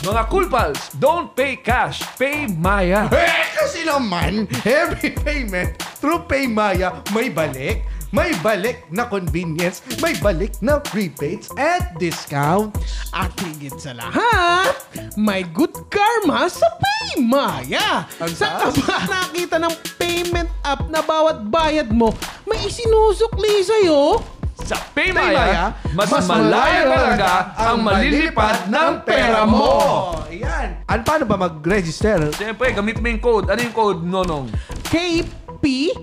Mga 0.00 0.22
cool 0.32 0.48
pals, 0.48 0.88
don't 0.96 1.36
pay 1.36 1.60
cash, 1.60 2.00
pay 2.16 2.48
Maya. 2.48 3.04
Eh, 3.12 3.44
kasi 3.52 3.84
naman, 3.84 4.48
every 4.64 5.12
payment 5.12 5.76
through 6.00 6.24
PayMaya 6.24 7.04
may 7.12 7.28
balik. 7.28 7.84
May 8.10 8.34
balik 8.42 8.90
na 8.90 9.06
convenience, 9.06 9.86
may 10.02 10.18
balik 10.18 10.58
na 10.58 10.82
rebates 10.90 11.46
at 11.54 11.94
discount. 11.94 12.74
At 13.14 13.30
higit 13.38 13.76
sa 13.78 13.94
lahat, 13.94 14.74
may 15.14 15.46
good 15.46 15.70
karma 15.86 16.50
sa 16.50 16.66
Paymaya. 16.74 18.08
Ang 18.18 18.34
Sa 18.34 18.50
taas. 18.56 18.74
ka 18.74 18.82
ba 18.82 18.98
nakita 19.14 19.62
ng 19.62 19.74
payment 19.94 20.50
app 20.66 20.90
na 20.90 21.06
bawat 21.06 21.46
bayad 21.46 21.94
mo, 21.94 22.10
may 22.50 22.58
isinusukli 22.66 23.62
sa'yo? 23.62 24.18
Sa 24.62 24.76
pay 24.92 25.10
PayMaya, 25.10 25.32
Maya, 25.34 25.64
mas, 25.92 26.08
malayo 26.24 26.82
talaga 26.86 27.30
ang 27.56 27.76
malilipad 27.80 28.68
ng 28.68 28.92
pera 29.02 29.42
mo. 29.42 30.14
Ayan. 30.26 30.84
Ano, 30.84 31.00
paano 31.02 31.24
ba 31.24 31.36
mag-register? 31.36 32.30
Siyempre, 32.32 32.70
gamit 32.70 32.98
mo 32.98 33.06
yung 33.06 33.18
code. 33.18 33.46
Ano 33.48 33.60
yung 33.60 33.72
code, 33.72 34.00
Nonong? 34.00 34.46
K-P-A-L. 34.86 35.96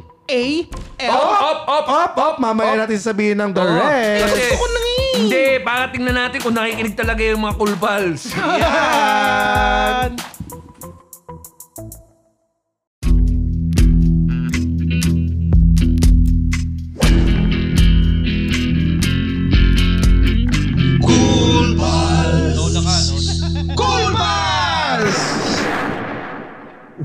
Up, 1.08 1.40
up, 1.40 1.62
up, 1.66 1.88
Up, 1.88 2.14
up, 2.18 2.36
mamaya 2.38 2.76
natin 2.78 2.98
sabihin 2.98 3.38
ng 3.38 3.52
the 3.52 3.62
Oo. 3.62 3.76
rest. 3.78 4.22
Kasi, 4.26 4.42
Gusto 4.42 4.56
ko 4.56 4.68
na 4.68 4.80
eh. 4.80 5.12
hindi, 5.18 5.46
para 5.62 5.84
tingnan 5.88 6.16
natin 6.18 6.38
kung 6.42 6.54
nakikinig 6.54 6.96
talaga 6.96 7.22
yung 7.22 7.42
mga 7.42 7.56
cool 7.56 7.76
pals. 7.76 8.22
Yan. 8.32 10.12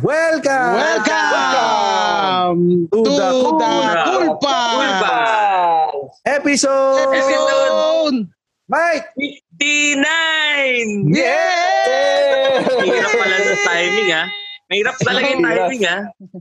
Welcome! 0.02 0.74
Welcome 0.82 2.58
to, 2.90 2.98
To 2.98 3.06
the 3.06 3.14
the, 3.14 3.30
Cool 3.38 4.34
Kulpa 4.34 4.58
Episode! 6.26 7.06
episode. 7.06 8.18
Mike! 8.66 9.06
59! 9.14 11.06
Yeah! 11.06 12.66
Mahirap 12.82 13.10
pala 13.14 13.36
ng 13.38 13.62
timing 13.62 14.10
ha. 14.10 14.24
Mahirap 14.66 14.96
talaga 14.98 15.26
yung 15.30 15.44
timing 15.46 15.82
ha. 15.86 15.98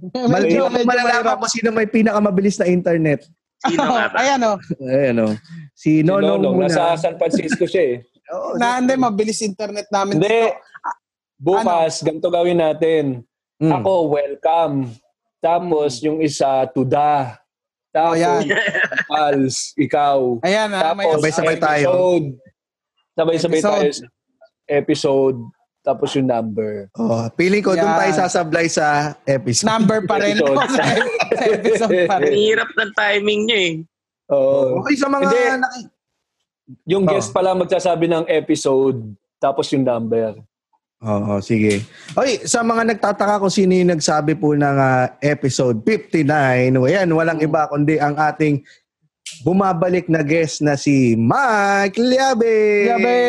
Medyo, 0.09 0.61
medyo 0.65 0.85
malalaman 0.89 1.37
ko 1.37 1.45
sino 1.45 1.69
may 1.69 1.85
pinakamabilis 1.85 2.57
na 2.57 2.65
internet. 2.65 3.29
Sino 3.61 3.85
nga 3.85 4.09
ba? 4.09 4.17
Ayan 4.25 4.41
o. 4.41 4.57
Ayan 4.89 5.21
o. 5.21 5.37
Si 5.77 6.01
Si 6.01 6.01
Nonong 6.01 6.41
muna. 6.41 6.65
nasa 6.65 6.97
San 6.97 7.13
Francisco 7.21 7.69
siya 7.69 7.83
eh. 7.93 8.09
Oo, 8.33 8.57
Na, 8.57 8.81
hindi, 8.81 8.97
mabilis 8.97 9.37
internet 9.45 9.85
namin. 9.93 10.17
Hindi. 10.17 10.49
Bukas, 11.37 12.01
ganito 12.01 12.33
gawin 12.33 12.57
natin. 12.57 13.21
Mm. 13.61 13.71
Ako, 13.77 13.91
welcome. 14.09 14.89
Tapos, 15.37 16.01
yung 16.01 16.17
isa, 16.17 16.65
tuda. 16.67 17.37
Tapos, 17.93 18.17
Oh, 18.17 18.17
yan. 18.17 18.41
pals, 19.05 19.55
ikaw. 19.75 20.41
Ayan. 20.41 20.69
May, 20.71 20.81
Tapos, 21.05 21.13
Sabay-sabay 21.15 21.57
tayo. 21.57 21.85
episode. 21.87 22.27
Sabay-sabay 23.11 23.59
Episode. 23.59 23.69
tayo 23.77 23.89
sa 23.91 24.05
episode. 24.67 25.39
Tapos 25.81 26.09
yung 26.13 26.25
number. 26.25 26.89
Oh, 26.93 27.25
feeling 27.33 27.59
ko 27.59 27.73
doon 27.73 27.83
Yan. 27.83 27.97
tayo 27.99 28.11
sasablay 28.15 28.65
sa 28.65 29.17
episode. 29.23 29.65
number 29.67 30.05
pa 30.05 30.17
rin. 30.17 30.37
Episode. 30.37 30.61
sa, 31.33 31.43
episode 31.43 31.97
pa 32.05 32.17
rin. 32.17 32.31
Mahirap 32.31 32.69
ng 32.71 32.91
timing 32.93 33.41
nyo 33.43 33.57
eh. 33.59 33.73
Oo. 34.29 34.79
Okay, 34.79 34.95
sa 34.95 35.09
mga 35.09 35.25
Hindi. 35.25 35.41
naki- 35.59 35.89
Yung 36.87 37.03
Oh. 37.03 37.09
guest 37.09 37.29
pala 37.29 37.51
magsasabi 37.51 38.05
ng 38.07 38.25
episode. 38.27 39.01
Tapos 39.37 39.67
yung 39.69 39.81
number. 39.83 40.37
Oo, 41.01 41.41
sige. 41.41 41.81
Okay, 42.13 42.45
sa 42.45 42.61
mga 42.61 42.93
nagtataka 42.93 43.41
kung 43.41 43.49
sino 43.49 43.73
yung 43.73 43.89
nagsabi 43.97 44.37
po 44.37 44.53
ng 44.53 44.77
ah, 44.77 45.09
episode 45.17 45.81
59, 45.81 46.77
o 46.77 46.85
yan, 46.85 47.09
walang 47.09 47.41
iba 47.41 47.65
kundi 47.65 47.97
ang 47.97 48.13
ating 48.13 48.61
bumabalik 49.41 50.05
na 50.13 50.21
guest 50.21 50.61
na 50.61 50.77
si 50.77 51.17
Mike 51.17 51.97
Liabe. 51.97 52.85
Gabi. 52.85 53.19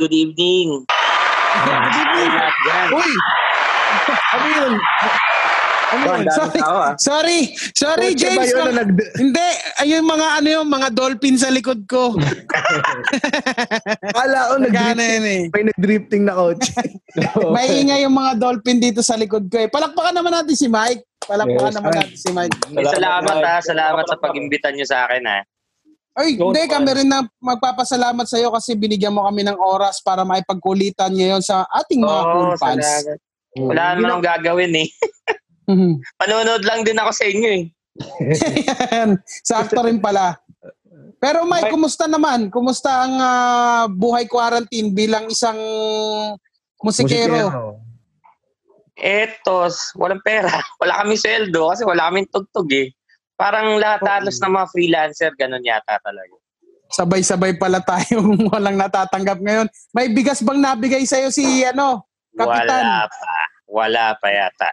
Good 0.00 0.14
evening. 0.16 0.88
Lahat 1.68 2.56
yan. 2.64 2.88
Uy! 2.96 3.12
Ano 4.34 4.46
yun? 4.50 4.72
Ano 5.94 6.06
yun? 6.12 6.26
Sorry, 6.28 6.58
Tao, 6.58 6.76
ah. 6.76 6.92
sorry, 6.98 7.38
sorry 7.72 8.08
Kotse 8.10 8.18
ba 8.18 8.20
James. 8.34 8.48
yun 8.48 8.58
no- 8.58 8.66
na 8.66 8.74
nag- 8.80 9.10
Hindi, 9.14 9.46
ayun 9.78 10.04
mga 10.04 10.26
ano 10.34 10.48
yung 10.52 10.68
mga 10.68 10.88
dolphin 10.90 11.36
sa 11.36 11.48
likod 11.48 11.86
ko. 11.86 12.18
Kala 14.16 14.38
ko 14.48 14.54
Nagana 14.58 14.94
nag 14.96 15.12
yun 15.12 15.24
eh. 15.24 15.42
may 15.48 15.62
nag-drifting 15.64 16.22
na 16.24 16.34
kotse. 16.34 16.74
Maingay 17.54 18.02
yung 18.02 18.12
mga 18.12 18.32
dolphin 18.36 18.78
dito 18.78 19.00
sa 19.00 19.14
likod 19.14 19.46
ko 19.46 19.56
eh. 19.56 19.68
Palakpakan 19.68 20.14
naman 20.14 20.34
natin 20.34 20.54
si 20.54 20.66
Mike. 20.66 21.06
Palakpakan 21.20 21.70
Yes. 21.70 21.76
naman 21.78 21.92
natin 21.94 22.16
si 22.16 22.30
Mike. 22.30 22.54
Eh, 22.72 22.84
salamat 22.84 23.36
ha. 23.38 23.54
Salamat 23.60 24.04
sa 24.04 24.16
pag-imbita 24.18 24.68
nyo 24.68 24.84
sa 24.84 25.06
akin 25.06 25.22
ha. 25.24 25.38
Ay, 26.14 26.38
Don't 26.38 26.54
hindi, 26.54 26.70
kami 26.70 26.90
rin 26.94 27.10
na 27.10 27.26
magpapasalamat 27.36 28.22
sa 28.22 28.38
iyo 28.38 28.50
kasi 28.50 28.74
binigyan 28.74 29.10
mo 29.10 29.26
kami 29.26 29.42
ng 29.42 29.58
oras 29.58 29.98
para 29.98 30.22
maipagkulitan 30.22 31.10
ngayon 31.10 31.42
sa 31.42 31.66
ating 31.74 31.98
mga 31.98 32.20
cool 32.24 32.48
Oo, 32.48 32.56
fans. 32.56 32.86
salamat. 32.86 33.18
Wala 33.54 33.82
naman 33.94 34.08
akong 34.12 34.26
gagawin 34.28 34.72
eh. 34.76 34.88
Panonood 36.20 36.62
lang 36.64 36.84
din 36.84 36.98
ako 37.00 37.10
sa 37.12 37.24
inyo 37.24 37.50
eh. 37.50 37.64
Sakto 39.44 39.80
rin 39.86 40.02
pala. 40.02 40.36
Pero 41.24 41.48
Mike, 41.48 41.72
kumusta 41.72 42.04
naman? 42.04 42.52
Kumusta 42.52 43.08
ang 43.08 43.14
ah, 43.16 43.84
buhay 43.88 44.28
quarantine 44.28 44.92
bilang 44.92 45.24
isang 45.32 45.56
musikero? 46.84 47.80
Etos, 48.94 49.96
walang 49.96 50.20
pera. 50.22 50.52
Wala 50.80 51.02
kaming 51.02 51.18
sweldo 51.18 51.74
kasi 51.74 51.82
wala 51.82 52.12
kaming 52.12 52.30
tugtog 52.30 52.70
eh. 52.70 52.94
Parang 53.34 53.74
lahat 53.82 54.06
halos 54.06 54.38
ng 54.38 54.54
mga 54.54 54.70
freelancer, 54.70 55.32
ganun 55.34 55.66
yata 55.66 55.98
talaga. 55.98 56.38
Sabay-sabay 56.94 57.58
pala 57.58 57.82
tayong 57.82 58.38
walang 58.54 58.78
natatanggap 58.78 59.42
ngayon. 59.42 59.66
May 59.90 60.14
bigas 60.14 60.38
bang 60.46 60.62
nabigay 60.62 61.02
sa'yo 61.02 61.34
si 61.34 61.66
ano, 61.66 62.06
Kapitan? 62.38 62.82
Wala 62.86 63.10
pa. 63.10 63.36
Wala 63.66 64.04
pa 64.22 64.28
yata. 64.30 64.68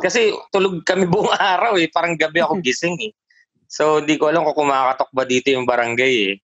Kasi 0.00 0.34
tulog 0.50 0.82
kami 0.82 1.06
buong 1.12 1.30
araw 1.34 1.78
eh. 1.78 1.86
Parang 1.90 2.18
gabi 2.18 2.42
ako 2.42 2.58
gising 2.66 2.98
eh. 2.98 3.12
So, 3.68 3.98
di 3.98 4.14
ko 4.14 4.30
alam 4.30 4.46
kung 4.46 4.66
kumakatok 4.66 5.10
ba 5.10 5.26
dito 5.26 5.50
yung 5.50 5.66
barangay 5.66 6.14
eh. 6.30 6.34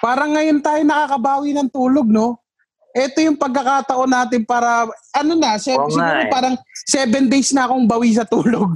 Parang 0.00 0.36
ngayon 0.36 0.60
tayo 0.60 0.80
nakakabawi 0.84 1.56
ng 1.56 1.68
tulog, 1.72 2.08
no? 2.08 2.40
Ito 2.94 3.18
yung 3.26 3.34
pagkakataon 3.34 4.06
natin 4.06 4.46
para, 4.46 4.86
ano 5.10 5.32
na, 5.34 5.58
se- 5.58 5.74
siguro 5.74 6.22
eh. 6.22 6.30
parang 6.30 6.54
seven 6.86 7.26
days 7.26 7.50
na 7.50 7.66
akong 7.66 7.90
bawi 7.90 8.14
sa 8.14 8.22
tulog. 8.22 8.70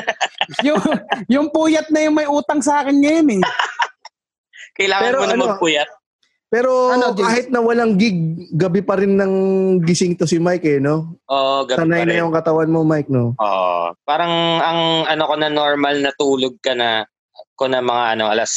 yung, 0.66 0.78
yung 1.26 1.46
puyat 1.50 1.90
na 1.90 2.06
yung 2.06 2.14
may 2.14 2.30
utang 2.30 2.62
sa 2.62 2.86
akin 2.86 2.94
ngayon 2.94 3.42
eh. 3.42 3.42
Kailangan 4.78 5.04
Pero 5.10 5.18
mo 5.18 5.26
na 5.26 5.34
ano, 5.34 5.44
magpuyat. 5.50 5.90
Pero 6.48 6.88
Ano, 6.88 7.12
James? 7.12 7.20
kahit 7.22 7.46
na 7.52 7.60
walang 7.60 7.94
gig, 7.94 8.16
gabi 8.50 8.80
pa 8.80 8.96
rin 8.96 9.14
ng 9.14 9.34
gising 9.84 10.16
to 10.16 10.24
si 10.24 10.40
Mike 10.40 10.64
eh, 10.66 10.80
no? 10.80 11.20
Oo, 11.28 11.68
gabi 11.68 11.76
Sanay 11.76 12.00
pa 12.00 12.04
na 12.04 12.10
rin. 12.10 12.20
yung 12.20 12.32
katawan 12.32 12.72
mo, 12.72 12.80
Mike, 12.82 13.12
no? 13.12 13.36
Oo. 13.36 13.92
Parang 14.02 14.32
ang 14.58 14.80
ano 15.04 15.22
ko 15.24 15.34
na 15.36 15.48
normal 15.48 16.00
na 16.00 16.08
tulog 16.16 16.56
ka 16.58 16.72
na 16.72 17.04
ko 17.52 17.68
na 17.68 17.84
mga 17.84 18.16
ano 18.16 18.24
alas 18.28 18.52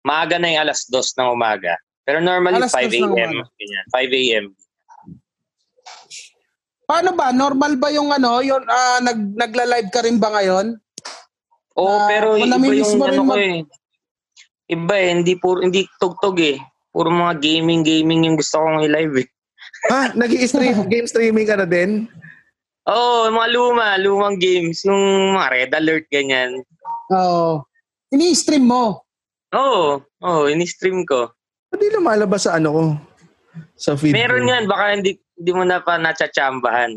maaga 0.00 0.38
na 0.38 0.48
yung 0.48 0.62
alas 0.64 0.88
dos 0.88 1.12
ng 1.12 1.28
umaga. 1.28 1.76
Pero 2.06 2.22
normally 2.22 2.56
Alas 2.56 2.70
5 2.70 2.86
dos 2.86 3.02
ng 3.02 3.12
a.m. 3.12 3.32
umaga. 3.34 3.52
Ganyan, 3.52 3.84
5 3.90 4.14
a.m. 4.14 4.44
Paano 6.86 7.10
ba? 7.12 7.34
Normal 7.34 7.72
ba 7.76 7.90
yung 7.90 8.08
ano, 8.08 8.38
yung 8.40 8.62
ah, 8.64 9.02
nag, 9.02 9.34
nagla-live 9.34 9.90
ka 9.90 10.06
rin 10.06 10.16
ba 10.16 10.30
ngayon? 10.30 10.78
Oo, 11.74 11.90
Ah, 11.90 12.06
pero 12.06 12.38
kung 12.38 12.46
iba 12.46 12.72
yung 12.72 13.02
ano 13.02 13.20
ko 13.20 13.24
mag- 13.26 13.42
eh. 13.42 13.58
Iba 14.66 14.94
eh, 14.96 15.08
hindi 15.12 15.34
puro 15.34 15.60
hindi 15.60 15.82
tugtog 15.98 16.38
eh. 16.38 16.56
Puro 16.96 17.12
mga 17.12 17.44
gaming 17.44 17.84
gaming 17.84 18.24
yung 18.24 18.40
gusto 18.40 18.56
kong 18.56 18.88
i-live 18.88 19.20
eh. 19.20 19.28
Ah, 19.92 20.08
nag-i-stream, 20.16 20.82
game 20.92 21.04
streaming 21.04 21.44
ka 21.44 21.60
na 21.60 21.68
din? 21.68 22.08
Oo, 22.88 23.28
oh, 23.28 23.34
mga 23.34 23.48
luma, 23.52 23.86
lumang 24.00 24.40
games, 24.40 24.80
yung 24.88 25.36
mga 25.36 25.46
Red 25.52 25.72
Alert 25.76 26.08
ganyan. 26.08 26.64
Oo. 27.12 27.60
Ini-stream 28.08 28.64
mo. 28.64 29.04
Oo, 29.52 30.00
oh, 30.00 30.24
oh, 30.24 30.48
ini-stream 30.48 31.04
ko. 31.04 31.28
Hindi 31.68 31.92
lumalabas 31.92 32.48
sa 32.48 32.56
ano 32.56 32.68
ko. 32.72 32.84
Sa 33.76 33.92
feed 34.00 34.16
Meron 34.16 34.48
yan, 34.48 34.64
baka 34.64 34.96
hindi 34.96 35.20
hindi 35.36 35.52
mo 35.52 35.68
na 35.68 35.84
pa 35.84 36.00
nachachambahan. 36.00 36.96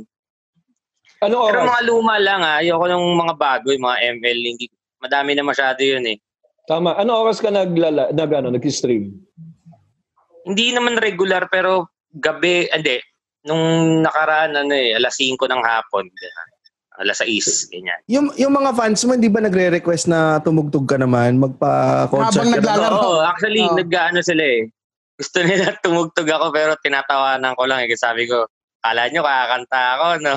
Ano 1.19 1.51
Pero 1.51 1.67
oras? 1.67 1.69
mga 1.75 1.81
luma 1.91 2.15
lang 2.23 2.41
ah, 2.47 2.63
ayoko 2.63 2.87
ng 2.87 3.03
mga 3.19 3.35
bago, 3.35 3.67
yung 3.75 3.83
mga 3.83 3.99
ML, 4.15 4.39
hindi, 4.55 4.65
madami 5.03 5.35
na 5.35 5.43
masyado 5.43 5.83
yun 5.83 6.07
eh. 6.07 6.17
Tama. 6.63 6.95
Ano 6.95 7.19
oras 7.19 7.43
ka 7.43 7.51
naglala, 7.51 8.15
nag, 8.15 8.31
ano, 8.31 8.55
nag-stream? 8.55 9.28
Hindi 10.49 10.73
naman 10.73 10.97
regular, 10.97 11.45
pero 11.53 11.93
gabi, 12.09 12.65
hindi, 12.73 12.97
nung 13.45 14.01
nakaraan, 14.01 14.57
ano 14.57 14.73
eh, 14.73 14.97
alas 14.97 15.13
5 15.21 15.37
ng 15.37 15.61
hapon, 15.61 16.09
alas 16.99 17.21
6, 17.21 17.69
ganyan. 17.71 17.99
Yung, 18.09 18.27
yung 18.35 18.51
mga 18.51 18.73
fans 18.75 19.05
mo, 19.05 19.13
hindi 19.13 19.29
ba 19.29 19.45
nagre-request 19.45 20.09
na 20.09 20.41
tumugtog 20.41 20.89
ka 20.89 20.97
naman? 20.97 21.37
Magpa-concert 21.39 22.43
Habang 22.43 22.49
ka 22.49 22.57
na? 22.57 22.63
naglalaro. 22.65 22.95
Oo, 22.97 23.21
actually, 23.23 23.63
Oo. 23.63 23.77
nag-ano 23.77 24.19
sila 24.25 24.43
eh. 24.43 24.61
gusto 25.19 25.37
nila 25.43 25.75
tumugtog 25.85 26.27
ako 26.31 26.51
pero 26.51 26.71
tinatawanan 26.81 27.53
ko 27.55 27.63
lang. 27.69 27.85
Eh. 27.85 27.93
Kasi 27.93 28.01
Sabi 28.03 28.23
ko, 28.25 28.47
kala 28.81 29.07
nyo 29.11 29.21
kakanta 29.23 29.81
ako, 29.95 30.07
no? 30.23 30.35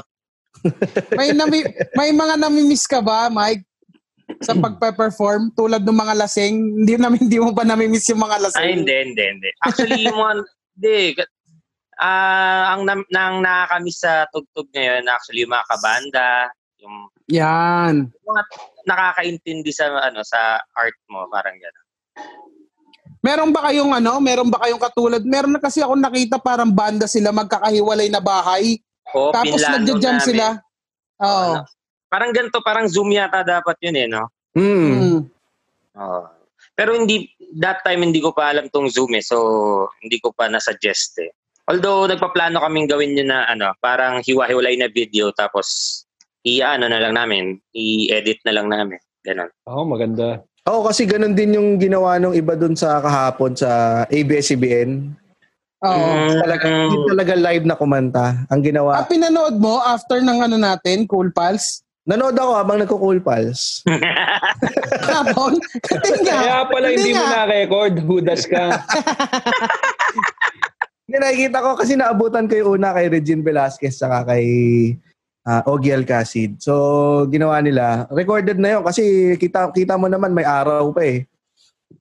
May, 1.19 1.35
nami, 1.35 1.67
may 1.99 2.11
mga 2.15 2.35
namimiss 2.39 2.87
ka 2.87 3.03
ba, 3.03 3.27
Mike? 3.27 3.67
Sa 4.41 4.57
pagpe-perform 4.57 5.53
tulad 5.53 5.85
ng 5.85 5.99
mga 5.99 6.15
lasing, 6.25 6.55
hindi 6.83 6.95
namin 6.97 7.29
hindi 7.29 7.39
mo 7.43 7.53
ba 7.53 7.67
namimiss 7.67 8.09
yung 8.09 8.25
mga 8.25 8.49
lasing? 8.49 8.63
Ay, 8.65 8.71
hindi, 8.81 8.95
hindi, 8.95 9.25
hindi. 9.37 9.51
Actually, 9.61 10.09
yung 10.09 10.17
mga, 10.17 10.33
hindi. 10.79 10.99
Ah, 12.01 12.75
ang 12.75 12.89
nam, 12.89 13.01
nang 13.13 13.45
nakakamiss 13.45 14.01
sa 14.01 14.25
tugtog 14.33 14.67
ngayon, 14.73 15.05
actually, 15.13 15.45
yung 15.45 15.53
mga 15.53 15.69
kabanda, 15.69 16.31
yung 16.83 16.97
Yan. 17.31 17.95
nakakaintindi 18.89 19.71
sa 19.71 19.87
ano 20.03 20.27
sa 20.27 20.59
art 20.75 20.99
mo, 21.07 21.31
parang 21.31 21.55
gano'n. 21.55 21.87
Meron 23.23 23.55
ba 23.55 23.71
kayong 23.71 23.95
ano, 23.95 24.19
meron 24.19 24.51
ba 24.51 24.59
kayong 24.67 24.83
katulad? 24.83 25.23
Meron 25.23 25.55
na 25.55 25.63
kasi 25.63 25.79
ako 25.79 25.95
nakita 25.95 26.43
parang 26.43 26.75
banda 26.75 27.07
sila 27.07 27.31
magkakahiwalay 27.31 28.11
na 28.11 28.19
bahay. 28.19 28.83
O, 29.15 29.31
Tapos 29.31 29.63
nagja-jam 29.63 30.19
sila. 30.19 30.59
Oo. 31.23 31.63
Ano? 31.63 31.82
Parang 32.13 32.29
ganito, 32.29 32.61
parang 32.61 32.85
Zoom 32.85 33.09
yata 33.09 33.41
dapat 33.41 33.81
yun 33.81 33.97
eh, 33.97 34.05
no? 34.05 34.29
Mm. 34.53 34.93
Mm. 34.93 35.21
Oo. 35.97 36.23
Pero 36.77 36.93
hindi, 36.93 37.25
that 37.57 37.81
time 37.81 38.05
hindi 38.05 38.21
ko 38.21 38.37
pa 38.37 38.53
alam 38.53 38.69
tong 38.69 38.93
Zoom 38.93 39.17
eh, 39.17 39.25
so 39.25 39.37
hindi 40.05 40.21
ko 40.21 40.29
pa 40.29 40.53
nasuggest 40.53 41.25
eh. 41.25 41.33
Although 41.73 42.05
nagpaplano 42.13 42.61
kaming 42.61 42.85
gawin 42.85 43.17
yun 43.17 43.33
na 43.33 43.49
ano, 43.49 43.73
parang 43.81 44.21
hiwa-hiwalay 44.21 44.77
na 44.77 44.93
video 44.93 45.33
tapos 45.33 46.05
i-ano 46.45 46.85
na 46.85 47.01
lang 47.01 47.17
namin, 47.17 47.57
i-edit 47.73 48.45
na 48.45 48.53
lang 48.61 48.69
namin. 48.69 49.01
Ganon. 49.25 49.49
Oo, 49.71 49.87
maganda. 49.89 50.43
Oo, 50.69 50.85
kasi 50.85 51.07
ganun 51.07 51.33
din 51.33 51.55
yung 51.57 51.81
ginawa 51.81 52.19
ng 52.19 52.35
iba 52.37 52.59
dun 52.59 52.75
sa 52.75 53.01
kahapon 53.01 53.57
sa 53.57 54.03
ABS-CBN. 54.11 55.17
Oo. 55.83 55.97
Mm, 55.97 56.39
Talaga, 56.43 56.65
hindi 56.67 56.99
talaga 57.09 57.33
live 57.39 57.65
na 57.65 57.79
kumanta. 57.79 58.27
Ang 58.51 58.61
Ah, 58.61 58.67
ginawa, 58.67 58.93
pinanood 59.07 59.57
mo 59.57 59.79
after 59.81 60.19
ng 60.19 60.39
ano 60.43 60.57
natin, 60.59 61.07
Cool 61.07 61.31
Pals? 61.31 61.83
Nanood 62.05 62.35
ako 62.35 62.53
habang 62.55 62.79
nagko-cool 62.81 63.19
pals. 63.21 63.83
Nga. 66.23 66.35
Kaya 66.35 66.59
pala 66.67 66.87
hindi 66.91 67.13
mo 67.13 67.23
nga. 67.23 67.45
na-record, 67.45 67.95
hudas 68.01 68.45
ka. 68.45 68.65
Hindi 71.03 71.19
nakikita 71.19 71.59
ko 71.61 71.71
kasi 71.77 71.93
naabutan 71.93 72.49
ko 72.49 72.55
yung 72.57 72.71
una 72.81 72.97
kay 72.97 73.13
Regine 73.13 73.45
Velasquez 73.45 74.01
saka 74.01 74.33
kay 74.33 74.47
uh, 75.45 75.61
Ogie 75.69 75.93
Alcacid. 75.93 76.57
So, 76.57 76.73
ginawa 77.29 77.61
nila. 77.61 78.09
Recorded 78.09 78.57
na 78.57 78.79
yun 78.79 78.83
kasi 78.83 79.37
kita, 79.37 79.69
kita 79.77 80.01
mo 80.01 80.09
naman 80.09 80.33
may 80.33 80.47
araw 80.47 80.89
pa 80.89 81.05
eh. 81.05 81.29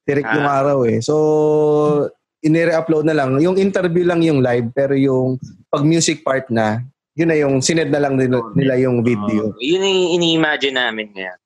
Tirik 0.07 0.23
yung 0.23 0.47
Ah. 0.47 0.63
araw 0.63 0.87
eh. 0.87 1.03
So, 1.03 2.07
inire-upload 2.39 3.03
na 3.03 3.17
lang. 3.17 3.35
Yung 3.43 3.59
interview 3.59 4.07
lang 4.07 4.23
yung 4.23 4.39
live 4.39 4.71
pero 4.71 4.95
yung 4.95 5.35
pag 5.67 5.83
music 5.83 6.23
part 6.23 6.47
na, 6.47 6.79
yun 7.21 7.29
na 7.29 7.37
yung 7.37 7.61
sined 7.61 7.87
na 7.87 8.01
lang 8.01 8.17
nila, 8.17 8.41
nila 8.51 8.73
yung 8.81 9.05
video. 9.05 9.53
Oo. 9.53 9.61
yun 9.61 9.79
yung 9.79 10.17
ini-imagine 10.17 10.73
namin 10.73 11.13
ngayon. 11.13 11.37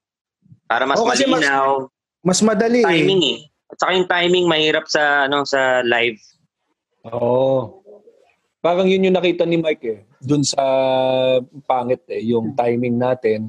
Para 0.66 0.88
mas 0.88 0.96
Oo, 0.98 1.06
kasi 1.06 1.28
mas- 1.28 1.44
malinaw, 1.44 1.92
Mas 2.24 2.40
madali 2.42 2.82
timing 2.82 3.22
eh. 3.22 3.38
eh. 3.38 3.70
At 3.70 3.78
saka 3.78 3.92
yung 3.94 4.10
timing 4.10 4.46
mahirap 4.48 4.86
sa 4.88 5.28
ano 5.28 5.44
sa 5.44 5.84
live. 5.84 6.18
Oo. 7.06 7.84
Parang 8.58 8.90
yun 8.90 9.06
yung 9.06 9.14
nakita 9.14 9.46
ni 9.46 9.62
Mike 9.62 9.86
eh. 9.86 10.00
Doon 10.26 10.42
sa 10.42 10.58
pangit 11.62 12.02
eh, 12.10 12.26
yung 12.26 12.58
timing 12.58 12.98
natin. 12.98 13.46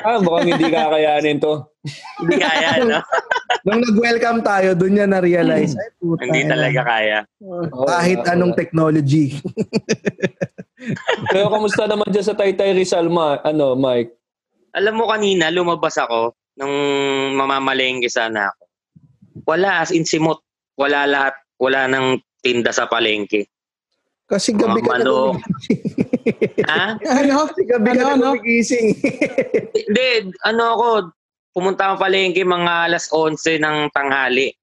Ah, 0.00 0.16
mukhang 0.20 0.56
hindi 0.56 0.66
kakayanin 0.72 1.36
to. 1.42 1.64
Hindi 2.20 2.36
kaya, 2.40 2.80
no? 2.84 2.98
Nung 3.66 3.84
nag-welcome 3.84 4.40
tayo, 4.40 4.72
doon 4.72 4.92
niya 4.96 5.06
na-realize. 5.10 5.76
Ay, 5.76 5.90
puta. 6.00 6.24
Hindi 6.24 6.48
talaga 6.48 6.80
kaya. 6.86 7.18
Oo, 7.44 7.84
Kahit 7.84 8.20
oo. 8.24 8.30
anong 8.32 8.54
technology. 8.56 9.36
Pero 11.28 11.52
kamusta 11.52 11.84
naman 11.84 12.08
dyan 12.08 12.24
sa 12.24 12.36
Taytay 12.36 12.72
Rizal, 12.72 13.12
Ma, 13.12 13.36
ano, 13.44 13.76
Mike? 13.76 14.16
Alam 14.72 15.02
mo 15.02 15.04
kanina, 15.10 15.52
lumabas 15.52 16.00
ako 16.00 16.32
nung 16.56 16.72
mamamalengke 17.36 18.08
sana 18.08 18.48
ako. 18.48 18.62
Wala, 19.44 19.84
as 19.84 19.92
in 19.92 20.08
simot. 20.08 20.40
Wala 20.80 21.04
lahat. 21.04 21.34
Wala 21.60 21.84
nang 21.90 22.16
tinda 22.40 22.72
sa 22.72 22.88
palengke. 22.88 23.44
Kasi 24.30 24.54
Mga 24.54 24.62
gabi 24.62 24.80
ka 24.86 24.96
na 25.02 25.10
ha? 26.70 26.86
Ano? 27.18 27.50
Kasi 27.50 27.62
gabi 27.66 27.88
ka 27.90 27.98
Ano, 27.98 28.06
na 28.06 28.14
ano? 28.14 28.28
gumigising. 28.38 28.94
Hindi, 29.90 30.06
ano 30.46 30.62
ako, 30.78 30.86
pumunta 31.50 31.90
ako 31.90 32.06
palengke 32.06 32.46
mga 32.46 32.72
alas 32.86 33.10
11 33.10 33.58
ng 33.58 33.76
tanghali. 33.90 34.54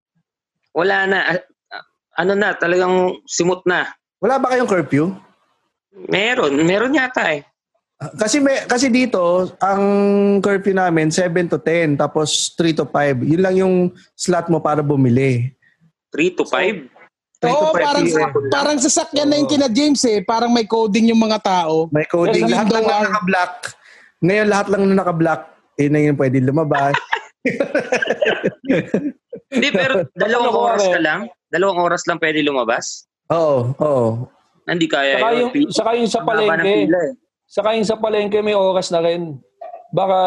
Wala 0.72 0.98
na. 1.04 1.18
Ah, 1.36 1.40
ah, 1.76 1.84
Ano 2.24 2.32
na, 2.40 2.56
talagang 2.56 3.20
simot 3.28 3.60
na. 3.68 3.92
Wala 4.24 4.40
ba 4.40 4.56
kayong 4.56 4.72
curfew? 4.72 5.12
Meron, 6.08 6.56
meron 6.64 6.96
yata 6.96 7.36
eh. 7.36 7.44
Kasi 7.98 8.38
may, 8.38 8.62
kasi 8.70 8.94
dito, 8.94 9.50
ang 9.58 9.84
curfew 10.40 10.72
namin 10.72 11.10
7 11.10 11.50
to 11.50 11.58
10 11.60 11.98
tapos 11.98 12.54
3 12.56 12.78
to 12.78 12.86
5. 12.88 13.26
Yun 13.26 13.42
lang 13.42 13.56
yung 13.58 13.76
slot 14.14 14.48
mo 14.48 14.62
para 14.62 14.80
bumili. 14.86 15.52
3 16.14 16.38
to 16.38 16.46
5. 16.46 16.88
3 16.88 16.88
to 16.88 16.97
Oo, 17.50 17.70
5 17.70 17.78
parang, 17.78 18.06
parang 18.50 18.78
sasakyan 18.78 19.26
na 19.26 19.36
yung 19.36 19.48
kina 19.48 19.68
James 19.68 20.02
eh. 20.04 20.20
Parang 20.22 20.50
may 20.50 20.64
coding 20.64 21.10
yung 21.10 21.20
mga 21.20 21.40
tao. 21.40 21.88
May 21.90 22.06
coding. 22.06 22.44
Pero 22.44 22.54
Lahat 22.54 22.68
lang 22.70 22.84
na 22.84 22.94
hour. 22.94 23.06
naka-block. 23.06 23.54
Ngayon 24.20 24.48
lahat 24.48 24.68
lang 24.68 24.82
na 24.84 24.94
naka-block. 24.96 25.42
Eh 25.76 25.88
na 25.88 26.00
yun 26.00 26.16
pwede 26.16 26.38
lumabas. 26.40 26.98
Hindi, 29.48 29.70
pero 29.72 29.94
dalawang 30.14 30.56
oras 30.56 30.84
ka 30.84 31.00
lang. 31.00 31.20
Dalawang 31.48 31.80
oras 31.80 32.04
lang 32.06 32.20
pwede 32.20 32.42
lumabas. 32.42 33.08
Oo, 33.30 33.72
oo. 33.74 34.08
Hindi 34.66 34.86
kaya 34.86 35.16
Saka 35.18 35.32
yung, 35.34 35.52
Pi- 35.52 35.72
saka 35.72 35.90
yung 35.96 36.12
sa 36.12 36.22
palengke. 36.22 36.76
eh. 36.84 37.12
Saka 37.48 37.70
yung 37.74 37.88
sa 37.88 37.96
palengke 37.96 38.40
may 38.42 38.52
oras 38.52 38.92
na 38.92 39.00
rin. 39.00 39.40
Baka 39.88 40.18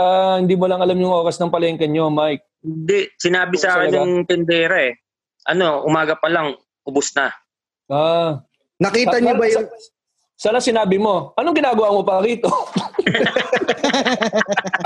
hindi 0.40 0.56
mo 0.56 0.64
lang 0.64 0.81
alam 0.81 0.96
yung 0.96 1.12
oras 1.12 1.37
ng 1.37 1.52
palengke 1.52 1.84
nyo, 1.84 2.08
Mike. 2.08 2.40
Hindi, 2.61 3.12
sinabi 3.17 3.55
sa 3.56 3.76
akin 3.76 3.93
ng 3.93 4.12
tendera 4.25 4.81
eh. 4.82 4.96
Ano, 5.44 5.84
umaga 5.84 6.17
pa 6.17 6.28
lang, 6.28 6.56
ubus 6.87 7.11
na. 7.17 7.35
Ah, 7.91 8.47
Nakita 8.81 9.21
niyo 9.21 9.37
ba 9.37 9.47
yung 9.50 9.69
Sana 10.41 10.56
sinabi 10.56 10.97
mo, 10.97 11.37
anong 11.37 11.53
ginagawa 11.53 11.93
mo 11.93 12.00
pa 12.00 12.25
rito? 12.25 12.49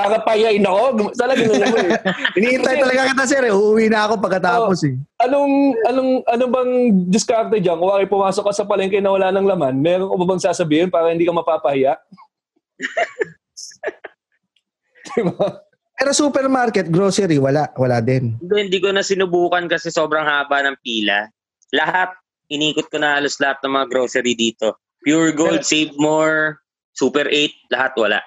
Para 0.02 0.18
payain 0.26 0.66
ako? 0.66 1.14
Sana 1.14 1.38
ginagawa 1.38 1.70
mo 1.70 1.78
eh. 1.78 1.94
Hinihintay 2.34 2.82
talaga 2.82 3.14
kita 3.14 3.22
sir 3.22 3.46
eh. 3.46 3.54
Uuwi 3.54 3.86
na 3.86 4.10
ako 4.10 4.18
pagkatapos 4.18 4.82
eh. 4.90 4.98
Anong, 5.22 5.78
anong, 5.86 6.10
ano 6.26 6.44
bang 6.50 6.70
diskarte 7.06 7.62
dyan? 7.62 7.78
Kung 7.78 7.86
wari 7.86 8.10
pumasok 8.10 8.50
ka 8.50 8.52
sa 8.52 8.66
palengke 8.66 8.98
na 8.98 9.14
wala 9.14 9.30
ng 9.30 9.46
laman, 9.46 9.78
meron 9.78 10.10
ko 10.10 10.18
ba 10.18 10.34
bang 10.34 10.42
sasabihin 10.42 10.90
para 10.90 11.14
hindi 11.14 11.22
ka 11.22 11.30
mapapahiya? 11.30 12.02
diba? 15.14 15.62
Pero 15.94 16.10
supermarket, 16.10 16.90
grocery, 16.90 17.38
wala. 17.38 17.70
Wala 17.78 18.02
din. 18.02 18.34
Hindi, 18.42 18.58
hindi 18.58 18.78
ko 18.82 18.90
na 18.90 19.06
sinubukan 19.06 19.70
kasi 19.70 19.94
sobrang 19.94 20.26
haba 20.26 20.66
ng 20.66 20.82
pila. 20.82 21.30
Lahat, 21.72 22.12
inikot 22.52 22.90
ko 22.92 23.00
na 23.00 23.16
halos 23.16 23.40
lahat 23.40 23.62
ng 23.64 23.72
mga 23.72 23.86
grocery 23.88 24.34
dito. 24.36 24.76
Pure 25.04 25.32
Gold, 25.36 25.62
Save 25.64 25.92
More, 25.96 26.60
Super 26.92 27.28
8, 27.28 27.72
lahat 27.72 27.92
wala. 27.96 28.20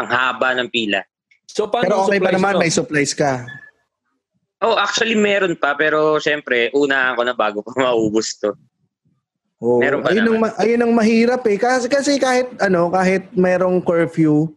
Ang 0.00 0.08
haba 0.08 0.56
ng 0.56 0.68
pila. 0.72 1.04
So, 1.48 1.68
paano 1.68 1.84
Pero 1.84 1.96
okay 2.08 2.20
pa 2.20 2.32
naman, 2.32 2.56
nyo? 2.56 2.60
may 2.64 2.72
supplies 2.72 3.12
ka. 3.12 3.44
Oh, 4.62 4.78
actually 4.78 5.18
meron 5.18 5.58
pa 5.58 5.74
pero 5.74 6.22
syempre, 6.22 6.70
una 6.70 7.12
ako 7.12 7.20
na 7.26 7.34
bago 7.34 7.58
pa 7.66 7.74
maubos 7.82 8.38
to. 8.38 8.54
Oo. 9.62 9.78
Meron 9.82 10.00
pa 10.02 10.10
ayun, 10.14 10.26
ang, 10.26 10.38
ma- 10.38 10.56
ayun 10.58 10.80
ang 10.82 10.92
mahirap 10.94 11.42
eh. 11.46 11.58
Kasi, 11.58 11.86
kasi 11.90 12.18
kahit 12.18 12.50
ano, 12.62 12.90
kahit 12.90 13.30
merong 13.34 13.82
curfew, 13.82 14.50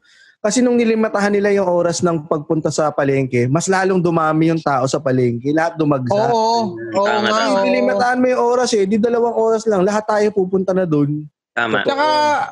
kasi 0.46 0.62
nung 0.62 0.78
nilimatahan 0.78 1.34
nila 1.34 1.50
yung 1.58 1.66
oras 1.66 2.06
ng 2.06 2.30
pagpunta 2.30 2.70
sa 2.70 2.94
palengke, 2.94 3.50
mas 3.50 3.66
lalong 3.66 3.98
dumami 3.98 4.54
yung 4.54 4.62
tao 4.62 4.86
sa 4.86 5.02
palengke. 5.02 5.50
Lahat 5.50 5.74
dumagsa. 5.74 6.14
Oo. 6.14 6.78
Oo 6.78 7.02
nga. 7.02 7.34
Kasi 7.34 7.42
oo. 7.50 7.66
nilimatahan 7.66 8.22
mo 8.22 8.30
yung 8.30 8.44
oras 8.54 8.70
eh. 8.78 8.86
Di 8.86 9.02
dalawang 9.02 9.34
oras 9.34 9.66
lang. 9.66 9.82
Lahat 9.82 10.06
tayo 10.06 10.30
pupunta 10.30 10.70
na 10.70 10.86
dun. 10.86 11.26
Tama. 11.58 11.82
Tsaka 11.82 12.08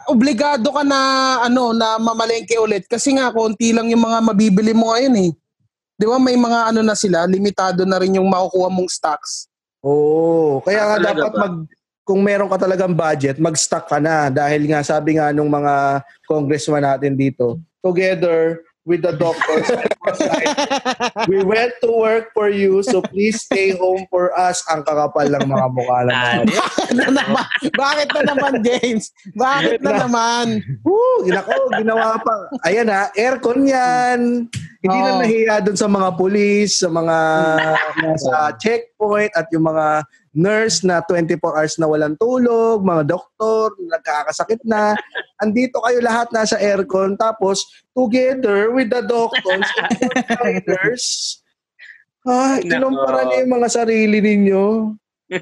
obligado 0.09 0.73
ka 0.73 0.81
na 0.81 1.00
ano 1.45 1.69
na 1.69 2.01
mamalengke 2.01 2.57
ulit 2.57 2.89
kasi 2.89 3.13
nga 3.13 3.29
konti 3.29 3.69
lang 3.69 3.85
yung 3.93 4.01
mga 4.01 4.25
mabibili 4.25 4.73
mo 4.73 4.89
ngayon 4.89 5.29
eh. 5.29 5.31
'Di 5.93 6.05
ba 6.09 6.17
may 6.17 6.39
mga 6.39 6.73
ano 6.73 6.81
na 6.81 6.97
sila, 6.97 7.29
limitado 7.29 7.85
na 7.85 8.01
rin 8.01 8.17
yung 8.17 8.25
makukuha 8.25 8.73
mong 8.73 8.89
stocks. 8.89 9.45
Oo. 9.85 10.65
Kaya 10.65 10.81
Ah, 10.81 10.88
nga 10.97 11.13
dapat 11.13 11.29
ba? 11.29 11.41
mag 11.45 11.55
kung 12.03 12.19
meron 12.19 12.51
ka 12.51 12.59
talagang 12.59 12.91
budget, 12.91 13.39
mag-stock 13.39 13.88
ka 13.88 14.00
na. 14.00 14.27
Dahil 14.27 14.67
nga 14.67 14.83
sabi 14.83 15.15
nga 15.15 15.31
nung 15.31 15.47
mga 15.47 16.03
congressman 16.27 16.83
natin 16.83 17.15
dito, 17.15 17.59
together 17.84 18.63
with 18.84 19.00
the 19.04 19.16
doctors, 19.16 19.68
we 21.32 21.40
went 21.44 21.72
to 21.80 21.90
work 21.92 22.36
for 22.36 22.52
you, 22.52 22.84
so 22.84 23.00
please 23.00 23.44
stay 23.44 23.72
home 23.72 24.04
for 24.12 24.36
us. 24.36 24.60
Ang 24.68 24.84
kakapal 24.84 25.28
ng 25.32 25.48
mga 25.48 25.68
mukha 25.72 25.98
ng 26.04 26.12
mga. 26.12 26.44
Naman? 27.08 27.48
Bakit 27.74 28.08
na 28.12 28.22
naman 28.28 28.54
James? 28.60 29.12
Bakit 29.36 29.80
na 29.80 30.04
naman? 30.04 30.60
Woo! 30.84 31.24
Ginako, 31.24 31.72
ginawa 31.80 32.20
pa. 32.20 32.36
Ayan 32.68 32.92
ha, 32.92 33.08
aircon 33.16 33.63
yan. 33.63 34.52
Hindi 34.84 34.98
na 35.00 35.12
Oo. 35.16 35.20
nahiya 35.24 35.63
doon 35.63 35.80
sa 35.80 35.88
mga 35.88 36.10
pulis, 36.20 36.84
sa 36.84 36.92
mga 36.92 37.18
nasa 38.04 38.36
checkpoint 38.62 39.32
at 39.32 39.48
yung 39.56 39.63
mga 39.63 40.04
nurse 40.34 40.82
na 40.82 41.00
24 41.06 41.38
hours 41.40 41.78
na 41.78 41.86
walang 41.86 42.18
tulog, 42.18 42.82
mga 42.82 43.06
doktor, 43.06 43.78
nagkakasakit 43.78 44.66
na. 44.66 44.98
Andito 45.38 45.78
kayo 45.86 46.02
lahat 46.02 46.34
nasa 46.34 46.58
aircon 46.58 47.13
tapos 47.16 47.62
together 47.94 48.74
with 48.74 48.90
the 48.90 49.06
doctors 49.06 49.70
and 50.42 50.66
nurse. 50.70 51.40
Ay, 52.25 52.66
Nako. 52.66 52.72
kinumpara 52.74 53.22
niyo 53.30 53.38
yung 53.46 53.54
mga 53.62 53.70
sarili 53.70 54.18
ninyo. 54.20 54.66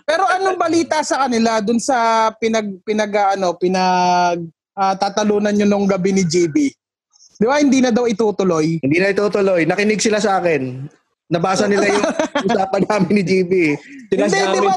Pero 0.04 0.24
anong 0.28 0.60
balita 0.60 1.02
sa 1.04 1.26
kanila 1.26 1.60
dun 1.64 1.80
sa 1.80 2.30
pinag 2.38 2.68
pinag 2.84 3.12
ano, 3.36 3.56
pinag 3.56 4.44
ah, 4.76 4.96
tatalunan 4.96 5.56
nyo 5.56 5.68
nung 5.68 5.88
gabi 5.88 6.16
ni 6.16 6.24
JB? 6.28 6.56
Di 7.42 7.46
ba 7.50 7.58
hindi 7.58 7.82
na 7.82 7.90
daw 7.90 8.06
itutuloy? 8.06 8.78
Hindi 8.86 8.98
na 9.02 9.10
itutuloy. 9.10 9.66
Nakinig 9.66 9.98
sila 9.98 10.22
sa 10.22 10.38
akin. 10.38 10.86
Nabasa 11.32 11.64
nila 11.64 11.88
yung 11.88 12.04
usapan 12.52 12.84
namin 12.92 13.12
ni 13.16 13.24
JB. 13.24 13.52
Hindi, 14.12 14.40
di 14.52 14.60
ba? 14.60 14.76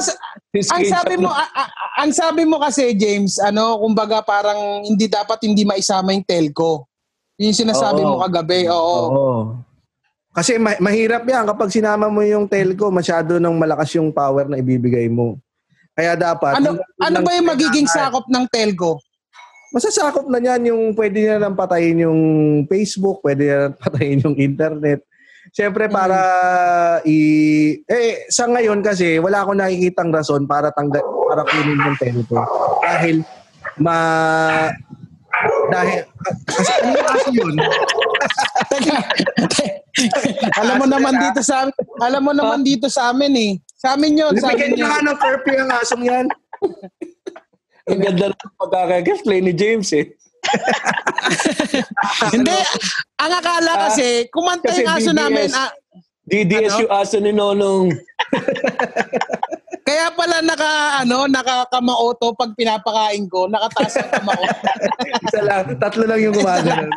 Ang 0.54 0.84
sabi 0.86 1.14
mo, 1.18 1.26
a- 1.34 1.50
a- 1.50 1.72
ang 1.98 2.10
sabi 2.14 2.46
mo 2.46 2.62
kasi 2.62 2.94
James, 2.94 3.42
ano, 3.42 3.82
kumbaga 3.82 4.22
parang 4.22 4.86
hindi 4.86 5.10
dapat 5.10 5.42
hindi 5.42 5.66
maisama 5.66 6.14
yung 6.14 6.22
telco. 6.22 6.86
Yung 7.42 7.50
sinasabi 7.50 8.06
Oo. 8.06 8.14
mo 8.14 8.22
kagabi, 8.22 8.70
oo. 8.70 8.98
Oo. 9.10 9.38
Kasi 10.30 10.54
ma- 10.62 10.78
mahirap 10.78 11.26
yan 11.26 11.42
kapag 11.50 11.74
sinama 11.74 12.06
mo 12.06 12.22
yung 12.22 12.46
telco, 12.46 12.86
masyado 12.94 13.42
nang 13.42 13.58
malakas 13.58 13.90
yung 13.98 14.14
power 14.14 14.46
na 14.46 14.62
ibibigay 14.62 15.10
mo. 15.10 15.42
Kaya 15.94 16.14
dapat... 16.14 16.58
Ano 16.58 16.78
ano 17.02 17.18
ba 17.22 17.30
yung 17.34 17.50
magiging 17.50 17.86
sakop 17.90 18.26
ng 18.30 18.46
telco? 18.50 18.98
Masasakop 19.74 20.30
na 20.30 20.38
niyan 20.38 20.70
yung 20.70 20.82
pwede 20.94 21.18
niya 21.18 21.38
lang 21.42 21.58
patayin 21.58 22.06
yung 22.06 22.20
Facebook, 22.70 23.18
pwede 23.26 23.42
niya 23.42 23.58
lang 23.66 23.74
patayin 23.74 24.22
yung 24.22 24.38
internet. 24.38 25.02
Siyempre 25.52 25.92
para 25.92 26.18
i 27.04 27.18
eh 27.84 28.24
sa 28.32 28.48
ngayon 28.48 28.80
kasi 28.80 29.20
wala 29.20 29.44
akong 29.44 29.60
nakikitang 29.60 30.08
rason 30.08 30.48
para 30.48 30.72
tangga 30.72 31.04
para 31.04 31.44
kunin 31.44 31.76
yung 31.84 31.98
telco. 32.00 32.40
Dahil 32.80 33.20
ma 33.76 33.98
dahil 35.68 36.00
kasi 36.48 36.72
ano 36.80 36.88
yung 36.96 37.08
kaso 37.08 37.28
yun? 37.34 37.54
Teka, 39.94 40.48
alam 40.58 40.74
mo 40.82 40.86
naman 40.90 41.14
dito 41.22 41.40
sa 41.44 41.62
amin, 41.62 41.74
alam 42.02 42.22
mo 42.26 42.32
naman 42.34 42.60
dito 42.66 42.86
sa 42.90 43.14
amin 43.14 43.32
eh. 43.38 43.52
Sa 43.78 43.94
amin 43.94 44.18
yun, 44.18 44.34
sa 44.40 44.50
amin 44.50 44.74
yun. 44.74 44.88
nga 44.90 45.04
ng 45.06 45.18
curfew 45.22 45.54
ang 45.54 45.70
asong 45.78 46.02
yan. 46.02 46.26
Ang 47.86 48.00
ganda 48.00 48.32
ng 48.32 48.52
pagkakagasplay 48.58 49.38
ni 49.44 49.52
James 49.54 49.92
eh. 49.94 50.10
Hindi, 52.34 52.56
ang 53.18 53.32
akala 53.32 53.72
kasi, 53.88 54.28
kumanta 54.28 54.70
Kasi 54.70 54.82
yung 54.82 54.90
aso 54.90 55.10
BBS. 55.10 55.18
namin, 55.18 55.48
ah, 55.52 55.72
DDS 56.24 56.72
Ano? 56.72 56.80
yung 56.84 56.92
aso 56.92 57.16
ni 57.20 57.30
Nonong. 57.30 57.86
kaya 59.84 60.08
pala 60.16 60.40
naka, 60.40 61.04
ano, 61.04 61.28
nakakamauto 61.28 62.32
pag 62.32 62.56
pinapakain 62.56 63.28
ko, 63.28 63.44
nakataas 63.46 64.00
ang 64.00 64.10
kamauto. 64.10 64.54
Isa 65.28 65.40
lang, 65.44 65.64
tatlo 65.76 66.04
lang 66.08 66.20
yung 66.20 66.32
gumagano. 66.32 66.88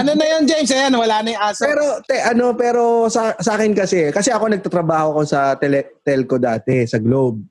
ano 0.00 0.10
na 0.12 0.24
yun, 0.24 0.44
James? 0.44 0.72
Ayan, 0.72 0.96
wala 0.96 1.20
na 1.20 1.28
yung 1.32 1.44
aso. 1.44 1.64
pero 1.64 1.84
te, 2.04 2.16
ano 2.20 2.52
pero 2.52 3.08
sa, 3.08 3.32
sa 3.36 3.56
akin 3.56 3.72
kasi 3.72 4.08
kasi 4.08 4.28
ako 4.28 4.48
nagtatrabaho 4.48 5.20
ko 5.20 5.22
sa 5.24 5.56
tele, 5.56 6.00
telco 6.00 6.40
dati 6.40 6.88
sa 6.88 6.96
Globe. 6.96 7.44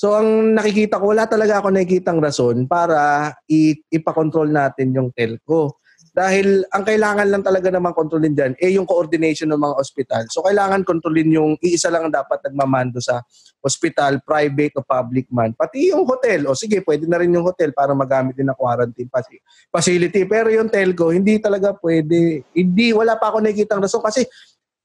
So 0.00 0.16
ang 0.16 0.56
nakikita 0.56 0.96
ko 0.96 1.12
wala 1.12 1.28
talaga 1.28 1.60
ako 1.60 1.76
nakikitang 1.76 2.24
rason 2.24 2.64
para 2.64 3.28
i, 3.52 3.76
ipakontrol 3.92 4.48
natin 4.48 4.96
yung 4.96 5.12
telco. 5.12 5.76
Dahil 6.16 6.64
ang 6.72 6.88
kailangan 6.88 7.28
lang 7.28 7.44
talaga 7.44 7.68
naman 7.68 7.92
kontrolin 7.92 8.32
diyan 8.32 8.56
eh 8.56 8.72
yung 8.80 8.88
coordination 8.88 9.52
ng 9.52 9.60
mga 9.60 9.76
ospital. 9.76 10.24
So 10.32 10.40
kailangan 10.40 10.88
kontrolin 10.88 11.28
yung 11.28 11.60
iisa 11.60 11.92
lang 11.92 12.08
ang 12.08 12.16
dapat 12.16 12.40
nagmamando 12.48 12.96
sa 12.96 13.20
hospital, 13.60 14.24
private 14.24 14.80
o 14.80 14.82
public 14.88 15.28
man. 15.28 15.52
Pati 15.52 15.92
yung 15.92 16.08
hotel. 16.08 16.48
O 16.48 16.56
sige, 16.56 16.80
pwede 16.80 17.04
na 17.04 17.20
rin 17.20 17.36
yung 17.36 17.44
hotel 17.44 17.76
para 17.76 17.92
magamit 17.92 18.32
din 18.32 18.48
ng 18.48 18.56
quarantine 18.56 19.12
faci- 19.12 19.44
facility. 19.68 20.24
Pero 20.24 20.48
yung 20.48 20.72
telco, 20.72 21.12
hindi 21.12 21.36
talaga 21.36 21.76
pwede. 21.76 22.48
Hindi, 22.56 22.96
wala 22.96 23.20
pa 23.20 23.28
ako 23.28 23.44
nakikitang 23.44 23.84
rason 23.84 24.00
kasi 24.00 24.24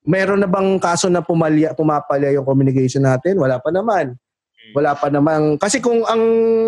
meron 0.04 0.44
na 0.44 0.50
bang 0.52 0.76
kaso 0.76 1.08
na 1.08 1.24
pumalya, 1.24 1.72
pumapalya 1.72 2.36
yung 2.36 2.44
communication 2.44 3.08
natin? 3.08 3.40
Wala 3.40 3.64
pa 3.64 3.72
naman. 3.72 4.20
Wala 4.74 4.96
pa 4.98 5.12
naman. 5.12 5.60
Kasi 5.60 5.84
kung 5.84 6.02
ang 6.08 6.24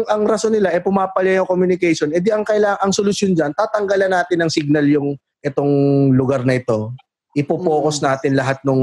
ang 0.06 0.24
rason 0.27 0.54
nila 0.54 0.70
eh 0.75 0.84
pumapalya 0.84 1.42
yung 1.42 1.50
communication, 1.50 2.13
edi 2.13 2.30
ang 2.30 2.46
kaila 2.46 2.77
ang 2.77 2.94
solusyon 2.94 3.34
diyan, 3.34 3.56
tatanggalan 3.56 4.13
natin 4.13 4.44
ng 4.44 4.51
signal 4.51 4.86
yung 4.86 5.18
itong 5.42 5.74
lugar 6.13 6.44
na 6.44 6.60
ito. 6.60 6.94
Ipo-focus 7.38 8.01
natin 8.01 8.34
lahat 8.34 8.62
ng 8.66 8.82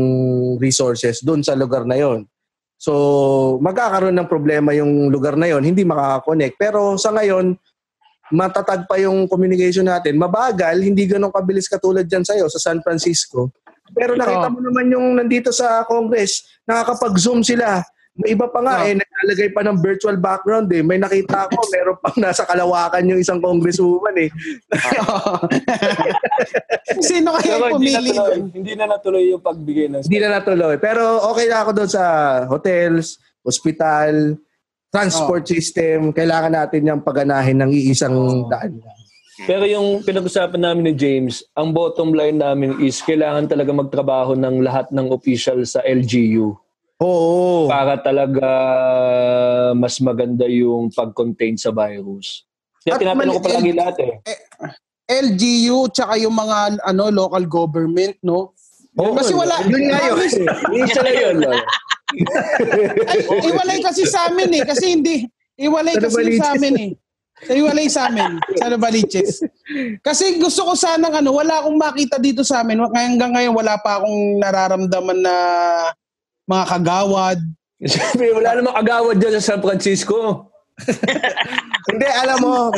resources 0.63 1.23
doon 1.23 1.43
sa 1.43 1.59
lugar 1.59 1.85
na 1.85 1.99
yon. 1.99 2.27
So, 2.79 3.59
magkakaroon 3.63 4.15
ng 4.15 4.31
problema 4.31 4.75
yung 4.77 5.09
lugar 5.11 5.35
na 5.35 5.51
yon, 5.51 5.65
hindi 5.65 5.83
makaka-connect. 5.83 6.55
Pero 6.61 6.95
sa 7.01 7.11
ngayon, 7.15 7.57
matatag 8.31 8.85
pa 8.85 9.01
yung 9.01 9.27
communication 9.27 9.89
natin. 9.89 10.17
Mabagal, 10.17 10.81
hindi 10.81 11.05
ganun 11.09 11.33
kabilis 11.35 11.69
katulad 11.69 12.05
dyan 12.05 12.25
sa'yo 12.25 12.47
sa 12.49 12.61
San 12.61 12.79
Francisco. 12.85 13.53
Pero 13.93 14.17
nakita 14.17 14.49
mo 14.49 14.65
naman 14.65 14.89
yung 14.91 15.17
nandito 15.17 15.53
sa 15.53 15.85
Congress, 15.85 16.45
nakakapag-zoom 16.65 17.45
sila. 17.45 17.85
May 18.15 18.31
iba 18.31 18.47
pa 18.47 18.63
nga 18.63 18.75
Oh. 18.79 18.87
eh, 18.87 18.95
naglalagay 18.95 19.49
pa 19.51 19.67
ng 19.67 19.83
virtual 19.83 20.15
background 20.15 20.71
eh. 20.71 20.87
May 20.87 21.03
nakita 21.03 21.51
ko, 21.51 21.59
meron 21.75 21.99
pang 21.99 22.15
nasa 22.17 22.47
kalawakan 22.47 23.11
yung 23.11 23.19
isang 23.19 23.43
congresswoman 23.43 24.15
eh. 24.15 24.31
Sino 27.03 27.35
kaya 27.35 27.59
Pero 27.59 27.65
yung 27.67 27.75
hindi 27.77 27.91
na, 27.91 27.99
pumili 27.99 28.11
tuloy, 28.13 28.15
doon? 28.15 28.41
hindi 28.55 28.73
na 28.75 28.85
natuloy 28.87 29.25
yung 29.29 29.43
pagbigay 29.43 29.87
ng 29.89 30.01
Hindi 30.07 30.19
na 30.21 30.29
natuloy. 30.33 30.75
Pero 30.79 31.03
okay 31.27 31.47
na 31.49 31.59
ako 31.61 31.71
doon 31.75 31.91
sa 31.91 32.05
hotels, 32.47 33.07
hospital, 33.43 34.39
transport 34.89 35.45
system. 35.45 36.15
Kailangan 36.15 36.55
natin 36.55 36.87
yung 36.87 37.03
paganahin 37.03 37.59
ng 37.59 37.71
iisang 37.73 38.15
daan. 38.47 38.79
Pero 39.43 39.67
yung 39.67 40.07
pinag-usapan 40.07 40.63
namin 40.63 40.87
ni 40.87 40.95
James, 40.95 41.43
ang 41.53 41.75
bottom 41.75 42.15
line 42.15 42.39
namin 42.39 42.79
is 42.79 43.03
kailangan 43.03 43.51
talaga 43.51 43.75
magtrabaho 43.75 44.39
ng 44.39 44.63
lahat 44.63 44.95
ng 44.95 45.11
official 45.11 45.67
sa 45.67 45.83
LGU 45.83 46.55
Oo. 47.05 47.69
para 47.69 48.01
talaga 48.01 48.49
mas 49.77 50.01
maganda 50.01 50.49
yung 50.49 50.89
pag-contain 50.89 51.61
sa 51.61 51.69
virus. 51.69 52.49
Kaya 52.81 52.97
At 52.97 53.01
tinatanong 53.01 53.35
ko 53.37 53.43
palagi 53.45 53.73
lahat 53.77 53.97
eh. 54.01 54.13
LGU 55.05 55.93
tsaka 55.93 56.17
yung 56.17 56.33
mga 56.33 56.81
ano 56.81 57.13
local 57.13 57.45
government, 57.45 58.17
no? 58.25 58.57
Oo, 58.97 59.13
Kasi 59.13 59.37
wala, 59.37 59.61
Yun 59.69 59.85
nga 59.91 60.01
yun. 60.07 60.17
Isa 60.81 61.01
lang 61.05 61.17
yun. 61.29 61.37
Ay, 63.05 63.19
iwalay 63.51 63.79
kasi 63.83 64.07
sa 64.07 64.31
amin 64.31 64.51
eh. 64.55 64.63
Kasi 64.65 64.85
hindi, 64.97 65.27
iwalay 65.59 65.99
kasi 65.99 66.39
sa 66.39 66.55
amin 66.57 66.75
eh. 66.79 66.91
Sa 67.43 67.53
iwalay 67.53 67.87
sa 67.91 68.07
amin, 68.07 68.39
sa 68.55 68.71
Novaliches. 68.71 69.43
Kasi 69.99 70.39
gusto 70.39 70.63
ko 70.71 70.73
sanang 70.79 71.19
ano, 71.19 71.35
wala 71.35 71.61
akong 71.61 71.75
makita 71.75 72.17
dito 72.23 72.47
sa 72.47 72.63
amin. 72.63 72.79
Hanggang 72.95 73.35
ngayon, 73.35 73.53
wala 73.53 73.75
pa 73.83 73.99
akong 73.99 74.39
nararamdaman 74.39 75.19
na 75.19 75.35
mga 76.49 76.65
kagawad. 76.77 77.39
Siyempre, 77.91 78.33
wala 78.33 78.51
namang 78.57 78.77
agawad 78.79 79.17
dyan 79.21 79.35
sa 79.41 79.55
San 79.55 79.61
Francisco. 79.61 80.49
Hindi, 81.91 82.07
alam 82.09 82.39
mo, 82.41 82.73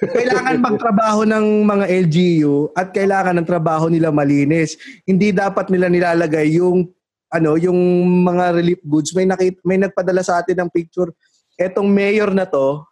kailangan 0.00 0.64
magtrabaho 0.64 1.28
ng 1.28 1.46
mga 1.68 1.84
LGU 2.06 2.72
at 2.72 2.94
kailangan 2.96 3.36
ng 3.36 3.48
trabaho 3.48 3.92
nila 3.92 4.08
malinis. 4.08 4.80
Hindi 5.04 5.34
dapat 5.34 5.68
nila 5.68 5.92
nilalagay 5.92 6.56
yung 6.56 6.88
ano, 7.34 7.58
yung 7.58 7.76
mga 8.22 8.54
relief 8.54 8.80
goods. 8.86 9.10
May 9.12 9.26
nakit, 9.26 9.58
may 9.66 9.76
nagpadala 9.76 10.22
sa 10.22 10.38
atin 10.38 10.64
ng 10.64 10.70
picture. 10.70 11.10
Etong 11.58 11.90
mayor 11.90 12.30
na 12.30 12.46
to, 12.46 12.86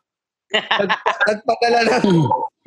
nag, 0.82 0.90
nagpadala 1.30 1.80
ng 1.86 2.06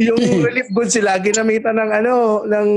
yung 0.02 0.20
relief 0.42 0.68
goods 0.72 0.96
sila 0.96 1.20
ginamitan 1.22 1.76
ng 1.76 1.92
ano, 2.02 2.16
ng 2.48 2.68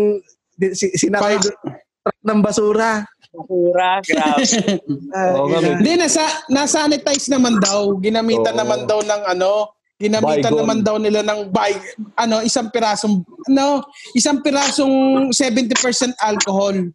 si, 0.75 0.90
sinakay 0.99 1.38
truck 1.38 2.18
ng 2.26 2.40
basura. 2.42 3.06
Basura, 3.28 4.00
grabe. 4.00 4.42
Ah, 5.14 5.37
Oo 5.37 5.52
ina- 5.52 5.76
Hindi, 5.76 5.92
nasa, 5.97 6.25
nasanitize 6.49 7.28
naman 7.28 7.61
daw. 7.61 7.97
Ginamitan 8.00 8.56
Oo. 8.56 8.61
naman 8.61 8.80
daw 8.85 9.00
ng 9.00 9.23
ano, 9.28 9.73
ginamitan 9.97 10.52
Bygone. 10.52 10.61
naman 10.62 10.78
daw 10.80 10.97
nila 10.97 11.20
ng 11.23 11.52
by, 11.52 11.73
ano, 12.16 12.40
isang 12.40 12.73
pirasong, 12.73 13.20
ano, 13.49 13.85
isang 14.14 14.40
pirasong 14.40 15.28
70% 15.30 15.75
alcohol. 16.18 16.88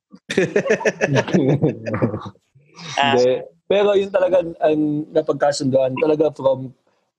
Ah, 2.97 3.13
Hindi. 3.13 3.45
Pero 3.63 3.95
yun 3.95 4.11
talaga 4.11 4.43
ang 4.61 4.81
napagkasundoan. 5.09 5.95
Talaga 5.97 6.29
from 6.31 6.73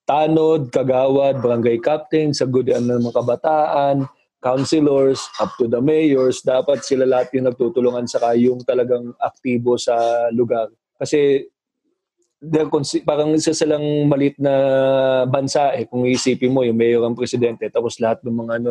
tanod, 0.05 0.69
kagawad, 0.69 1.41
barangay 1.41 1.81
captain, 1.81 2.31
sa 2.31 2.45
gudian 2.45 2.85
ng 2.85 3.01
mga 3.01 3.17
kabataan, 3.17 4.05
councilors, 4.45 5.25
up 5.41 5.57
to 5.57 5.65
the 5.65 5.81
mayors, 5.81 6.45
dapat 6.45 6.85
sila 6.85 7.09
lahat 7.09 7.33
yung 7.33 7.49
nagtutulungan 7.49 8.05
sa 8.05 8.37
yung 8.37 8.61
talagang 8.61 9.17
aktibo 9.17 9.81
sa 9.81 10.29
lugar. 10.37 10.69
Kasi 11.01 11.49
they're 12.45 12.69
consi- 12.69 13.01
parang 13.01 13.33
isa 13.33 13.57
silang 13.57 14.05
malit 14.05 14.37
na 14.37 14.53
bansa 15.25 15.73
eh. 15.73 15.89
Kung 15.89 16.05
isipin 16.05 16.53
mo, 16.53 16.61
yung 16.61 16.77
mayor 16.77 17.01
ang 17.09 17.17
presidente, 17.17 17.65
tapos 17.73 17.97
lahat 17.97 18.21
ng 18.21 18.37
mga 18.37 18.53
ano, 18.61 18.71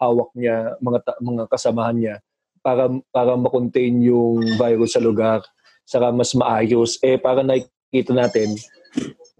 hawak 0.00 0.32
niya, 0.32 0.80
mga 0.80 0.98
ta- 1.04 1.20
mga 1.20 1.44
kasamahan 1.52 1.96
niya 2.00 2.16
para 2.62 2.88
para 3.10 3.34
ma-contain 3.34 4.00
yung 4.06 4.38
virus 4.54 4.94
sa 4.94 5.02
lugar 5.02 5.42
saka 5.82 6.14
mas 6.14 6.30
maayos 6.38 6.94
eh 7.02 7.18
para 7.18 7.42
nakikita 7.42 8.14
natin 8.14 8.54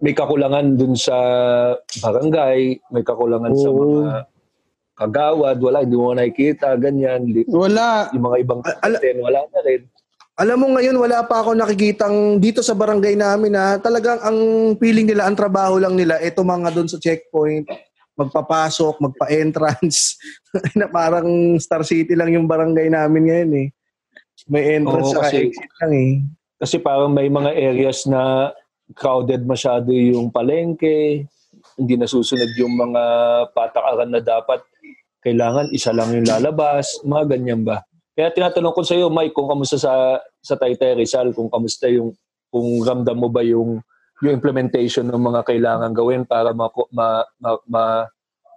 may 0.03 0.11
kakulangan 0.11 0.75
dun 0.75 0.99
sa 0.99 1.15
barangay, 2.03 2.75
may 2.91 3.03
kakulangan 3.07 3.55
sa 3.55 3.69
Oo. 3.71 3.79
mga 3.79 4.27
kagawad, 4.93 5.57
wala, 5.57 5.81
hindi 5.81 5.97
mo 5.97 6.13
nakikita, 6.13 6.77
ganyan. 6.77 7.25
Li- 7.25 7.49
Wala. 7.49 8.09
Yung 8.13 8.23
mga 8.23 8.37
ibang 8.39 8.61
al- 8.61 8.97
content, 8.97 9.19
wala 9.19 9.39
na 9.49 9.59
rin. 9.65 9.81
Alam 10.33 10.57
mo 10.57 10.67
ngayon, 10.73 10.97
wala 10.97 11.21
pa 11.21 11.45
ako 11.45 11.53
nakikitang 11.53 12.41
dito 12.41 12.65
sa 12.65 12.73
barangay 12.73 13.13
namin 13.13 13.53
na 13.53 13.77
talagang 13.77 14.17
ang 14.17 14.37
feeling 14.77 15.05
nila, 15.05 15.29
ang 15.29 15.37
trabaho 15.37 15.77
lang 15.77 15.93
nila, 15.93 16.17
ito 16.17 16.41
mga 16.41 16.73
doon 16.73 16.89
sa 16.89 16.97
checkpoint, 16.97 17.69
magpapasok, 18.17 18.97
magpa-entrance. 18.99 20.17
na 20.79 20.89
parang 20.89 21.25
Star 21.57 21.85
City 21.85 22.17
lang 22.17 22.33
yung 22.33 22.49
barangay 22.49 22.89
namin 22.89 23.23
ngayon 23.29 23.51
eh. 23.53 23.67
May 24.49 24.75
entrance 24.75 25.13
Oo, 25.13 25.15
sa 25.15 25.29
kasi- 25.29 25.49
exit 25.49 25.69
lang 25.81 25.93
eh. 25.93 26.13
Kasi 26.57 26.79
parang 26.79 27.11
may 27.11 27.27
mga 27.27 27.51
areas 27.51 28.07
na 28.07 28.53
crowded 28.95 29.43
masyado 29.43 29.91
yung 29.91 30.31
palengke, 30.31 31.27
hindi 31.75 31.93
nasusunod 31.95 32.49
yung 32.55 32.73
mga 32.73 33.03
patakaran 33.51 34.09
na 34.09 34.21
dapat 34.21 34.61
kailangan 35.23 35.71
isa 35.71 35.95
lang 35.95 36.11
yung 36.11 36.27
lalabas, 36.27 36.99
mga 37.07 37.23
ganyan 37.35 37.63
ba. 37.63 37.81
Kaya 38.13 38.29
tinatanong 38.29 38.75
ko 38.75 38.81
sa 38.85 38.93
iyo, 38.93 39.09
Mike, 39.09 39.33
kung 39.33 39.49
kamusta 39.49 39.79
sa 39.79 40.21
sa 40.43 40.55
Taytay 40.59 40.99
Rizal, 40.99 41.33
kung 41.33 41.49
kamusta 41.49 41.89
yung 41.89 42.13
kung 42.53 42.83
ramdam 42.85 43.17
mo 43.17 43.31
ba 43.31 43.41
yung 43.41 43.81
yung 44.21 44.33
implementation 44.37 45.09
ng 45.09 45.17
mga 45.17 45.41
kailangan 45.49 45.91
gawin 45.95 46.23
para 46.27 46.53
ma 46.53 46.69
ma, 46.93 47.25
ma, 47.41 47.49
ma, 47.65 47.83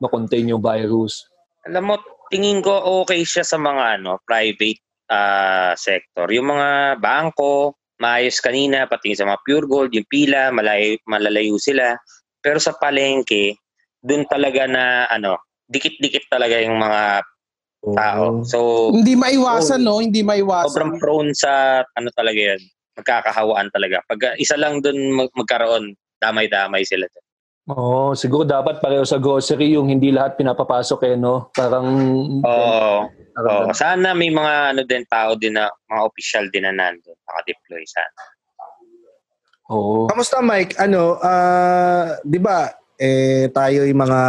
ma-contain 0.02 0.52
yung 0.52 0.60
virus. 0.60 1.24
Alam 1.64 1.90
mo, 1.90 1.94
tingin 2.28 2.60
ko 2.60 3.02
okay 3.02 3.24
siya 3.24 3.46
sa 3.46 3.56
mga 3.56 4.02
ano 4.02 4.20
private 4.28 4.82
ah, 5.08 5.72
sector. 5.78 6.28
Yung 6.34 6.52
mga 6.52 7.00
bangko, 7.00 7.78
maayos 8.02 8.38
kanina, 8.44 8.84
pati 8.84 9.16
sa 9.16 9.24
mga 9.24 9.40
pure 9.40 9.66
gold, 9.66 9.90
yung 9.96 10.06
pila, 10.06 10.52
malay, 10.52 11.00
malalayo 11.08 11.56
sila. 11.56 11.96
Pero 12.44 12.60
sa 12.60 12.76
palengke, 12.76 13.56
dun 14.04 14.28
talaga 14.28 14.68
na 14.68 15.08
ano, 15.08 15.40
dikit-dikit 15.66 16.30
talaga 16.30 16.58
yung 16.62 16.78
mga 16.78 17.22
tao. 17.94 18.42
So, 18.42 18.90
Hindi 18.90 19.14
maiwasan, 19.14 19.82
no? 19.82 20.02
Hindi 20.02 20.22
maiwasan. 20.26 20.70
sobrang 20.70 20.92
prone 20.98 21.30
sa 21.36 21.82
ano 21.94 22.08
talaga 22.14 22.54
yan. 22.54 22.60
Magkakahawaan 22.96 23.68
talaga. 23.70 24.00
Pag 24.08 24.40
isa 24.40 24.56
lang 24.56 24.80
dun 24.80 24.96
mag- 25.14 25.34
magkaroon, 25.36 25.94
damay-damay 26.18 26.82
sila. 26.82 27.06
Oo, 27.66 28.14
siguro 28.14 28.46
dapat 28.46 28.78
pareho 28.78 29.02
sa 29.02 29.18
grocery 29.18 29.74
yung 29.74 29.90
hindi 29.90 30.14
lahat 30.14 30.38
pinapapasok 30.38 31.00
eh, 31.02 31.14
no? 31.18 31.50
Parang... 31.50 31.86
Oo. 32.40 33.10
parang 33.34 33.68
Oo. 33.68 33.74
Sana 33.74 34.14
may 34.14 34.30
mga 34.30 34.72
ano 34.72 34.82
din 34.86 35.04
tao 35.10 35.34
din 35.34 35.58
na 35.58 35.66
mga 35.90 36.02
official 36.06 36.46
din 36.48 36.62
na 36.62 36.72
nandun, 36.72 37.18
naka-deploy 37.26 37.82
sana. 37.84 38.22
Oo. 39.74 40.06
Kamusta 40.06 40.38
Mike? 40.38 40.78
Ano, 40.78 41.18
ah, 41.18 42.14
'di 42.22 42.38
ba? 42.38 42.70
Eh 42.96 43.50
tayo 43.50 43.82
yung 43.82 43.98
mga 43.98 44.20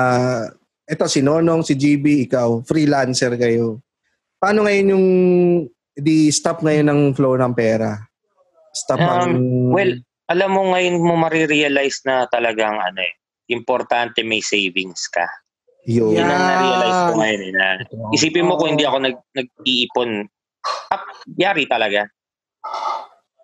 eto 0.88 1.04
si 1.12 1.20
Nonong, 1.20 1.68
si 1.68 1.76
GB, 1.76 2.32
ikaw, 2.32 2.64
freelancer 2.64 3.36
kayo. 3.36 3.84
Paano 4.40 4.64
ngayon 4.64 4.94
yung 4.96 5.08
di 5.92 6.32
stop 6.32 6.64
ngayon 6.64 6.88
ng 6.88 7.02
flow 7.12 7.36
ng 7.36 7.52
pera? 7.52 8.00
Stop 8.72 9.04
ang 9.04 9.36
well, 9.76 10.00
Alam 10.28 10.50
mo 10.56 10.62
ngayon 10.76 10.96
mo 11.00 11.16
marirealize 11.16 12.04
na 12.04 12.28
talagang 12.28 12.76
ano 12.76 13.00
eh, 13.00 13.14
importante 13.52 14.24
may 14.24 14.44
savings 14.44 15.08
ka. 15.08 15.24
yun. 15.88 16.20
Yun 16.20 16.28
ang 16.28 16.44
na-realize 16.44 17.00
ko 17.00 17.14
ngayon 17.16 17.42
eh, 17.42 17.52
na 17.56 17.66
isipin 18.12 18.48
mo 18.48 18.60
kung 18.60 18.76
hindi 18.76 18.84
ako 18.84 19.08
nag, 19.08 19.18
nag-iipon, 19.32 20.28
up, 20.92 21.04
yari 21.40 21.64
talaga. 21.64 22.12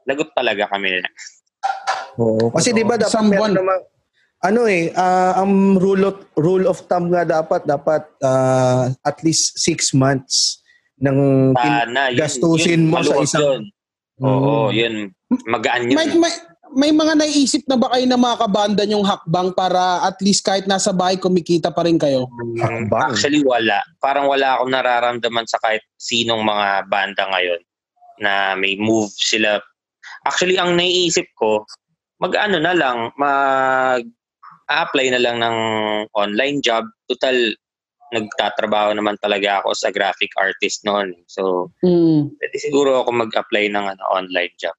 Lagot 0.04 0.36
talaga 0.36 0.68
kami. 0.76 1.00
Oo. 2.20 2.52
Kasi 2.52 2.76
'di 2.76 2.84
ba 2.84 3.00
dapat 3.00 3.24
meron 3.32 3.56
namang 3.56 3.82
ano 4.44 4.68
eh, 4.68 4.92
ah, 4.94 5.40
ang 5.40 5.80
rule 5.80 6.04
of, 6.04 6.16
rule 6.36 6.68
of 6.68 6.84
thumb 6.86 7.08
nga 7.10 7.24
dapat 7.24 7.64
dapat 7.64 8.04
ah, 8.20 8.92
at 9.02 9.18
least 9.24 9.56
six 9.56 9.96
months 9.96 10.60
ng 11.00 11.52
Sana. 11.56 12.12
Yun, 12.12 12.20
gastusin 12.20 12.84
yun, 12.86 12.92
mo 12.92 13.00
sa 13.02 13.16
isang- 13.20 13.44
yun. 13.44 13.62
Oo, 14.22 14.70
Mm. 14.70 14.76
yun. 14.76 14.96
Magaan 15.48 15.90
yun. 15.90 15.98
May, 15.98 16.08
may, 16.14 16.34
may 16.74 16.92
mga 16.92 17.14
naiisip 17.18 17.66
na 17.66 17.76
ba 17.76 17.90
kayo 17.90 18.06
na 18.06 18.16
mga 18.16 18.40
kabanda 18.40 18.84
yung 18.86 19.02
hakbang 19.02 19.52
para 19.52 20.06
at 20.06 20.20
least 20.22 20.46
kahit 20.46 20.66
nasa 20.66 20.94
bahay 20.94 21.18
kumikita 21.18 21.74
pa 21.74 21.82
rin 21.84 21.98
kayo? 21.98 22.30
Hakbang. 22.58 23.10
Actually, 23.10 23.42
wala. 23.42 23.82
Parang 23.98 24.30
wala 24.30 24.58
akong 24.58 24.70
nararamdaman 24.70 25.50
sa 25.50 25.58
kahit 25.60 25.82
sinong 25.98 26.42
mga 26.42 26.88
banda 26.88 27.26
ngayon 27.26 27.62
na 28.22 28.54
may 28.54 28.78
move 28.78 29.10
sila. 29.12 29.58
Actually, 30.24 30.56
ang 30.56 30.78
naiisip 30.78 31.26
ko, 31.34 31.66
mag-ano 32.18 32.62
na 32.62 32.74
lang, 32.78 33.10
mag 33.18 34.04
apply 34.76 35.10
na 35.10 35.22
lang 35.22 35.38
ng 35.38 35.58
online 36.12 36.60
job. 36.60 36.84
Total, 37.06 37.36
nagtatrabaho 38.10 38.94
naman 38.94 39.18
talaga 39.18 39.62
ako 39.62 39.74
sa 39.74 39.90
graphic 39.90 40.34
artist 40.34 40.82
noon. 40.84 41.14
So, 41.26 41.74
Mm. 41.82 42.34
pwede 42.38 42.58
siguro 42.58 43.02
ako 43.02 43.10
mag-apply 43.20 43.70
ng 43.70 43.86
ano, 43.88 44.04
online 44.10 44.54
job. 44.58 44.74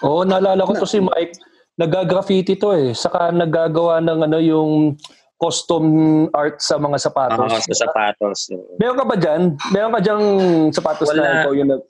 Oo, 0.00 0.24
naalala 0.24 0.64
ko 0.64 0.72
to 0.74 0.88
si 0.88 0.96
Mike. 0.96 1.36
Nagagraffiti 1.76 2.56
to 2.56 2.72
eh. 2.72 2.92
Saka 2.94 3.28
nagagawa 3.28 4.00
ng 4.00 4.20
ano 4.24 4.38
yung 4.38 4.96
custom 5.36 5.84
art 6.32 6.56
sa 6.58 6.80
mga 6.80 6.96
sapatos. 6.96 7.50
Oo, 7.52 7.60
sa 7.60 7.84
sapatos. 7.84 8.48
Meron 8.80 8.96
ka 8.96 9.04
ba 9.04 9.16
dyan? 9.18 9.42
Meron 9.74 9.92
ka 9.92 10.00
dyang 10.00 10.24
sapatos 10.72 11.10
Wala. 11.10 11.20
na 11.20 11.30
ikaw 11.42 11.52
yung 11.52 11.68
nag... 11.68 11.82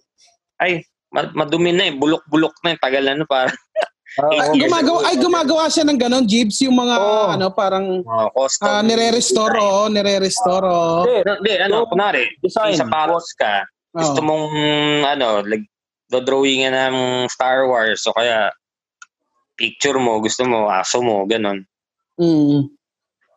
ay, 0.59 0.83
ma- 1.13 1.35
madumi 1.37 1.71
na 1.71 1.87
eh. 1.87 1.95
Bulok-bulok 1.95 2.55
na 2.65 2.75
eh. 2.75 2.79
Tagal 2.81 3.03
na 3.05 3.15
no, 3.15 3.29
para 3.29 3.51
Ah. 4.15 4.55
Years 4.55 4.71
Gumagawa, 4.71 4.99
ay 5.11 5.17
gumagawa 5.19 5.65
siya 5.67 5.83
ng 5.83 5.99
ganon, 5.99 6.23
Jeeps, 6.23 6.63
yung 6.63 6.79
mga 6.79 6.95
Oo. 6.97 7.27
ano, 7.35 7.47
parang 7.51 7.99
uh, 8.01 8.31
custom. 8.31 8.63
ah, 8.71 8.79
nire-restore, 8.79 9.59
oh, 9.59 9.91
nire-restore, 9.91 10.65
oh. 10.65 11.03
Hindi, 11.03 11.19
No, 11.27 11.33
Hindi, 11.43 11.53
ano, 11.59 11.77
kunwari, 11.91 12.23
design. 12.39 12.71
may 12.71 12.79
sapatos 12.79 13.35
ka, 13.35 13.67
gusto 13.91 14.23
Oh. 14.23 14.27
mong, 14.27 14.55
ano, 15.03 15.43
like, 15.43 15.67
dodrawingan 16.07 16.71
ng 16.71 16.97
Star 17.27 17.67
Wars, 17.67 18.07
o 18.07 18.15
kaya, 18.15 18.55
picture 19.59 19.99
mo, 19.99 20.23
gusto 20.23 20.47
mo, 20.47 20.71
aso 20.71 21.03
mo, 21.03 21.27
ganun. 21.27 21.67
Mm. 22.15 22.71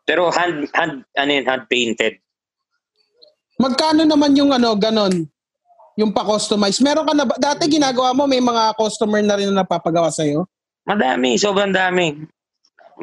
Pero 0.06 0.30
hand, 0.30 0.70
hand, 0.78 1.02
ano 1.18 1.30
yun, 1.32 1.46
hand 1.46 1.66
painted. 1.66 2.22
Magkano 3.58 4.06
naman 4.06 4.38
yung 4.38 4.54
ano, 4.54 4.78
ganon? 4.78 5.26
Yung 5.98 6.14
pa-customize. 6.14 6.78
Meron 6.78 7.10
ka 7.10 7.14
na 7.18 7.26
ba? 7.26 7.34
Dati 7.36 7.66
ginagawa 7.66 8.14
mo, 8.14 8.30
may 8.30 8.38
mga 8.38 8.78
customer 8.78 9.18
na 9.26 9.34
rin 9.34 9.50
na 9.50 9.66
napapagawa 9.66 10.14
sa'yo? 10.14 10.46
Madami, 10.88 11.36
sobrang 11.36 11.76
dami. 11.76 12.16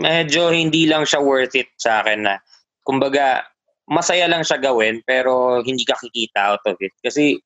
Medyo 0.00 0.50
hindi 0.50 0.88
lang 0.88 1.04
siya 1.04 1.20
worth 1.20 1.54
it 1.54 1.68
sa 1.76 2.00
akin 2.00 2.24
na, 2.24 2.34
kumbaga, 2.80 3.44
masaya 3.84 4.24
lang 4.24 4.40
siya 4.40 4.58
gawin, 4.58 5.04
pero 5.04 5.60
hindi 5.60 5.84
ka 5.84 6.00
kikita 6.00 6.56
out 6.56 6.64
of 6.64 6.80
it. 6.80 6.90
Kasi, 7.04 7.36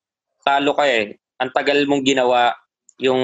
talo 0.47 0.73
ka 0.79 0.87
eh. 0.87 1.19
Ang 1.43 1.51
tagal 1.51 1.83
mong 1.91 2.07
ginawa 2.07 2.55
yung, 3.03 3.21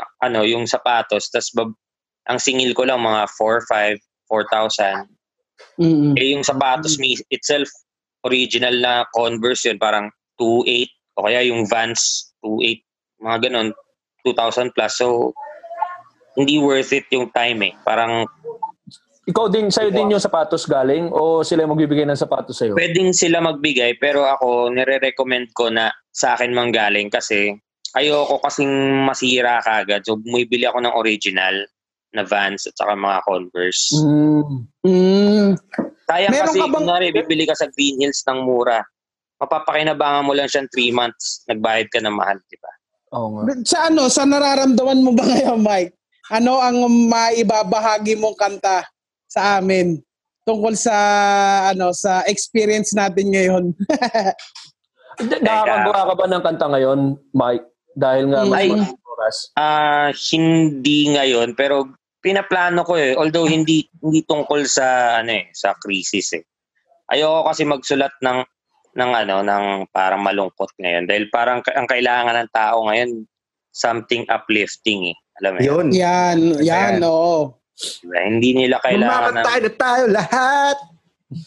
ano, 0.00 0.40
yung 0.42 0.64
sapatos, 0.64 1.28
tas 1.28 1.52
bab- 1.52 1.76
ang 2.28 2.40
singil 2.40 2.72
ko 2.72 2.88
lang 2.88 3.04
mga 3.04 3.28
4, 3.36 3.68
5, 3.68 4.00
4,000. 4.28 5.08
Mm. 5.76 6.12
Eh, 6.16 6.32
yung 6.32 6.44
sapatos 6.44 6.96
mi 6.96 7.20
itself, 7.28 7.68
original 8.24 8.76
na 8.80 9.04
Converse 9.12 9.68
yun, 9.68 9.80
parang 9.80 10.08
2.8 10.40 10.88
o 11.16 11.24
kaya 11.28 11.40
yung 11.44 11.68
Vans 11.68 12.32
2.8, 12.44 12.80
mga 13.24 13.38
ganun, 13.48 13.68
2,000 14.24 14.72
plus. 14.72 14.92
So, 14.96 15.32
hindi 16.34 16.58
worth 16.58 16.92
it 16.92 17.06
yung 17.10 17.30
time 17.30 17.70
eh. 17.70 17.74
Parang 17.82 18.26
Ikaw 19.24 19.46
din, 19.46 19.70
sa'yo 19.70 19.94
din 19.94 20.10
yung 20.10 20.22
sapatos 20.22 20.66
galing 20.66 21.06
o 21.12 21.46
sila 21.46 21.62
yung 21.62 21.78
magbibigay 21.78 22.02
ng 22.02 22.18
sapatos 22.18 22.58
sa'yo? 22.58 22.74
pwedeng 22.74 23.14
sila 23.14 23.38
magbigay 23.38 23.94
pero 24.00 24.26
ako 24.26 24.74
nire-recommend 24.74 25.54
ko 25.54 25.70
na 25.70 25.92
sa 26.10 26.34
akin 26.34 26.50
manggaling 26.50 27.06
kasi 27.06 27.54
ayoko 27.94 28.42
kasing 28.42 28.70
masira 29.02 29.62
kagad. 29.62 30.02
So, 30.02 30.18
bumibili 30.18 30.66
ako 30.66 30.82
ng 30.82 30.94
original 30.94 31.54
na 32.10 32.26
Vans 32.26 32.66
at 32.66 32.74
saka 32.74 32.94
mga 32.94 33.22
Converse. 33.22 33.94
Mm. 33.94 34.66
Mm. 34.82 35.48
Sayang 36.10 36.32
Meron 36.34 36.46
kasi, 36.50 36.58
ka 36.58 36.66
bang- 36.66 36.74
kunwari, 36.74 37.06
bibili 37.14 37.46
ka 37.46 37.54
sa 37.54 37.70
Green 37.70 38.02
Hills 38.02 38.22
ng 38.26 38.42
mura. 38.42 38.82
Mapapakinabangan 39.38 40.26
mo 40.26 40.34
lang 40.34 40.50
siyang 40.50 40.66
3 40.74 40.90
months. 40.90 41.46
Nagbayad 41.46 41.86
ka 41.86 42.02
ng 42.02 42.14
mahal, 42.14 42.38
di 42.50 42.58
ba? 42.58 42.72
Oo 43.14 43.26
nga. 43.38 43.42
Sa 43.62 43.78
ano, 43.86 44.10
sa 44.10 44.26
nararamdaman 44.26 45.06
mo 45.06 45.14
ba 45.14 45.22
ngayon, 45.30 45.62
Mike? 45.62 45.94
Ano 46.30 46.62
ang 46.62 46.86
maibabahagi 47.10 48.14
mong 48.14 48.38
kanta 48.38 48.86
sa 49.26 49.58
amin 49.58 49.98
tungkol 50.46 50.78
sa 50.78 50.94
ano 51.74 51.90
sa 51.90 52.22
experience 52.30 52.94
natin 52.94 53.34
ngayon? 53.34 53.64
Nakakagawa 55.44 56.06
ka 56.06 56.14
ba 56.14 56.26
ng 56.30 56.42
kanta 56.46 56.66
ngayon, 56.70 57.00
Mike? 57.34 57.66
Dahil 57.98 58.30
nga 58.30 58.46
mas 58.46 58.62
Ay. 58.62 58.70
oras. 59.10 59.36
Ah, 59.58 60.14
hindi 60.30 61.10
ngayon, 61.10 61.58
pero 61.58 61.90
pinaplano 62.22 62.86
ko 62.86 62.94
eh. 62.94 63.18
Although 63.18 63.50
hindi 63.50 63.90
hindi 63.98 64.22
tungkol 64.22 64.64
sa 64.70 65.18
ano 65.20 65.34
eh, 65.34 65.50
sa 65.50 65.74
crisis 65.82 66.38
eh. 66.38 66.44
ayoko 67.10 67.50
kasi 67.50 67.66
magsulat 67.66 68.14
ng 68.22 68.38
ng 68.94 69.10
ano 69.18 69.42
ng 69.42 69.64
parang 69.90 70.22
malungkot 70.22 70.70
ngayon 70.78 71.10
dahil 71.10 71.26
parang 71.26 71.58
ang 71.74 71.90
kailangan 71.90 72.38
ng 72.38 72.50
tao 72.54 72.86
ngayon 72.86 73.26
something 73.74 74.22
uplifting 74.30 75.10
eh. 75.10 75.18
Alam 75.40 75.52
mo 75.56 75.60
yun? 75.64 75.86
Yan, 75.90 76.38
yan, 76.60 77.00
Ayan. 77.00 77.08
oo. 77.08 77.56
Diba? 77.80 78.20
Hindi 78.28 78.50
nila 78.52 78.76
kailangan 78.84 79.32
ng 79.32 79.36
Mamatay 79.40 79.58
na 79.64 79.70
tayo 79.72 80.04
lahat. 80.12 80.76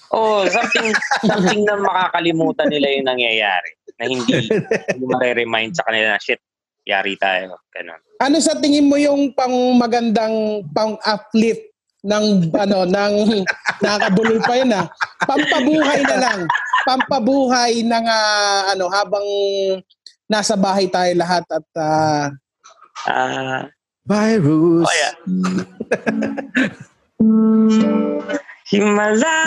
Oh, 0.09 0.47
something 0.49 0.89
something 1.21 1.61
na 1.67 1.75
makakalimutan 1.77 2.71
nila 2.71 2.87
yung 2.89 3.05
nangyayari 3.05 3.71
na 3.99 4.03
hindi 4.09 4.33
hindi 4.95 5.05
mare-remind 5.05 5.75
sa 5.77 5.85
kanila 5.85 6.15
na 6.15 6.19
shit, 6.23 6.41
yari 6.89 7.13
tayo. 7.19 7.59
Ganun. 7.69 7.99
Ano 8.17 8.37
sa 8.41 8.57
tingin 8.57 8.87
mo 8.89 8.97
yung 8.97 9.35
pang 9.37 9.53
magandang 9.77 10.65
pang 10.73 10.97
uplift 11.03 11.67
ng 12.01 12.49
ano 12.55 12.87
ng 12.87 13.13
nakakabulol 13.83 14.39
pa 14.41 14.53
yun 14.57 14.71
ah. 14.73 14.87
Pampabuhay 15.27 16.01
na 16.01 16.17
lang. 16.17 16.39
Pampabuhay 16.83 17.73
ng 17.85 18.05
ah, 18.07 18.73
ano 18.73 18.89
habang 18.89 19.27
nasa 20.25 20.57
bahay 20.57 20.87
tayo 20.89 21.11
lahat 21.13 21.43
at 21.51 21.67
ah, 21.77 22.25
Ah, 23.03 23.67
Virus. 24.03 24.83
oh 24.83 24.95
yeah. 24.99 25.15
Himala, 28.67 29.39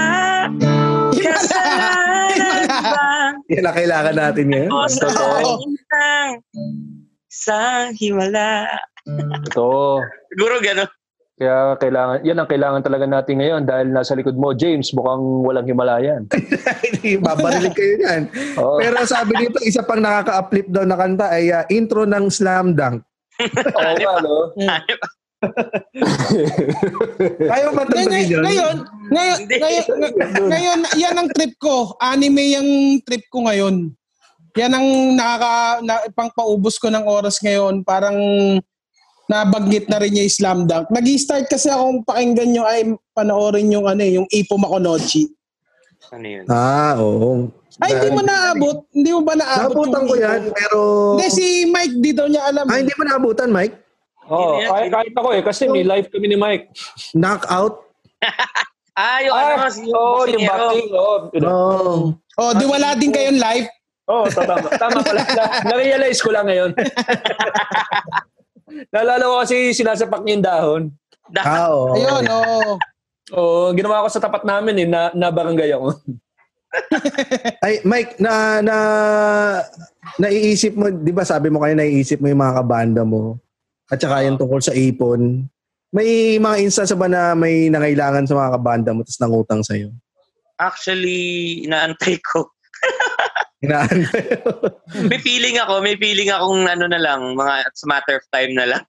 kasalanan 1.12 2.64
ba? 2.68 3.36
Yan 3.52 3.68
kailangan 3.68 4.16
natin 4.16 4.44
ngayon. 4.48 4.72
O 4.72 4.88
sa 4.88 5.12
Oo. 5.12 5.60
ng 5.60 6.30
isang 7.28 7.92
himala. 8.00 8.64
Ito. 9.04 10.00
Siguro 10.32 10.56
gano'n. 10.64 10.88
Kaya 11.36 11.76
kailangan, 11.76 12.24
yan 12.24 12.40
ang 12.40 12.48
kailangan 12.48 12.80
talaga 12.80 13.04
natin 13.04 13.44
ngayon 13.44 13.68
dahil 13.68 13.92
nasa 13.92 14.16
likod 14.16 14.40
mo, 14.40 14.56
James, 14.56 14.88
mukhang 14.96 15.44
walang 15.44 15.68
Himalayan. 15.68 16.32
Hindi, 16.86 17.20
Babarinig 17.20 17.76
kayo 17.76 18.00
yan. 18.00 18.32
Oo. 18.56 18.80
Pero 18.80 19.04
sabi 19.04 19.36
dito, 19.44 19.60
isa 19.60 19.84
pang 19.84 20.00
nakaka-uplift 20.00 20.72
daw 20.72 20.88
na 20.88 20.96
kanta 20.96 21.28
ay 21.28 21.52
ah, 21.52 21.68
intro 21.68 22.08
ng 22.08 22.32
Slam 22.32 22.72
Dunk. 22.72 23.04
Oo 23.40 23.94
nga, 23.96 24.14
no? 24.24 24.34
Kaya 27.50 27.68
mo 27.68 27.72
ba 27.76 27.84
tandagin 27.84 28.40
yun? 28.40 28.42
ngayon, 28.42 28.76
ngayon, 29.12 29.38
ngayon, 29.46 29.86
ng- 30.00 30.16
ngayon, 30.48 30.80
yan 30.96 31.14
ang 31.14 31.28
trip 31.28 31.52
ko. 31.60 31.92
Anime 32.00 32.56
yung 32.56 32.70
trip 33.04 33.24
ko 33.28 33.44
ngayon. 33.44 33.92
Yan 34.56 34.72
ang 34.72 34.88
nakaka, 35.12 35.84
na, 35.84 35.94
pangpaubos 36.16 36.80
ko 36.80 36.88
ng 36.88 37.04
oras 37.04 37.36
ngayon. 37.44 37.84
Parang 37.84 38.16
nabanggit 39.28 39.92
na 39.92 40.00
rin 40.00 40.16
yung 40.16 40.32
Slam 40.32 40.64
Dunk. 40.64 40.88
Nag-start 40.88 41.52
kasi 41.52 41.68
akong 41.68 42.00
pakinggan 42.06 42.56
yung, 42.56 42.66
ay, 42.66 42.88
panoorin 43.12 43.68
yung, 43.68 43.84
ano, 43.84 44.00
eh, 44.00 44.16
yung 44.16 44.28
Ipo 44.32 44.56
Makonochi. 44.56 45.28
Ano 46.14 46.26
yun? 46.26 46.46
Ah, 46.48 46.96
oo. 46.96 47.50
Ay, 47.76 47.90
hindi 47.92 48.08
mo 48.08 48.22
naabot? 48.24 48.76
Hindi 48.88 49.10
mo 49.12 49.20
ba 49.20 49.34
naabot 49.36 49.84
Nabutan 49.84 50.00
yung 50.00 50.08
ko 50.08 50.14
yan, 50.16 50.42
pero... 50.48 50.78
Hindi, 51.12 51.26
si 51.28 51.46
Mike 51.68 51.96
dito 52.00 52.22
niya 52.24 52.48
alam. 52.48 52.64
Ah, 52.72 52.80
hindi 52.80 52.94
mo 52.96 53.04
naabutan, 53.04 53.52
Mike? 53.52 53.76
Oo, 54.32 54.58
yan. 54.58 54.70
kahit, 54.72 54.90
kahit 54.90 55.14
ako 55.14 55.28
eh, 55.36 55.42
kasi 55.44 55.62
may 55.68 55.84
live 55.84 56.08
kami 56.08 56.26
ni 56.32 56.38
Mike. 56.40 56.72
Knockout? 57.12 57.84
Ah, 58.96 59.20
yung 59.20 59.36
Ah, 59.36 59.60
ano, 59.60 59.68
si 59.68 59.84
Oo, 59.92 60.24
yung 60.24 60.40
boxing. 60.48 60.88
Oo, 60.96 61.16
Oo. 61.44 62.16
oh, 62.16 62.50
di 62.56 62.64
wala 62.64 62.96
din 62.96 63.12
kayong 63.12 63.36
live? 63.36 63.68
Oo, 64.08 64.24
oh, 64.24 64.26
tama. 64.32 64.72
Tama 64.80 65.04
pala. 65.04 65.20
Na, 65.36 65.44
na-realize 65.68 66.16
ko 66.24 66.32
lang 66.32 66.48
ngayon. 66.48 66.72
Naalala 68.96 69.28
ko 69.28 69.36
kasi 69.44 69.76
sinasapak 69.76 70.24
niya 70.24 70.32
yung 70.32 70.46
dahon. 70.48 70.82
Ah, 71.36 71.68
oo. 71.76 71.92
Ayun, 71.92 72.24
oh. 72.24 72.72
Oo, 73.36 73.76
ginawa 73.76 74.06
ko 74.06 74.08
sa 74.08 74.22
tapat 74.24 74.48
namin 74.48 74.80
eh, 74.80 74.88
na, 74.88 75.12
na 75.12 75.28
barangay 75.28 75.76
ako. 75.76 75.92
Ay, 77.64 77.80
Mike, 77.86 78.20
na, 78.20 78.60
na, 78.60 78.76
naiisip 80.20 80.76
mo, 80.76 80.90
di 80.90 81.12
ba 81.12 81.24
sabi 81.24 81.50
mo 81.50 81.62
kayo 81.62 81.74
naiisip 81.76 82.20
mo 82.20 82.30
yung 82.30 82.42
mga 82.42 82.56
kabanda 82.62 83.02
mo 83.04 83.40
at 83.90 83.98
saka 84.00 84.26
yung 84.26 84.38
tungkol 84.38 84.60
sa 84.62 84.74
ipon. 84.74 85.46
May 85.94 86.36
mga 86.36 86.56
instance 86.60 86.92
ba 86.98 87.06
na 87.06 87.32
may 87.38 87.70
nangailangan 87.70 88.26
sa 88.26 88.34
mga 88.34 88.50
kabanda 88.58 88.90
mo 88.92 89.00
tapos 89.06 89.22
nangutang 89.22 89.62
sa'yo? 89.62 89.88
Actually, 90.58 91.62
inaantay 91.64 92.18
ko. 92.20 92.50
Hinaan 93.64 94.04
May 95.10 95.20
feeling 95.24 95.56
ako, 95.56 95.80
may 95.80 95.96
feeling 95.96 96.28
akong 96.28 96.68
ano 96.68 96.84
na 96.92 97.00
lang, 97.00 97.32
mga 97.32 97.72
it's 97.72 97.84
a 97.84 97.88
matter 97.88 98.20
of 98.20 98.24
time 98.28 98.52
na 98.52 98.68
lang. 98.68 98.82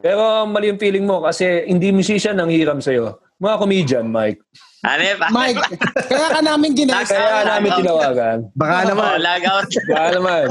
Pero 0.00 0.44
mali 0.44 0.68
yung 0.68 0.80
feeling 0.80 1.04
mo 1.08 1.24
kasi 1.24 1.64
hindi 1.64 1.92
musician 1.92 2.36
ang 2.36 2.52
hiram 2.52 2.80
sa'yo. 2.80 3.20
Mga 3.40 3.56
comedian, 3.60 4.06
Mike. 4.12 4.40
Ano 4.82 4.98
yun? 4.98 5.18
Mike, 5.30 5.62
kaya 6.10 6.26
ka 6.28 6.40
namin 6.42 6.70
ginas. 6.74 7.06
Kaya 7.06 7.46
namin 7.46 7.70
tinawagan. 7.78 8.38
Baka 8.58 8.74
Oh, 8.82 8.88
naman. 8.90 9.22
lag 9.22 9.42
out. 9.46 9.70
Baka 9.86 10.06
naman. 10.10 10.46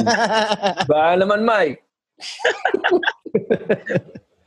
Baka 0.88 1.10
naman, 1.20 1.39
Mike. 1.44 1.84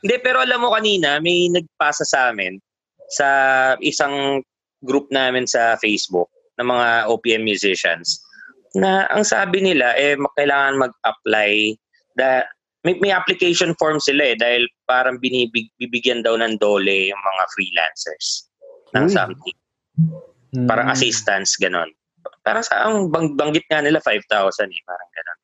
Hindi, 0.00 0.16
pero 0.20 0.40
alam 0.40 0.60
mo 0.60 0.72
kanina, 0.72 1.20
may 1.20 1.48
nagpasa 1.48 2.04
sa 2.04 2.32
amin 2.32 2.56
sa 3.12 3.28
isang 3.80 4.40
group 4.84 5.08
namin 5.08 5.44
sa 5.44 5.76
Facebook 5.76 6.28
ng 6.56 6.68
mga 6.68 6.88
OPM 7.08 7.44
musicians 7.44 8.20
na 8.76 9.04
ang 9.08 9.22
sabi 9.22 9.60
nila 9.60 9.92
eh 9.96 10.16
kailangan 10.34 10.88
mag-apply 10.88 11.72
da 12.16 12.42
may, 12.84 12.96
may 13.00 13.12
application 13.12 13.72
form 13.80 13.96
sila 13.96 14.32
eh 14.32 14.36
dahil 14.36 14.68
parang 14.84 15.16
binibig, 15.16 15.72
bibigyan 15.78 16.20
daw 16.20 16.36
ng 16.36 16.60
dole 16.60 17.08
yung 17.08 17.22
mga 17.22 17.42
freelancers 17.52 18.26
ng 18.92 19.08
Uy. 19.08 19.12
something. 19.14 19.56
Parang 20.66 20.86
Hmm. 20.86 20.94
assistance, 20.94 21.58
ganon. 21.58 21.90
Parang 22.40 22.62
sa 22.62 22.86
ang 22.86 23.10
bang, 23.10 23.34
banggit 23.34 23.64
nga 23.66 23.82
nila 23.82 23.98
5,000 23.98 24.68
eh, 24.68 24.82
parang 24.84 25.10
ganon. 25.10 25.38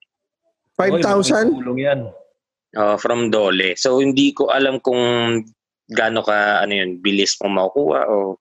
Oy, 0.76 0.88
5,000? 0.96 1.34
malaking 1.34 1.56
Tulong 1.56 1.80
yan. 1.80 2.00
Oh, 2.70 2.94
from 2.94 3.28
Dole. 3.28 3.74
So 3.74 3.98
hindi 3.98 4.30
ko 4.30 4.48
alam 4.48 4.78
kung 4.78 5.00
gaano 5.90 6.22
ka 6.22 6.62
ano 6.62 6.70
yun, 6.72 7.02
bilis 7.02 7.34
mo 7.42 7.50
makukuha 7.50 8.06
o 8.06 8.38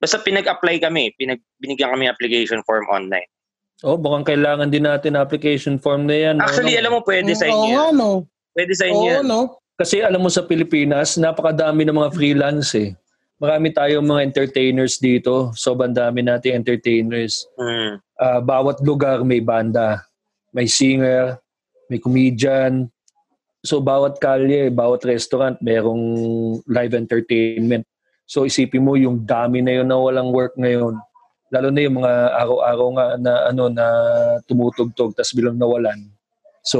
basta 0.00 0.16
pinag-apply 0.16 0.80
kami, 0.80 1.12
pinag 1.14 1.44
binigyan 1.60 1.92
kami 1.92 2.08
application 2.08 2.64
form 2.64 2.88
online. 2.88 3.28
Oh, 3.84 3.94
baka 3.94 4.32
kailangan 4.32 4.72
din 4.72 4.88
natin 4.88 5.14
application 5.14 5.76
form 5.76 6.08
na 6.08 6.16
yan. 6.16 6.36
Actually, 6.40 6.74
Ano? 6.74 6.82
alam 6.82 6.92
mo 6.96 7.00
pwede 7.04 7.30
sa 7.36 7.46
Oo 7.46 7.52
inyo. 7.52 7.70
yan. 7.70 7.92
no? 7.94 8.10
Pwede 8.50 8.72
sa 8.74 8.86
inyo. 8.88 9.12
Oo, 9.14 9.22
no? 9.22 9.40
Kasi 9.76 10.02
alam 10.02 10.18
mo 10.18 10.26
sa 10.26 10.42
Pilipinas, 10.42 11.14
napakadami 11.14 11.86
ng 11.86 11.94
mga 11.94 12.10
freelance 12.10 12.74
eh. 12.74 12.96
Marami 13.38 13.70
tayong 13.70 14.02
mga 14.02 14.22
entertainers 14.26 14.98
dito. 14.98 15.54
Sobrang 15.54 15.94
dami 15.94 16.26
nating 16.26 16.58
entertainers. 16.58 17.46
Mm. 17.54 18.02
Ah, 18.18 18.42
bawat 18.42 18.82
lugar 18.82 19.22
may 19.22 19.38
banda. 19.38 20.02
May 20.50 20.66
singer, 20.66 21.38
may 21.86 22.02
comedian. 22.02 22.90
So 23.62 23.78
bawat 23.78 24.18
kalye, 24.18 24.74
bawat 24.74 25.06
restaurant, 25.06 25.54
merong 25.62 26.02
live 26.66 26.98
entertainment. 26.98 27.86
So 28.26 28.42
isipin 28.42 28.82
mo 28.82 28.98
yung 28.98 29.22
dami 29.22 29.62
na 29.62 29.80
yun 29.80 29.86
na 29.86 30.02
walang 30.02 30.34
work 30.34 30.58
ngayon. 30.58 30.98
Lalo 31.54 31.68
na 31.70 31.80
yung 31.80 32.02
mga 32.02 32.14
araw-araw 32.42 32.88
nga 32.98 33.06
na 33.22 33.32
ano 33.48 33.64
na 33.70 33.86
tumutugtog 34.50 35.14
tas 35.14 35.30
bilang 35.30 35.56
nawalan. 35.56 36.10
So 36.66 36.78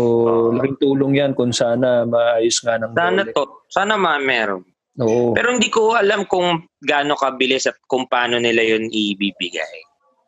laking 0.53 0.77
tulong 0.83 1.23
yan 1.23 1.33
kung 1.38 1.55
sana 1.55 2.03
maayos 2.05 2.59
nga 2.61 2.77
ng 2.83 2.92
Sana 2.92 3.23
dole. 3.25 3.33
to, 3.33 3.42
sana 3.71 3.94
ma 3.94 4.18
meron. 4.18 4.66
Oo. 4.99 5.35
Pero 5.35 5.55
hindi 5.55 5.71
ko 5.71 5.95
alam 5.95 6.27
kung 6.27 6.67
gaano 6.83 7.15
kabilis 7.15 7.71
at 7.71 7.79
kung 7.87 8.11
paano 8.11 8.43
nila 8.43 8.63
yun 8.63 8.91
ibibigay. 8.91 9.79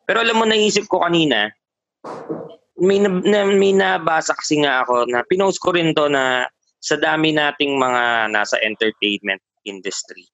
Pero 0.07 0.23
alam 0.23 0.39
mo, 0.39 0.45
naisip 0.47 0.87
ko 0.91 1.03
kanina, 1.03 1.51
may, 2.81 2.99
na, 3.03 3.47
may 3.47 3.75
nabasa 3.77 4.35
kasi 4.35 4.63
nga 4.63 4.83
ako 4.83 5.07
na 5.11 5.23
pinost 5.27 5.61
ko 5.61 5.75
rin 5.75 5.93
to 5.93 6.09
na 6.09 6.49
sa 6.81 6.97
dami 6.97 7.31
nating 7.37 7.77
mga 7.77 8.33
nasa 8.33 8.57
entertainment 8.65 9.43
industry. 9.69 10.25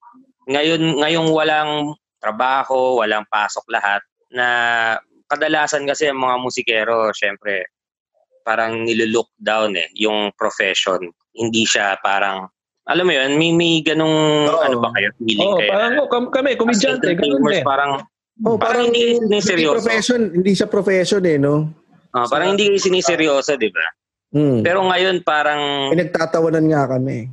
Ngayon, 0.46 1.02
ngayong 1.02 1.28
walang 1.34 1.98
trabaho, 2.22 3.02
walang 3.02 3.26
pasok 3.26 3.66
lahat, 3.66 3.98
na 4.30 4.46
kadalasan 5.26 5.84
kasi 5.84 6.06
ang 6.06 6.22
mga 6.22 6.36
musikero, 6.38 7.10
syempre, 7.10 7.66
parang 8.46 8.86
nilolook 8.86 9.34
down 9.34 9.74
eh, 9.74 9.90
yung 9.98 10.30
profession. 10.38 11.02
Hindi 11.34 11.66
siya 11.66 11.98
parang, 11.98 12.46
alam 12.86 13.04
mo 13.04 13.12
yun, 13.12 13.30
may, 13.34 13.50
may 13.50 13.72
ganong, 13.80 14.46
Oo. 14.46 14.62
ano 14.62 14.76
ba 14.78 14.94
kayo, 14.94 15.10
feeling 15.18 15.42
Oh, 15.44 15.56
kayo? 15.56 15.70
parang 15.70 15.92
oh, 15.96 16.08
kam- 16.08 16.30
kami, 16.30 16.54
komedyante, 16.54 17.06
ganun 17.12 17.42
din. 17.42 17.62
parang, 17.62 17.92
Oh, 18.38 18.60
Parang 18.60 18.92
hindi- 18.92 19.16
hindi 19.16 19.40
seryoso. 19.40 19.80
profession, 19.80 20.28
hindi 20.30 20.52
siya 20.52 20.68
profession 20.68 21.24
eh, 21.24 21.40
no? 21.40 21.72
ah, 22.12 22.28
parang 22.28 22.52
hindi 22.52 22.68
kayo 22.68 22.76
siniseryoso, 22.78 23.56
di 23.56 23.72
ba? 23.72 23.80
Hmm. 24.30 24.60
Pero 24.60 24.84
ngayon, 24.84 25.24
parang, 25.24 25.88
Pinagtatawanan 25.88 26.68
nga 26.68 26.84
kami. 26.86 27.32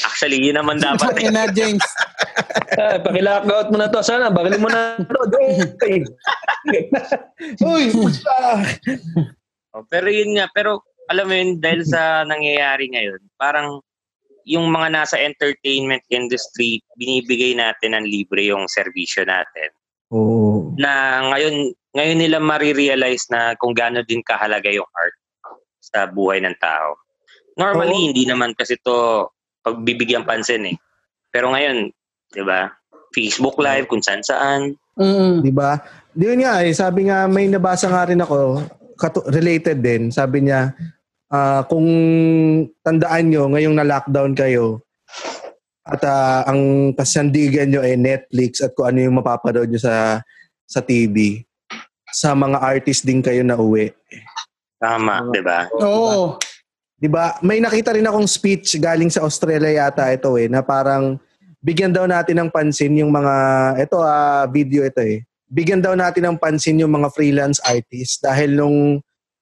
actually, 0.00 0.40
yun 0.40 0.56
naman 0.56 0.80
dapat. 0.80 1.12
eh. 1.12 1.20
Ayun 1.22 1.34
na, 1.34 1.44
James. 1.46 1.84
Ah, 2.70 2.96
pakilockout 2.96 3.68
mo 3.68 3.76
na 3.76 3.90
to. 3.90 4.00
Sana, 4.00 4.30
bagalin 4.30 4.62
mo 4.62 4.70
na 4.70 4.94
to. 4.96 5.20
Uy, 7.60 7.82
pusta! 7.90 8.62
Oh, 9.70 9.82
pero 9.84 10.06
yun 10.06 10.38
nga, 10.38 10.46
pero 10.48 10.80
alam 11.06 11.26
mo 11.26 11.34
yun, 11.34 11.58
dahil 11.58 11.82
sa 11.82 12.22
nangyayari 12.22 12.88
ngayon, 12.88 13.20
parang 13.34 13.82
yung 14.44 14.68
mga 14.72 14.88
nasa 14.92 15.16
entertainment 15.20 16.02
industry, 16.08 16.80
binibigay 16.96 17.56
natin 17.56 17.96
ng 17.96 18.04
libre 18.06 18.48
yung 18.48 18.64
serbisyo 18.70 19.24
natin. 19.24 19.70
Oo. 20.10 20.74
Na 20.78 21.22
ngayon, 21.34 21.74
ngayon 21.94 22.18
nila 22.18 22.38
marirealize 22.42 23.26
na 23.30 23.54
kung 23.58 23.74
gaano 23.74 24.02
din 24.06 24.22
kahalaga 24.26 24.70
yung 24.70 24.88
art 24.94 25.16
sa 25.80 26.06
buhay 26.06 26.42
ng 26.42 26.56
tao. 26.58 26.98
Normally, 27.58 27.96
Oo. 27.96 28.06
hindi 28.10 28.24
naman 28.26 28.54
kasi 28.54 28.78
to 28.80 29.26
pagbibigyan 29.60 30.24
pansin 30.24 30.74
eh. 30.74 30.76
Pero 31.30 31.52
ngayon, 31.52 31.92
di 32.32 32.42
ba? 32.42 32.70
Facebook 33.10 33.58
Live, 33.58 33.90
kung 33.90 34.02
saan 34.02 34.22
saan. 34.22 34.74
Mm. 34.98 35.42
Di 35.42 35.52
ba? 35.52 35.78
Di 36.10 36.30
yun 36.30 36.42
nga 36.42 36.62
eh, 36.62 36.74
sabi 36.74 37.10
nga, 37.10 37.26
may 37.26 37.46
nabasa 37.46 37.90
nga 37.90 38.06
rin 38.06 38.22
ako, 38.22 38.62
related 39.30 39.82
din, 39.82 40.10
sabi 40.10 40.46
niya, 40.46 40.74
ah, 41.30 41.62
kung 41.64 41.86
tandaan 42.82 43.30
nyo, 43.30 43.48
ngayong 43.54 43.78
na-lockdown 43.78 44.34
kayo, 44.34 44.82
at 45.86 46.02
ah, 46.04 46.44
ang 46.46 46.92
kasandigan 46.94 47.70
nyo 47.70 47.80
ay 47.80 47.96
Netflix 47.96 48.60
at 48.60 48.74
kung 48.76 48.92
ano 48.94 48.98
yung 49.00 49.16
mapapanood 49.18 49.70
nyo 49.70 49.80
sa 49.80 50.20
sa 50.68 50.78
TV, 50.84 51.42
sa 52.10 52.34
mga 52.34 52.58
artist 52.62 53.02
din 53.02 53.22
kayo 53.22 53.42
na 53.42 53.58
uwi. 53.58 53.90
Tama, 54.78 55.30
di 55.34 55.42
ba? 55.42 55.66
Oo. 55.82 56.38
'Di 57.00 57.08
ba? 57.08 57.40
May 57.40 57.64
nakita 57.64 57.96
rin 57.96 58.04
akong 58.04 58.28
speech 58.28 58.76
galing 58.76 59.08
sa 59.08 59.24
Australia 59.24 59.88
yata 59.88 60.04
ito 60.12 60.36
eh 60.36 60.52
na 60.52 60.60
parang 60.60 61.16
bigyan 61.64 61.96
daw 61.96 62.04
natin 62.04 62.44
ng 62.44 62.50
pansin 62.52 62.92
yung 63.00 63.08
mga 63.08 63.34
ito 63.80 63.96
ah 64.04 64.44
video 64.44 64.84
ito 64.84 65.00
eh. 65.00 65.24
Bigyan 65.50 65.80
daw 65.82 65.96
natin 65.96 66.28
ng 66.28 66.36
pansin 66.38 66.78
yung 66.78 66.92
mga 66.92 67.08
freelance 67.10 67.58
artists 67.64 68.20
dahil 68.20 68.54
nung 68.54 69.00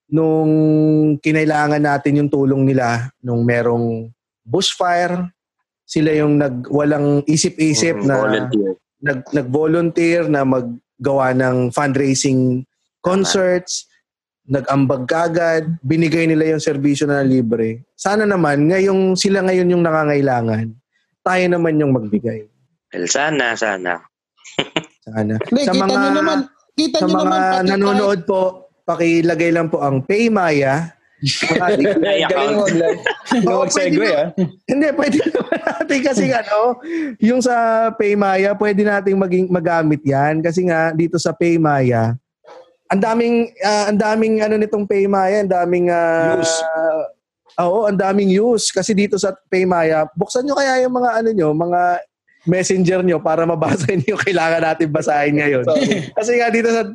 nung 0.08 0.50
kinailangan 1.20 1.80
natin 1.80 2.24
yung 2.24 2.30
tulong 2.32 2.64
nila 2.64 3.12
nung 3.20 3.44
merong 3.44 4.08
bushfire 4.40 5.28
sila 5.84 6.12
yung 6.12 6.36
nag 6.36 6.68
walang 6.68 7.24
isip-isip 7.24 7.96
Mm, 7.96 8.04
na 8.04 8.16
volunteer. 8.20 8.72
nag 9.00 9.20
nag-volunteer 9.32 10.22
na 10.28 10.44
maggawa 10.44 11.32
ng 11.32 11.72
fundraising 11.72 12.60
concerts, 13.00 13.88
nag-ambag 14.44 15.08
kagad, 15.08 15.64
binigay 15.80 16.28
nila 16.28 16.52
yung 16.52 16.60
serbisyo 16.60 17.08
na 17.08 17.24
libre. 17.24 17.88
Sana 17.96 18.28
naman 18.28 18.68
ngayong 18.68 19.16
sila 19.16 19.40
ngayon 19.40 19.72
yung 19.72 19.80
nakangailangan, 19.80 20.76
tayo 21.20 21.44
naman 21.48 21.80
yung 21.80 21.96
magbigay. 21.96 22.44
Well, 22.88 23.08
sana, 23.08 23.56
sana. 23.56 24.00
Sana. 25.08 25.40
Hindi, 25.40 25.62
kita 25.64 25.88
nyo 25.88 26.10
naman. 26.12 26.38
Kita 26.76 26.96
sa 27.00 27.06
mga 27.08 27.24
naman. 27.24 27.64
nanonood 27.64 28.20
po, 28.28 28.67
pakilagay 28.88 29.52
lang 29.52 29.68
po 29.68 29.84
ang 29.84 30.00
Paymaya. 30.00 30.96
Galing 32.32 32.56
mo. 32.56 32.64
Oo, 32.64 33.66
Yung 33.66 33.68
segue, 33.68 34.08
ah. 34.08 34.32
Hindi, 34.64 34.88
pwede 34.96 35.18
naman 35.28 35.58
natin 35.68 35.98
kasi 36.00 36.24
ano, 36.32 36.80
yung 37.20 37.44
sa 37.44 37.90
Paymaya, 37.92 38.56
pwede 38.56 38.80
nating 38.86 39.18
maging 39.18 39.46
magamit 39.52 40.00
yan 40.06 40.40
kasi 40.40 40.64
nga 40.64 40.94
dito 40.96 41.20
sa 41.20 41.36
Paymaya, 41.36 42.16
ang 42.88 43.00
daming 43.02 43.52
ah, 43.60 43.92
ang 43.92 43.98
daming 44.00 44.40
ano 44.40 44.56
nitong 44.56 44.88
Paymaya, 44.88 45.44
ang 45.44 45.52
daming 45.52 45.92
ah, 45.92 46.40
Use. 46.40 46.56
Oo, 47.58 47.90
ang 47.90 47.98
daming 47.98 48.30
use 48.30 48.70
kasi 48.70 48.94
dito 48.94 49.18
sa 49.18 49.34
Paymaya, 49.50 50.06
buksan 50.14 50.46
nyo 50.46 50.54
kaya 50.54 50.86
yung 50.86 50.94
mga 50.94 51.10
ano 51.18 51.30
nyo, 51.34 51.48
mga 51.50 51.80
messenger 52.46 53.02
nyo 53.02 53.18
para 53.18 53.42
mabasa 53.42 53.90
niyo 53.98 54.14
yung 54.14 54.22
kailangan 54.22 54.62
natin 54.62 54.88
basahin 54.94 55.34
ngayon. 55.42 55.66
kasi 56.14 56.38
nga 56.38 56.54
dito 56.54 56.70
sa 56.70 56.86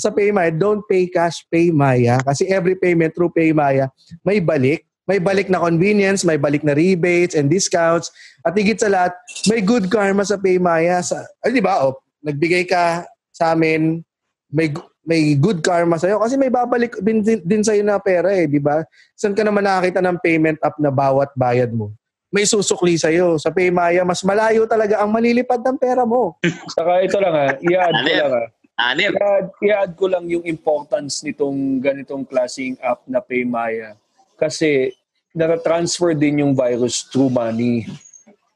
sa 0.00 0.10
Paymaya, 0.10 0.48
don't 0.48 0.80
pay 0.88 1.06
cash 1.06 1.44
Paymaya 1.52 2.24
kasi 2.24 2.48
every 2.48 2.74
payment 2.74 3.12
through 3.12 3.30
Paymaya 3.30 3.92
may 4.24 4.40
balik. 4.40 4.88
May 5.10 5.18
balik 5.18 5.50
na 5.50 5.58
convenience, 5.58 6.22
may 6.22 6.38
balik 6.38 6.62
na 6.62 6.70
rebates 6.70 7.34
and 7.34 7.50
discounts. 7.50 8.14
At 8.46 8.54
higit 8.54 8.78
sa 8.78 8.86
lahat, 8.86 9.10
may 9.50 9.58
good 9.58 9.90
karma 9.90 10.22
sa 10.22 10.38
Paymaya. 10.38 11.02
Sa, 11.02 11.18
ay, 11.42 11.50
di 11.50 11.58
ba? 11.58 11.82
Oh, 11.82 11.98
nagbigay 12.22 12.62
ka 12.62 13.02
sa 13.34 13.58
amin, 13.58 14.06
may 14.54 14.70
may 15.02 15.34
good 15.34 15.64
karma 15.66 15.98
sa'yo 15.98 16.22
kasi 16.22 16.38
may 16.38 16.52
babalik 16.52 16.94
din, 17.02 17.24
din, 17.24 17.42
din 17.42 17.62
sa'yo 17.66 17.82
na 17.82 17.98
pera 17.98 18.30
eh, 18.30 18.46
di 18.46 18.62
ba? 18.62 18.84
Saan 19.18 19.34
ka 19.34 19.42
naman 19.42 19.66
nakakita 19.66 19.98
ng 19.98 20.22
payment 20.22 20.62
app 20.62 20.78
na 20.78 20.94
bawat 20.94 21.34
bayad 21.34 21.74
mo? 21.74 21.90
May 22.30 22.46
susukli 22.46 22.94
sa'yo. 22.94 23.34
Sa 23.42 23.50
Paymaya, 23.50 24.06
mas 24.06 24.22
malayo 24.22 24.62
talaga 24.62 25.02
ang 25.02 25.10
malilipad 25.10 25.58
ng 25.66 25.74
pera 25.82 26.06
mo. 26.06 26.38
Saka 26.78 27.02
ito 27.02 27.18
lang 27.18 27.34
ah, 27.34 27.50
i-add 27.58 27.90
Ano 27.90 28.06
ko 28.06 28.10
yan? 28.14 28.20
lang 28.22 28.34
ah. 28.38 28.48
Anip. 28.80 29.12
I-add, 29.12 29.48
i-add 29.60 29.92
ko 29.92 30.08
lang 30.08 30.24
yung 30.32 30.44
importance 30.48 31.20
nitong 31.20 31.84
ganitong 31.84 32.24
klaseng 32.24 32.80
app 32.80 33.04
na 33.04 33.20
Paymaya. 33.20 33.92
Kasi 34.40 34.96
nara-transfer 35.36 36.16
din 36.16 36.40
yung 36.40 36.56
virus 36.56 37.04
through 37.12 37.28
money. 37.28 37.84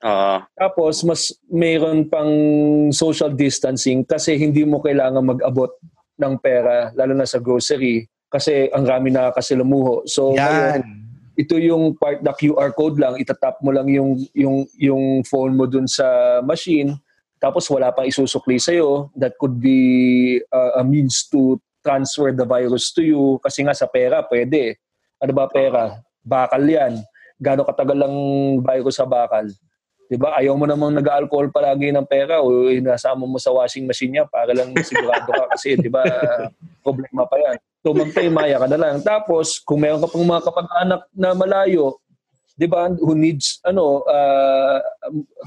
Oo. 0.05 0.37
Tapos 0.57 1.05
mas 1.05 1.33
mayroon 1.49 2.09
pang 2.09 2.33
social 2.93 3.33
distancing 3.37 4.05
kasi 4.05 4.37
hindi 4.37 4.65
mo 4.65 4.81
kailangan 4.81 5.37
mag-abot 5.37 5.73
ng 6.21 6.35
pera 6.41 6.93
lalo 6.95 7.13
na 7.17 7.27
sa 7.27 7.41
grocery 7.41 8.07
kasi 8.29 8.69
ang 8.73 8.85
rami 8.85 9.13
na 9.13 9.31
kasi 9.31 9.55
lumuho. 9.55 10.05
So 10.05 10.35
ngayon, 10.35 10.83
Yan. 10.83 10.85
ito 11.39 11.55
yung 11.57 11.95
part 11.97 12.21
na 12.21 12.35
QR 12.35 12.75
code 12.75 13.01
lang, 13.01 13.17
itatap 13.17 13.63
mo 13.63 13.71
lang 13.71 13.89
yung 13.89 14.19
yung 14.35 14.69
yung 14.77 15.05
phone 15.25 15.55
mo 15.57 15.65
dun 15.65 15.87
sa 15.87 16.41
machine 16.45 16.99
tapos 17.45 17.69
wala 17.69 17.93
pang 17.93 18.09
isusukli 18.09 18.57
sa 18.57 18.73
that 19.13 19.37
could 19.37 19.61
be 19.61 20.41
uh, 20.49 20.81
a 20.81 20.83
means 20.83 21.29
to 21.29 21.61
transfer 21.85 22.33
the 22.33 22.49
virus 22.49 22.89
to 22.97 23.05
you 23.05 23.37
kasi 23.45 23.61
nga 23.61 23.77
sa 23.77 23.85
pera 23.85 24.25
pwede. 24.25 24.81
Ano 25.21 25.37
ba 25.37 25.45
pera? 25.53 26.01
Bakal 26.25 26.65
'yan. 26.65 27.05
Gaano 27.37 27.69
katagal 27.69 28.01
ang 28.01 28.17
virus 28.65 28.97
sa 28.97 29.05
bakal? 29.05 29.53
'Di 30.09 30.17
ba? 30.17 30.41
Ayaw 30.41 30.57
mo 30.57 30.65
namang 30.65 30.97
nag-alcohol 30.97 31.53
palagi 31.53 31.93
ng 31.93 32.09
pera 32.09 32.41
o 32.41 32.73
inasama 32.73 33.29
mo 33.29 33.37
sa 33.37 33.53
washing 33.53 33.85
machine 33.85 34.17
niya 34.17 34.25
para 34.25 34.57
lang 34.57 34.73
sigurado 34.81 35.29
ka 35.29 35.45
kasi 35.53 35.77
'di 35.77 35.93
ba 35.93 36.01
problema 36.81 37.29
pa 37.29 37.37
'yan. 37.37 37.61
So 37.85 37.93
magpaymaya 37.93 38.57
ka 38.57 38.69
na 38.73 38.81
lang. 38.81 39.05
Tapos 39.05 39.61
kung 39.61 39.85
meron 39.85 40.01
ka 40.01 40.09
pang 40.09 40.25
mga 40.25 40.49
kapag-anak 40.49 41.03
na 41.13 41.37
malayo, 41.37 42.01
'di 42.57 42.67
ba, 42.73 42.89
who 42.89 43.13
needs 43.13 43.61
ano 43.69 44.01
uh, 44.09 44.81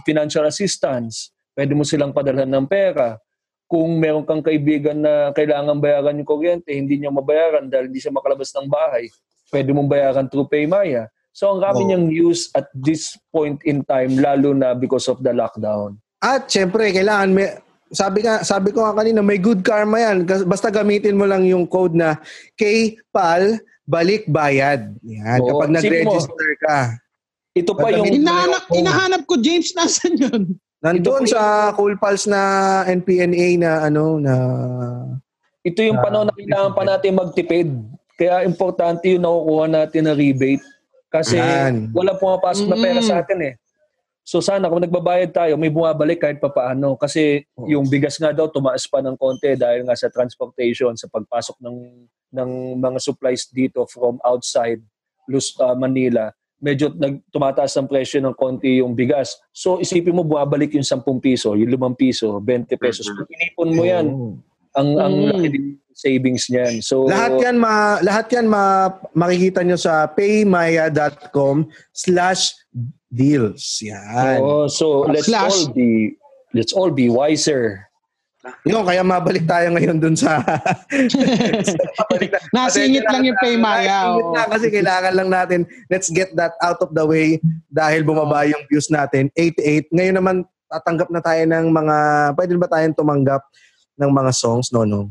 financial 0.05 0.45
assistance, 0.45 1.33
pwede 1.57 1.73
mo 1.73 1.81
silang 1.81 2.13
padalhan 2.13 2.45
ng 2.45 2.69
pera. 2.69 3.17
Kung 3.65 3.97
meron 3.97 4.23
kang 4.23 4.45
kaibigan 4.45 5.01
na 5.01 5.33
kailangan 5.33 5.81
bayaran 5.81 6.21
yung 6.21 6.29
kuryente, 6.29 6.69
hindi 6.71 7.01
niya 7.01 7.09
mabayaran 7.09 7.67
dahil 7.67 7.89
hindi 7.89 7.99
siya 7.99 8.13
makalabas 8.13 8.53
ng 8.53 8.69
bahay, 8.69 9.09
pwede 9.49 9.73
mong 9.73 9.89
bayaran 9.89 10.29
through 10.29 10.47
Paymaya. 10.47 11.09
So 11.33 11.51
ang 11.51 11.59
rami 11.59 11.83
Oo. 11.83 11.87
niyang 11.89 12.07
use 12.13 12.47
at 12.55 12.69
this 12.71 13.17
point 13.33 13.59
in 13.67 13.83
time, 13.83 14.15
lalo 14.21 14.53
na 14.55 14.77
because 14.77 15.09
of 15.11 15.19
the 15.25 15.33
lockdown. 15.35 15.99
At 16.23 16.47
syempre, 16.47 16.93
kailangan 16.95 17.33
may 17.33 17.59
sabi 17.91 18.23
nga 18.23 18.45
sabi 18.45 18.71
ko 18.71 18.83
nga 18.83 18.95
kanina 18.99 19.23
may 19.23 19.39
good 19.39 19.63
karma 19.63 20.11
yan 20.11 20.27
basta 20.43 20.67
gamitin 20.67 21.15
mo 21.15 21.23
lang 21.23 21.47
yung 21.47 21.63
code 21.63 21.95
na 21.95 22.19
KPAL 22.59 23.63
balik 23.87 24.27
bayad. 24.27 24.91
Yan, 25.07 25.39
Oo. 25.39 25.47
kapag 25.55 25.69
mo. 25.71 25.75
nag-register 25.79 26.51
ka. 26.59 26.77
Ito 27.57 27.71
pa 27.73 27.89
yung... 27.89 28.05
Hinahanap, 28.05 28.63
hinahanap 28.69 29.21
ko, 29.25 29.39
James, 29.41 29.73
nasan 29.73 30.13
yun? 30.19 30.43
Po 30.77 31.17
sa 31.25 31.73
Cool 31.73 31.97
Pals 31.97 32.29
na 32.29 32.41
NPNA 32.85 33.57
na 33.57 33.71
ano 33.89 34.21
na 34.21 34.33
Ito 35.65 35.81
yung 35.81 35.99
panahon 35.99 36.29
na 36.29 36.37
kailangan 36.37 36.71
pa 36.77 36.83
natin 36.85 37.17
magtipid. 37.17 37.69
Kaya 38.15 38.45
importante 38.47 39.09
yung 39.11 39.25
nakukuha 39.25 39.65
natin 39.67 40.07
na 40.07 40.13
rebate. 40.15 40.63
Kasi 41.11 41.35
Yan. 41.35 41.91
wala 41.91 42.15
pumapasok 42.15 42.65
na 42.69 42.77
pera 42.77 43.01
sa 43.03 43.19
atin 43.19 43.39
eh. 43.41 43.53
So 44.27 44.43
sana 44.43 44.67
kung 44.67 44.83
nagbabayad 44.83 45.31
tayo, 45.31 45.55
may 45.55 45.71
bumabalik 45.71 46.19
kahit 46.19 46.39
pa 46.39 46.51
paano. 46.51 46.99
Kasi 46.99 47.47
yung 47.67 47.87
bigas 47.87 48.19
nga 48.19 48.35
daw 48.35 48.47
tumaas 48.51 48.83
pa 48.87 48.99
ng 48.99 49.15
konti 49.15 49.55
dahil 49.55 49.87
nga 49.87 49.95
sa 49.95 50.11
transportation, 50.11 50.93
sa 50.99 51.07
pagpasok 51.07 51.57
ng 51.63 51.77
ng 52.27 52.49
mga 52.75 52.99
supplies 52.99 53.47
dito 53.47 53.87
from 53.87 54.19
outside 54.23 54.83
Luz, 55.27 55.51
uh, 55.59 55.75
Manila. 55.75 56.31
Medyo 56.57 56.89
nag, 56.97 57.21
tumataas 57.29 57.77
ang 57.77 57.85
presyo 57.85 58.17
ng 58.17 58.33
konti 58.33 58.81
yung 58.81 58.97
bigas. 58.97 59.37
So 59.53 59.77
isipin 59.77 60.17
mo 60.17 60.25
bumabalik 60.25 60.73
yung 60.73 60.81
10 60.81 61.05
piso, 61.21 61.53
yung 61.53 61.69
5 61.69 61.93
piso, 61.93 62.41
20 62.41 62.73
pesos. 62.75 63.05
Kung 63.07 63.29
inipon 63.29 63.69
mo 63.71 63.83
yan, 63.85 64.05
Oo. 64.09 64.33
ang 64.73 64.89
ang 64.97 65.13
Mm. 65.13 65.27
laki 65.31 65.47
din 65.49 65.63
ng 65.77 65.93
savings 65.93 66.45
niyan. 66.49 66.73
So 66.81 67.05
Lahat 67.05 67.37
yan 67.37 67.57
ma 67.57 67.97
lahat 68.01 68.29
yan 68.29 68.45
ma, 68.45 68.89
makikita 69.13 69.61
nyo 69.61 69.77
sa 69.77 70.09
paymaya.com 70.09 71.69
slash 71.93 72.53
deals. 73.07 73.79
Yan. 73.81 74.41
Oo, 74.41 74.67
so 74.67 75.05
let's 75.07 75.29
Slash. 75.29 75.49
all 75.49 75.73
be 75.73 76.17
let's 76.53 76.73
all 76.73 76.91
be 76.91 77.07
wiser. 77.07 77.86
Yun, 78.67 78.83
kaya 78.83 79.01
mabalik 79.03 79.45
tayo 79.47 79.71
ngayon 79.75 79.97
dun 79.99 80.15
sa... 80.15 80.39
Na- 82.53 82.67
Nasingit 82.67 83.03
lang 83.07 83.23
yung 83.27 83.37
kailangan- 83.39 83.41
Paymaya, 83.41 83.97
Nasingit 84.07 84.23
oo. 84.23 84.33
lang 84.35 84.49
kasi 84.49 84.65
kailangan 84.71 85.13
lang 85.15 85.29
natin, 85.29 85.59
let's 85.91 86.09
get 86.11 86.31
that 86.35 86.53
out 86.63 86.79
of 86.83 86.91
the 86.91 87.05
way 87.05 87.39
dahil 87.71 88.03
bumaba 88.03 88.47
yung 88.47 88.63
views 88.67 88.87
natin. 88.87 89.31
88. 89.35 89.91
Ngayon 89.93 90.15
naman, 90.19 90.35
tatanggap 90.67 91.09
na 91.11 91.21
tayo 91.23 91.43
ng 91.47 91.65
mga... 91.71 91.95
Pwede 92.35 92.51
ba 92.59 92.67
tayong 92.67 92.95
tumanggap 92.95 93.41
ng 93.97 94.11
mga 94.11 94.31
songs, 94.35 94.69
no, 94.71 94.83
no? 94.83 95.07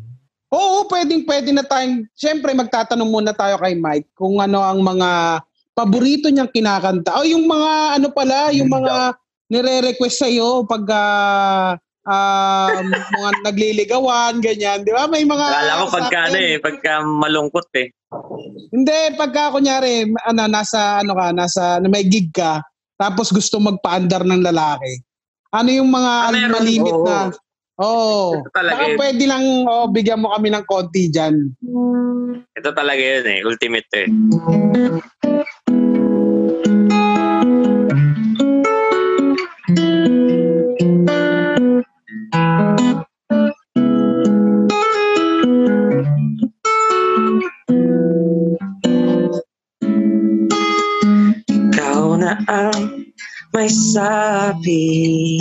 Oo, 0.53 0.87
pwedeng 0.87 1.27
pwede 1.27 1.51
na 1.51 1.67
tayong, 1.67 2.07
siyempre 2.15 2.55
magtatanong 2.55 3.11
muna 3.11 3.35
tayo 3.35 3.59
kay 3.59 3.75
Mike 3.75 4.15
kung 4.15 4.39
ano 4.39 4.63
ang 4.63 4.79
mga 4.79 5.43
paborito 5.75 6.31
niyang 6.31 6.49
kinakanta. 6.49 7.19
O 7.19 7.27
yung 7.27 7.45
mga 7.45 8.01
ano 8.01 8.09
pala, 8.15 8.55
yung 8.55 8.71
mga 8.71 9.19
nire-request 9.51 10.25
sa'yo 10.25 10.65
pag 10.65 10.85
ah, 10.91 11.77
um, 12.07 12.85
mga 12.95 13.31
nagliligawan, 13.43 14.39
ganyan. 14.39 14.87
Di 14.87 14.95
ba? 14.95 15.11
May 15.11 15.27
mga... 15.27 15.47
Akala 15.47 15.83
ko 15.83 15.87
pagka 15.91 16.19
ano 16.31 16.39
eh, 16.39 16.55
pagka 16.63 16.93
malungkot 17.03 17.69
eh. 17.77 17.89
Hindi, 18.71 18.99
pagka 19.19 19.53
kunyari, 19.53 20.07
ano, 20.25 20.43
nasa, 20.47 21.03
ano 21.03 21.13
ka, 21.19 21.27
nasa, 21.35 21.83
na 21.83 21.91
may 21.91 22.07
gig 22.07 22.31
ka, 22.31 22.63
tapos 22.97 23.35
gusto 23.35 23.59
magpaandar 23.59 24.23
ng 24.23 24.47
lalaki. 24.47 25.03
Ano 25.51 25.69
yung 25.75 25.91
mga 25.91 26.13
Ah, 26.27 26.33
meron, 26.33 26.55
malimit 26.63 26.95
oo. 26.95 27.07
na, 27.07 27.31
Oo. 27.77 28.41
Talaga 28.57 28.73
Baka 28.73 28.89
yun. 28.89 28.97
pwede 28.97 29.25
lang 29.29 29.45
oh, 29.69 29.85
bigyan 29.93 30.25
mo 30.25 30.33
kami 30.33 30.49
ng 30.49 30.65
konti 30.65 31.13
dyan. 31.13 31.53
Ito 32.57 32.73
talaga 32.73 32.97
yun 33.01 33.27
eh, 33.29 33.45
ultimate 33.45 33.91
eh. 33.93 34.09
Ikaw 42.57 42.73
na 52.17 52.33
ang 52.49 53.05
may 53.53 53.69
sabi. 53.69 55.37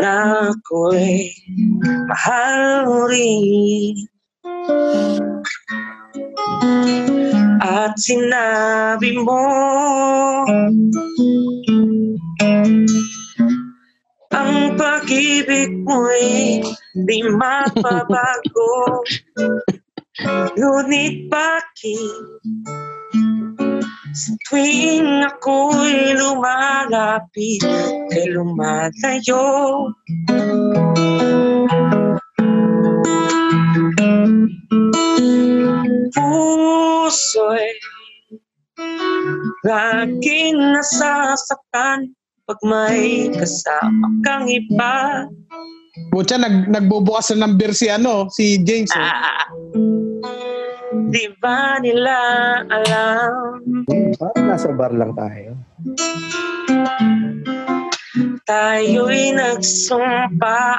Na 0.00 0.48
ako'y 0.52 1.36
mahal 2.08 2.88
mo 2.88 3.00
rin. 3.12 4.08
At 7.60 8.00
sinabi 8.00 9.20
mo 9.20 9.44
Ang 14.34 14.74
pag-ibig 14.74 15.70
mo'y 15.86 16.58
di 16.94 17.18
mapabago. 17.22 19.04
Ngunit 20.56 21.30
bakit? 21.30 22.42
Sa 24.16 24.32
tuwing 24.48 25.28
ako'y 25.28 26.16
lumalapit 26.16 27.62
Kay 28.08 28.26
lumalayo. 28.32 29.46
Puso'y 36.16 37.70
laging 39.62 40.58
nasasaktan 40.74 42.16
pag 42.46 42.62
may 42.62 43.26
kasama 43.34 44.06
kang 44.22 44.46
iba. 44.46 45.26
Butya, 46.14 46.38
nag, 46.38 46.70
nagbubukas 46.70 47.34
na 47.34 47.50
ng 47.50 47.58
beer 47.58 47.74
si, 47.74 47.90
ano, 47.90 48.30
si 48.30 48.62
James. 48.62 48.86
Eh. 48.94 49.02
Ah, 49.02 49.50
di 51.10 51.26
ba 51.42 51.82
nila 51.82 52.16
alam 52.70 53.60
Parang 54.16 54.46
nasa 54.46 54.70
bar 54.72 54.94
lang 54.94 55.12
tayo. 55.18 55.58
tayo'y 58.46 59.34
nagsumpaan 59.34 60.70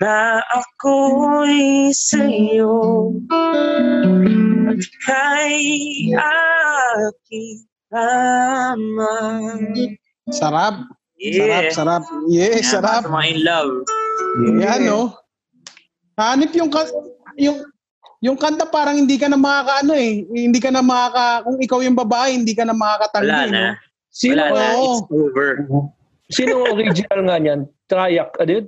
na 0.00 0.40
ako'y 0.40 1.92
sa'yo 1.92 3.12
kay 5.06 5.56
aking 6.14 7.58
lamang. 7.90 9.74
Sarap. 10.30 10.86
Yeah. 11.20 11.36
Sarap, 11.36 11.64
sarap. 11.74 12.02
Yeah, 12.30 12.56
Yan, 12.56 12.64
sarap. 12.64 13.02
Sa 13.04 13.12
mga 13.12 13.26
in 13.28 13.38
love. 13.44 13.72
Yan, 14.62 14.80
no? 14.86 15.00
Hanip 16.16 16.52
yung, 16.56 16.70
yung, 17.36 17.58
yung 18.24 18.36
kanta 18.40 18.64
parang 18.68 18.96
hindi 18.96 19.20
ka 19.20 19.28
na 19.28 19.36
makakaano 19.36 19.92
eh. 19.96 20.24
Hindi 20.28 20.60
ka 20.62 20.70
na 20.72 20.80
makaka, 20.80 21.44
kung 21.44 21.58
ikaw 21.60 21.78
yung 21.84 21.98
babae, 21.98 22.36
hindi 22.36 22.54
ka 22.56 22.64
na 22.64 22.72
makakatanggi. 22.72 23.28
Wala 23.28 23.46
na. 23.48 23.60
No? 23.60 23.72
Sino, 24.10 24.40
Wala 24.42 24.54
na. 24.54 24.66
It's 24.74 25.02
over. 25.10 25.50
sino 26.30 26.52
original 26.72 27.20
nga 27.26 27.36
niyan? 27.42 27.60
Triac, 27.90 28.30
ano 28.38 28.50
yun? 28.50 28.66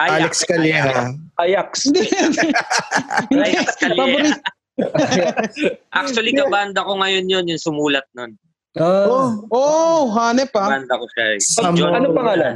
Alex 0.00 0.48
Calleja. 0.48 1.12
Ajax. 1.36 1.84
Hindi. 1.84 2.08
Hindi. 3.28 4.32
Actually, 5.92 6.32
kabanda 6.32 6.82
ko 6.82 6.96
ngayon 6.96 7.26
yun, 7.26 7.44
yung 7.46 7.60
sumulat 7.60 8.04
nun. 8.12 8.36
Ah, 8.72 9.04
Oh, 9.04 9.28
Oh, 9.50 10.00
hanip 10.14 10.54
ah. 10.54 10.70
Kabanda 10.70 10.94
ko 10.94 11.06
siya. 11.10 11.24
eh. 11.28 11.38
Sam- 11.40 11.74
John, 11.74 11.92
ano 11.92 12.08
pangalan? 12.10 12.54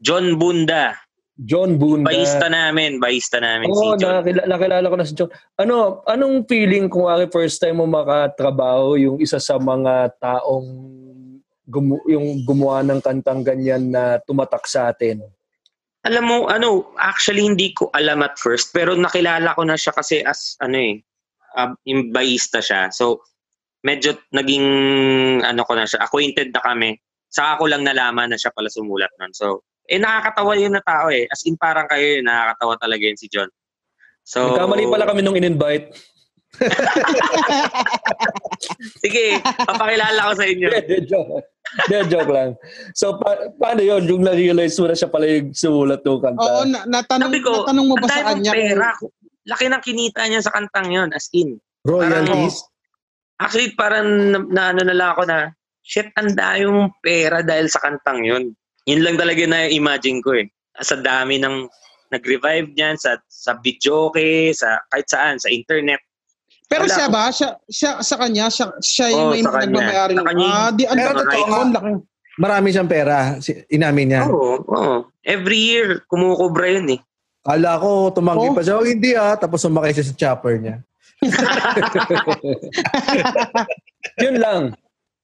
John 0.00 0.36
Bunda. 0.36 0.98
John 1.38 1.74
Bunda. 1.74 2.06
Baista 2.06 2.46
namin. 2.46 3.00
Baista 3.00 3.40
namin 3.40 3.66
Oo, 3.66 3.96
si 3.96 4.04
John. 4.04 4.20
nakilala, 4.20 4.46
nakilala 4.46 4.86
ko 4.86 4.96
na 4.96 5.06
si 5.06 5.14
John. 5.14 5.30
Ano, 5.56 5.76
anong 6.04 6.44
feeling 6.44 6.86
kung 6.86 7.06
ari 7.06 7.26
first 7.26 7.58
time 7.58 7.78
mo 7.78 7.86
makatrabaho 7.86 8.94
yung 8.94 9.16
isa 9.18 9.38
sa 9.38 9.56
mga 9.56 10.12
taong 10.18 10.68
gumu- 11.64 12.04
yung 12.04 12.44
gumawa 12.44 12.82
ng 12.82 13.00
kantang 13.00 13.40
ganyan 13.40 13.88
na 13.88 14.20
tumatak 14.20 14.66
sa 14.66 14.92
atin? 14.92 15.24
Alam 16.02 16.24
mo, 16.26 16.36
ano, 16.44 16.68
actually 16.94 17.40
hindi 17.40 17.70
ko 17.70 17.86
alam 17.88 18.20
at 18.20 18.34
first, 18.34 18.68
pero 18.70 18.92
nakilala 18.92 19.54
ko 19.54 19.62
na 19.62 19.78
siya 19.78 19.94
kasi 19.94 20.18
as, 20.20 20.58
ano 20.58 20.74
eh, 20.76 20.98
um, 21.56 21.72
yung 21.88 22.12
baista 22.12 22.60
siya. 22.60 22.92
So, 22.92 23.24
medyo 23.82 24.14
naging, 24.30 24.66
ano 25.42 25.66
ko 25.66 25.72
na 25.74 25.88
siya, 25.88 26.06
acquainted 26.06 26.54
na 26.54 26.62
kami. 26.62 26.94
Saka 27.32 27.60
ko 27.60 27.64
lang 27.66 27.82
nalaman 27.82 28.30
na 28.30 28.38
siya 28.38 28.52
pala 28.52 28.68
sumulat 28.68 29.10
nun. 29.18 29.32
So, 29.32 29.64
eh, 29.88 29.98
nakakatawa 29.98 30.52
yun 30.54 30.76
na 30.76 30.84
tao 30.84 31.10
eh. 31.10 31.26
As 31.32 31.42
in, 31.48 31.58
parang 31.58 31.88
kayo 31.90 32.20
yun, 32.20 32.28
nakakatawa 32.28 32.78
talaga 32.78 33.02
yun 33.02 33.18
si 33.18 33.26
John. 33.26 33.48
So, 34.22 34.54
Nagkamali 34.54 34.86
pala 34.86 35.08
kami 35.08 35.24
nung 35.24 35.34
in-invite. 35.34 35.90
Sige, 39.02 39.40
papakilala 39.66 40.30
ko 40.30 40.32
sa 40.36 40.46
inyo. 40.46 40.68
De, 40.88 40.98
joke. 41.08 41.42
De, 41.88 41.96
joke 42.06 42.30
lang. 42.30 42.50
So, 42.94 43.18
pa- 43.18 43.50
paano 43.56 43.80
yun? 43.82 44.04
Yung 44.06 44.22
na-realize 44.22 44.76
mo 44.78 44.86
na 44.86 44.96
siya 44.96 45.10
pala 45.10 45.26
yung 45.26 45.50
sumulat 45.56 46.04
ng 46.04 46.22
kanta. 46.22 46.44
Oo, 46.44 46.62
na, 46.68 46.84
natanong, 46.86 47.32
Sabi 47.32 47.40
ko, 47.42 47.52
natanong 47.64 47.86
mo 47.88 47.94
ba 47.98 48.06
sa 48.06 48.22
kanya? 48.30 48.52
pera. 48.52 48.90
Laki 49.48 49.66
ng 49.66 49.82
kinita 49.82 50.22
niya 50.26 50.42
sa 50.42 50.54
kantang 50.54 50.90
yun, 50.92 51.10
as 51.10 51.26
in. 51.34 51.58
royalties. 51.82 52.62
Actually, 53.42 53.74
parang 53.74 54.06
na, 54.30 54.38
na 54.46 54.62
ano 54.70 54.82
na 54.86 54.94
lang 54.94 55.08
ako 55.18 55.22
na, 55.26 55.50
shit, 55.82 56.14
ang 56.14 56.30
dami 56.38 56.62
mong 56.70 56.94
pera 57.02 57.42
dahil 57.42 57.66
sa 57.66 57.82
kantang 57.82 58.22
yun. 58.22 58.54
Yun 58.86 59.02
lang 59.02 59.18
talaga 59.18 59.42
na 59.46 59.66
imagine 59.66 60.22
ko 60.22 60.38
eh. 60.38 60.46
Sa 60.78 60.98
dami 60.98 61.42
ng 61.42 61.66
nag-revive 62.14 62.70
niyan, 62.76 62.94
sa, 62.98 63.18
sa 63.26 63.58
videoke, 63.58 64.54
sa 64.54 64.78
kahit 64.94 65.08
saan, 65.10 65.36
sa 65.42 65.50
internet. 65.50 65.98
Pero 66.70 66.86
Wala 66.86 66.94
siya 66.94 67.06
ba? 67.10 67.24
Siya, 67.28 67.50
siya 67.68 67.90
sa 68.00 68.16
kanya? 68.16 68.46
Siya, 68.48 68.66
siya 68.80 69.06
yung 69.10 69.26
Oo, 69.28 69.32
may 69.34 69.42
nagmamayari. 69.42 70.14
Sa 70.16 70.24
kanya. 70.24 70.46
Ah, 70.48 70.70
di, 70.70 70.82
ang 70.86 70.96
Pero 70.96 71.12
totoo 71.18 71.46
nga. 71.50 71.62
laki. 71.68 71.92
Marami 72.40 72.66
siyang 72.72 72.88
pera. 72.88 73.16
Si, 73.44 73.52
inamin 73.76 74.06
niya. 74.08 74.22
Oo, 74.24 74.64
oo. 74.64 74.96
Every 75.20 75.60
year, 75.60 76.00
kumukubra 76.08 76.72
yun 76.72 76.96
eh. 76.96 77.00
Kala 77.42 77.74
ko 77.82 78.14
tumanggi 78.14 78.48
Oh. 78.50 78.54
pa 78.54 78.62
siya. 78.62 78.78
Oh, 78.78 78.86
hindi 78.86 79.10
ah. 79.18 79.34
Tapos 79.34 79.66
sumakay 79.66 79.90
siya 79.90 80.06
sa 80.06 80.14
chopper 80.14 80.62
niya. 80.62 80.76
Yun 84.22 84.36
lang. 84.38 84.62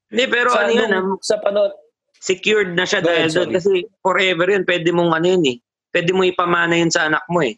Hindi, 0.08 0.24
pero 0.26 0.50
sa, 0.50 0.66
ano 0.66 0.72
yun, 0.72 0.90
ah, 0.94 1.04
sa 1.20 1.36
panon, 1.42 1.70
secured 2.18 2.72
na 2.74 2.88
siya 2.88 3.04
dahil 3.04 3.28
doon. 3.28 3.50
Kasi 3.54 3.84
forever 4.00 4.48
yun, 4.48 4.64
pwede 4.64 4.88
mong 4.90 5.12
ano 5.14 5.26
yun 5.36 5.44
eh. 5.46 5.56
Pwede 5.92 6.10
mo 6.16 6.24
ipamana 6.24 6.74
yun 6.74 6.90
sa 6.90 7.06
anak 7.06 7.22
mo 7.28 7.44
eh. 7.44 7.54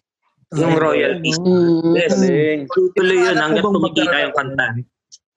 Yung 0.58 0.76
royalties. 0.76 1.38
Mm. 1.38 1.94
Yes. 1.94 2.18
galing. 2.18 2.60
Tuloy 2.98 3.18
yun 3.22 3.38
hanggang 3.38 3.70
magkaroon 3.70 4.24
yung 4.28 4.36
kanta. 4.36 4.66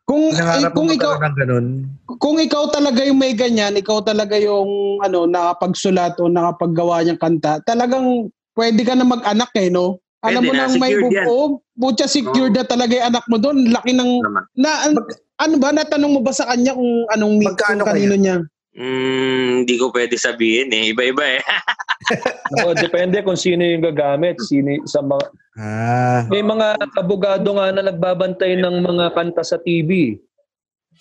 Kung, 0.03 0.35
eh, 0.35 0.67
kung 0.75 0.91
ikaw, 0.91 1.15
ng 1.15 1.87
kung 2.19 2.35
ikaw 2.35 2.67
talaga 2.67 3.07
yung 3.07 3.23
may 3.23 3.31
ganyan, 3.31 3.71
ikaw 3.79 4.03
talaga 4.03 4.35
yung 4.35 4.99
ano, 4.99 5.23
nakapagsulat 5.23 6.19
o 6.19 6.27
nakapaggawa 6.27 7.07
niyang 7.07 7.21
kanta, 7.21 7.63
talagang 7.63 8.27
pwede 8.53 8.81
ka 8.81 8.93
na 8.93 9.03
mag-anak 9.03 9.51
eh, 9.55 9.69
no? 9.69 9.97
Alam 10.23 10.39
Pwede 10.39 10.47
mo 10.47 10.51
na, 10.53 10.63
nang 10.63 10.79
may 10.79 10.91
secured 10.95 11.11
yan. 11.11 11.25
buo, 11.27 11.43
butya 11.75 12.07
secured 12.07 12.55
na 12.55 12.63
talaga 12.63 12.95
yung 12.95 13.07
anak 13.11 13.25
mo 13.27 13.35
doon. 13.35 13.57
Laki 13.67 13.91
ng, 13.91 14.11
Naman. 14.23 14.43
na, 14.55 14.71
an- 14.87 15.09
ano 15.35 15.55
ba, 15.59 15.69
natanong 15.69 16.13
mo 16.15 16.21
ba 16.23 16.31
sa 16.31 16.47
kanya 16.47 16.71
kung 16.71 17.03
anong 17.11 17.43
Magkano 17.43 17.83
kung 17.83 17.89
kanino 17.91 18.15
niya? 18.15 18.37
Mm, 18.73 19.49
hindi 19.61 19.75
ko 19.75 19.91
pwede 19.91 20.15
sabihin 20.15 20.71
eh. 20.71 20.95
Iba-iba 20.95 21.37
eh. 21.37 21.41
Ako, 22.55 22.71
depende 22.73 23.19
kung 23.19 23.35
sino 23.35 23.61
yung 23.61 23.83
gagamit. 23.83 24.39
Sino, 24.39 24.79
sa 24.87 25.03
mga, 25.03 25.27
Ah. 25.53 26.25
may 26.31 26.41
mga 26.41 26.81
abogado 26.97 27.45
nga 27.53 27.69
na 27.69 27.85
nagbabantay 27.85 28.57
ng 28.57 28.75
mga 28.79 29.13
kanta 29.13 29.43
sa 29.43 29.59
TV. 29.59 30.17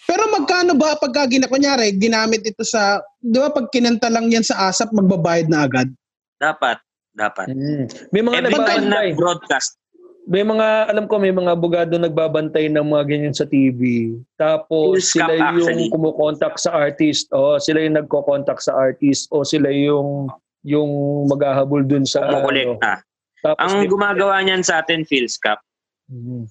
Pero 0.03 0.29
magkano 0.29 0.75
ba 0.75 0.99
pagka 0.99 1.25
gina, 1.25 1.47
kunyari, 1.47 1.95
ginamit 1.95 2.43
ito 2.43 2.61
sa, 2.61 2.99
di 3.17 3.39
ba 3.39 3.49
pag 3.49 3.71
kinanta 3.71 4.11
lang 4.11 4.29
yan 4.29 4.43
sa 4.43 4.67
ASAP, 4.67 4.91
magbabayad 4.91 5.47
na 5.47 5.63
agad? 5.63 5.89
dapat. 6.37 6.77
Dapat. 7.13 7.53
Mm. 7.53 7.85
May 8.11 8.23
mga 8.25 8.35
na 8.41 8.45
nagbabantay. 8.49 9.09
broadcast. 9.17 9.77
may 10.23 10.47
mga, 10.47 10.87
alam 10.87 11.11
ko, 11.11 11.19
may 11.19 11.35
mga 11.35 11.51
abogado 11.51 11.99
nagbabantay 11.99 12.71
ng 12.71 12.87
mga 12.87 13.05
ganyan 13.11 13.35
sa 13.35 13.43
TV. 13.43 14.15
Tapos 14.39 15.03
scam 15.11 15.27
sila 15.27 15.33
yung 15.35 15.67
actually. 15.67 15.91
kumukontak 15.91 16.55
sa 16.63 16.71
artist. 16.73 17.27
O 17.35 17.59
sila 17.59 17.83
yung 17.83 17.99
nagko-contact 17.99 18.63
sa 18.63 18.73
artist. 18.79 19.27
O 19.35 19.43
sila 19.43 19.67
yung 19.75 20.31
yung 20.63 21.27
maghahabol 21.27 21.83
dun 21.83 22.07
sa 22.07 22.23
ano. 22.23 22.39
Kumukolekta. 22.39 23.03
Tapos 23.43 23.67
Ang 23.67 23.91
gumagawa 23.91 24.39
niyan 24.47 24.63
sa 24.63 24.79
atin, 24.79 25.03
Phil's 25.03 25.35
Cup. 25.43 25.59
Mhm. 26.07 26.47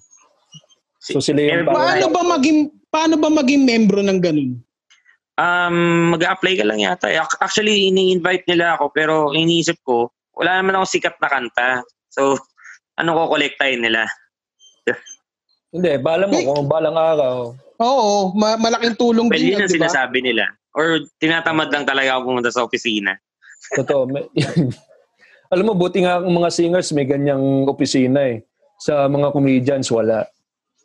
So 1.02 1.18
sila 1.18 1.40
yung 1.40 1.66
Paano 1.66 2.06
ba 2.12 2.22
maging 2.38 2.58
paano 2.92 3.14
ba 3.16 3.32
maging 3.32 3.64
membro 3.64 4.04
ng 4.04 4.20
ganun? 4.20 4.60
Um, 5.40 6.12
mag-apply 6.12 6.60
ka 6.60 6.64
lang 6.68 6.84
yata. 6.84 7.08
Ac- 7.08 7.40
Actually, 7.40 7.88
ini-invite 7.88 8.44
nila 8.46 8.76
ako 8.76 8.92
pero 8.92 9.32
iniisip 9.32 9.80
ko, 9.80 10.12
wala 10.36 10.60
naman 10.60 10.76
ako 10.78 10.86
sikat 10.88 11.16
na 11.20 11.28
kanta. 11.28 11.68
So, 12.08 12.36
ano 13.00 13.16
ko 13.16 13.36
kolektahin 13.36 13.80
nila? 13.84 14.04
Hindi, 15.72 15.96
bala 16.04 16.28
mo 16.28 16.36
kung 16.36 16.68
balang 16.68 16.96
araw. 16.98 17.56
Oo, 17.80 18.36
ma- 18.36 18.60
malaking 18.60 18.94
tulong 18.94 19.32
Well, 19.32 19.40
din 19.40 19.56
yun 19.56 19.56
yun, 19.56 19.60
ang 19.64 19.72
di 19.72 19.80
ba? 19.80 19.88
sinasabi 19.88 20.18
nila. 20.20 20.44
Or 20.76 21.00
tinatamad 21.16 21.72
lang 21.72 21.88
talaga 21.88 22.16
ako 22.16 22.20
pumunta 22.28 22.52
sa 22.52 22.64
opisina. 22.64 23.16
Totoo. 23.76 24.04
May- 24.04 24.28
alam 25.52 25.64
mo, 25.64 25.72
buti 25.72 26.04
nga 26.04 26.20
ang 26.20 26.28
mga 26.28 26.50
singers 26.52 26.92
may 26.92 27.08
ganyang 27.08 27.64
opisina 27.64 28.20
eh. 28.36 28.44
Sa 28.84 29.08
mga 29.08 29.32
comedians, 29.32 29.88
wala. 29.88 30.28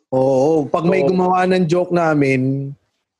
Oo, 0.08 0.64
pag 0.64 0.88
may 0.88 1.04
Oo. 1.04 1.12
gumawa 1.12 1.44
ng 1.44 1.68
joke 1.68 1.92
namin, 1.92 2.72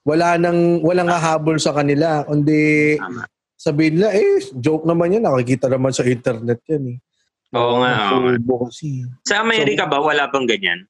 wala 0.08 0.40
nang 0.40 0.80
walang 0.80 1.12
hahabol 1.12 1.60
sa 1.60 1.76
kanila. 1.76 2.24
Kundi 2.24 2.96
Tama. 2.96 3.28
Sabihin 3.58 3.98
nila, 3.98 4.14
eh, 4.14 4.38
joke 4.54 4.86
naman 4.86 5.12
yan. 5.12 5.26
Nakikita 5.26 5.66
naman 5.66 5.90
sa 5.90 6.06
internet 6.06 6.62
yan 6.64 6.94
eh. 6.94 6.98
Oo 7.50 7.80
nga. 7.80 8.14
oo 8.14 8.64
kasi. 8.64 9.02
Sa 9.24 9.42
Amerika 9.42 9.82
ba, 9.84 9.98
wala 9.98 10.28
bang 10.28 10.46
ganyan? 10.46 10.80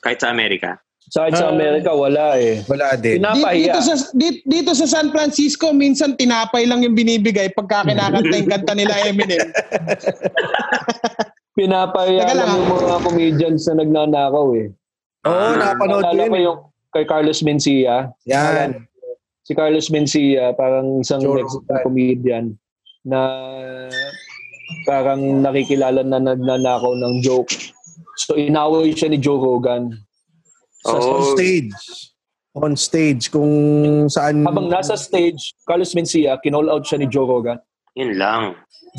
Kahit 0.00 0.18
sa 0.18 0.30
Amerika? 0.30 0.80
Sa 1.08 1.24
akin 1.24 1.34
sa 1.34 1.48
Ah. 1.48 1.52
Amerika, 1.52 1.90
wala 1.90 2.36
eh. 2.36 2.60
Wala 2.64 2.92
din. 2.94 3.16
Dito, 3.16 3.24
Pinapahiya. 3.24 3.64
dito 3.66 3.78
sa 3.80 3.94
dito, 4.12 4.38
dito 4.44 4.70
sa 4.72 4.86
San 4.86 5.08
Francisco, 5.08 5.72
minsan 5.72 6.14
tinapay 6.14 6.64
lang 6.64 6.80
yung 6.80 6.92
binibigay 6.92 7.48
pagka 7.50 7.84
kinakanta 7.84 8.28
yung 8.30 8.46
kanta 8.46 8.72
nila 8.72 8.92
Eminem. 9.08 9.40
Pinapahiya 11.52 12.22
lang, 12.28 12.36
lang 12.38 12.50
yung 12.54 12.68
mga 12.78 12.98
comedians 13.02 13.62
na 13.66 13.82
nagnanakaw 13.82 14.46
eh. 14.54 14.68
Oo, 15.26 15.48
napanood 15.56 16.04
ko 16.04 16.14
yun. 16.14 16.30
ko 16.30 16.38
yung 16.38 16.58
kay 16.88 17.04
Carlos 17.04 17.40
Mencia. 17.42 18.12
Yan. 18.24 18.86
Si 19.48 19.56
Carlos 19.56 19.88
Mencia, 19.88 20.52
parang 20.52 21.00
isang 21.00 21.24
Joe 21.24 21.40
Mexican 21.40 21.64
Rogan. 21.64 21.80
comedian 21.80 22.44
na 23.00 23.20
parang 24.84 25.40
nakikilala 25.40 26.04
na 26.04 26.20
nagnanakaw 26.20 26.92
ng 26.92 27.24
joke. 27.24 27.48
So 28.20 28.36
inaway 28.36 28.92
siya 28.92 29.08
ni 29.08 29.16
Joe 29.16 29.40
Rogan. 29.40 29.88
Sa 30.84 30.92
on 30.92 31.00
Oh. 31.00 31.32
stage. 31.32 31.72
On 32.52 32.74
stage. 32.76 33.32
Kung 33.32 33.48
saan 34.12 34.44
Habang 34.44 34.68
nasa 34.68 35.00
stage, 35.00 35.56
Carlos 35.64 35.96
Mencia, 35.96 36.36
kinall 36.44 36.68
out 36.68 36.84
siya 36.84 37.00
ni 37.00 37.08
Joe 37.08 37.24
Rogan. 37.24 37.56
Yun 37.96 38.20
lang. 38.20 38.52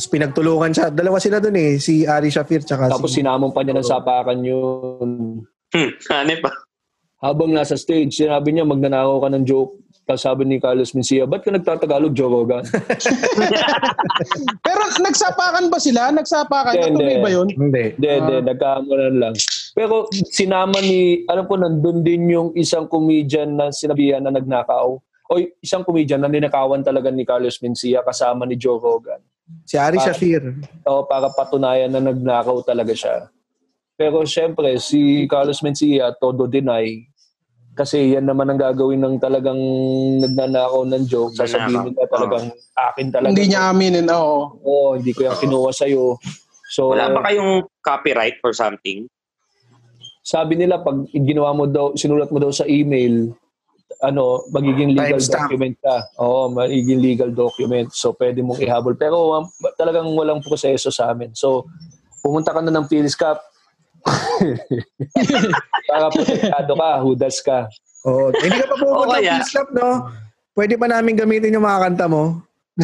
pinagtulungan 0.09 0.71
siya. 0.71 0.89
Dalawa 0.89 1.19
sila 1.19 1.37
dun 1.37 1.53
eh. 1.53 1.77
Si 1.77 2.07
Ari 2.07 2.31
Shafir 2.31 2.63
tsaka 2.63 2.89
Tapos 2.89 3.11
si... 3.11 3.19
sinamon 3.19 3.51
pa 3.51 3.61
niya 3.61 3.77
ng 3.77 3.85
sapakan 3.85 4.39
yun. 4.41 5.09
Hmm, 5.69 5.91
hanip 6.09 6.39
pa. 6.45 6.49
Habang 7.19 7.51
nasa 7.51 7.75
stage, 7.75 8.15
sinabi 8.15 8.49
niya 8.49 8.63
magnanakaw 8.63 9.19
ka 9.19 9.29
ng 9.29 9.43
joke. 9.45 9.75
Tapos 10.09 10.25
sabi 10.25 10.41
ni 10.41 10.57
Carlos 10.57 10.89
Mencia, 10.97 11.29
ba't 11.29 11.45
ka 11.45 11.53
nagtatagalog, 11.53 12.17
Joe 12.17 12.33
Rogan? 12.33 12.65
Pero 14.65 14.81
nagsapakan 15.05 15.69
ba 15.69 15.77
sila? 15.77 16.09
Nagsapakan? 16.09 16.73
Hindi, 16.73 16.97
Natuloy 16.97 17.17
ba 17.21 17.29
yun? 17.29 17.47
Hindi. 17.53 17.93
Hindi, 17.93 18.09
hindi. 18.17 18.35
Ah. 18.41 18.45
Nagkaamulan 18.49 19.15
lang. 19.21 19.37
Pero 19.77 20.09
sinama 20.33 20.81
ni, 20.81 21.29
alam 21.29 21.45
ko, 21.45 21.61
nandun 21.61 22.01
din 22.01 22.25
yung 22.25 22.49
isang 22.57 22.89
comedian 22.89 23.53
na 23.53 23.69
sinabihan 23.69 24.25
na 24.25 24.33
nagnakaw. 24.33 24.97
O 25.29 25.33
isang 25.61 25.85
comedian 25.85 26.25
na 26.25 26.29
ninakawan 26.33 26.81
talaga 26.81 27.13
ni 27.13 27.21
Carlos 27.21 27.61
Mencia 27.61 28.01
kasama 28.01 28.49
ni 28.49 28.57
Joe 28.57 28.81
Rogan. 28.81 29.21
Si 29.61 29.77
Ari. 29.77 30.01
Shafir. 30.01 30.41
O 30.89 31.05
para 31.05 31.29
patunayan 31.29 31.93
na 31.93 32.01
nagnakaw 32.01 32.65
talaga 32.65 32.97
siya. 32.97 33.29
Pero 33.93 34.25
syempre, 34.25 34.73
si 34.81 35.29
Carlos 35.29 35.61
Mencia, 35.61 36.09
todo 36.17 36.49
deny. 36.49 37.05
Kasi 37.79 38.19
yan 38.19 38.27
naman 38.27 38.51
ang 38.51 38.59
gagawin 38.59 38.99
ng 38.99 39.15
talagang 39.23 39.55
nagnanakaw 40.19 40.83
ng 40.83 41.03
joke. 41.07 41.31
Sasabihin 41.31 41.95
nila 41.95 42.03
talagang 42.11 42.51
akin 42.75 43.07
talaga. 43.07 43.31
Hindi 43.31 43.45
niya 43.47 43.71
aminin. 43.71 44.07
Oo. 44.11 44.59
Oo, 44.67 44.89
hindi 44.99 45.15
ko 45.15 45.31
yung 45.31 45.39
kinuha 45.39 45.71
sa'yo. 45.71 46.19
So, 46.67 46.91
Wala 46.91 47.15
ba 47.15 47.23
kayong 47.31 47.63
copyright 47.79 48.43
or 48.43 48.51
something? 48.51 49.07
sabi 50.29 50.53
nila 50.53 50.85
pag 50.85 51.09
ginawa 51.09 51.57
mo 51.57 51.65
daw, 51.65 51.97
sinulat 51.97 52.29
mo 52.29 52.37
daw 52.37 52.53
sa 52.53 52.61
email, 52.69 53.33
ano, 54.05 54.45
magiging 54.53 54.93
legal 54.93 55.17
Timestamp. 55.17 55.49
document 55.49 55.75
ka. 55.81 55.95
Oo, 56.21 56.53
magiging 56.53 57.01
legal 57.01 57.33
document. 57.33 57.89
So, 57.97 58.13
pwede 58.13 58.45
mong 58.45 58.61
ihabol. 58.61 58.93
Pero 58.93 59.33
um, 59.33 59.49
talagang 59.73 60.05
walang 60.13 60.45
proseso 60.45 60.93
sa 60.93 61.09
amin. 61.09 61.33
So, 61.33 61.65
pumunta 62.21 62.53
ka 62.53 62.61
na 62.61 62.69
ng 62.69 62.85
Phil's 62.85 63.17
Cup. 63.17 63.41
Para 65.89 66.05
protektado 66.13 66.73
ka, 66.75 66.89
hudas 67.03 67.37
ka. 67.43 67.67
Oh, 68.07 68.31
hindi 68.31 68.57
ka 68.59 68.65
pa 68.71 68.75
pumunta 68.83 69.19
Peace 69.19 69.51
Cup, 69.51 69.69
no? 69.75 70.07
Pwede 70.55 70.75
pa 70.79 70.87
namin 70.87 71.19
gamitin 71.19 71.55
yung 71.55 71.67
mga 71.67 71.81
kanta 71.87 72.05
mo. 72.07 72.43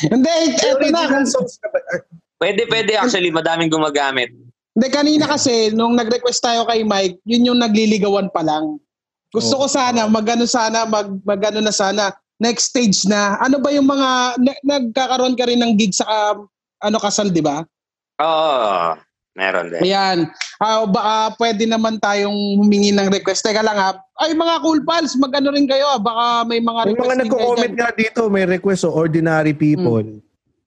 Hindi, 0.00 0.32
na. 0.90 1.08
Ka 1.10 1.68
ba? 1.70 1.78
Ah, 1.78 2.00
Pwede, 2.40 2.64
pwede 2.72 2.96
actually. 2.96 3.28
Madaming 3.28 3.68
gumagamit. 3.68 4.32
Hindi, 4.72 4.86
kanina 4.88 5.26
kasi, 5.28 5.74
nung 5.74 5.98
nag-request 5.98 6.40
tayo 6.40 6.64
kay 6.64 6.86
Mike, 6.86 7.18
yun 7.26 7.52
yung 7.52 7.60
nagliligawan 7.60 8.30
pa 8.32 8.40
lang. 8.40 8.78
Gusto 9.34 9.60
ko 9.60 9.66
sana, 9.68 10.06
magano 10.08 10.46
sana, 10.46 10.86
mag, 10.86 11.10
magano 11.22 11.60
na 11.60 11.74
sana, 11.74 12.14
next 12.40 12.72
stage 12.72 13.04
na. 13.06 13.36
Ano 13.42 13.60
ba 13.60 13.70
yung 13.74 13.86
mga, 13.86 14.40
na- 14.40 14.62
nagkakaroon 14.64 15.36
ka 15.36 15.44
rin 15.46 15.60
ng 15.60 15.74
gig 15.76 15.92
sa, 15.92 16.06
um, 16.08 16.48
ano, 16.80 16.96
kasal, 16.96 17.28
di 17.28 17.42
ba? 17.44 17.66
Oo. 18.20 18.94
Meron 19.32 19.70
din. 19.70 19.80
Ayan. 19.80 20.18
Ah, 20.58 20.84
baka 20.84 21.14
pwede 21.38 21.64
naman 21.64 21.96
tayong 21.96 22.58
humingi 22.58 22.90
ng 22.90 23.08
request. 23.08 23.40
Teka 23.40 23.62
lang 23.62 23.74
ha. 23.74 23.96
Ay, 24.18 24.34
mga 24.34 24.60
cool 24.60 24.82
pals, 24.82 25.16
mag-ano 25.16 25.48
rin 25.50 25.64
kayo. 25.64 25.86
ah. 25.86 25.96
Baka 25.96 26.24
may 26.44 26.60
mga 26.60 26.80
May 26.82 26.92
request 26.92 27.00
mga 27.00 27.16
din 27.16 27.16
kayo 27.16 27.24
nagko-comment 27.24 27.74
nga 27.74 27.90
dito, 27.94 28.20
may 28.28 28.44
request, 28.44 28.82
oh, 28.84 28.92
Ordinary 28.92 29.54
People 29.54 30.20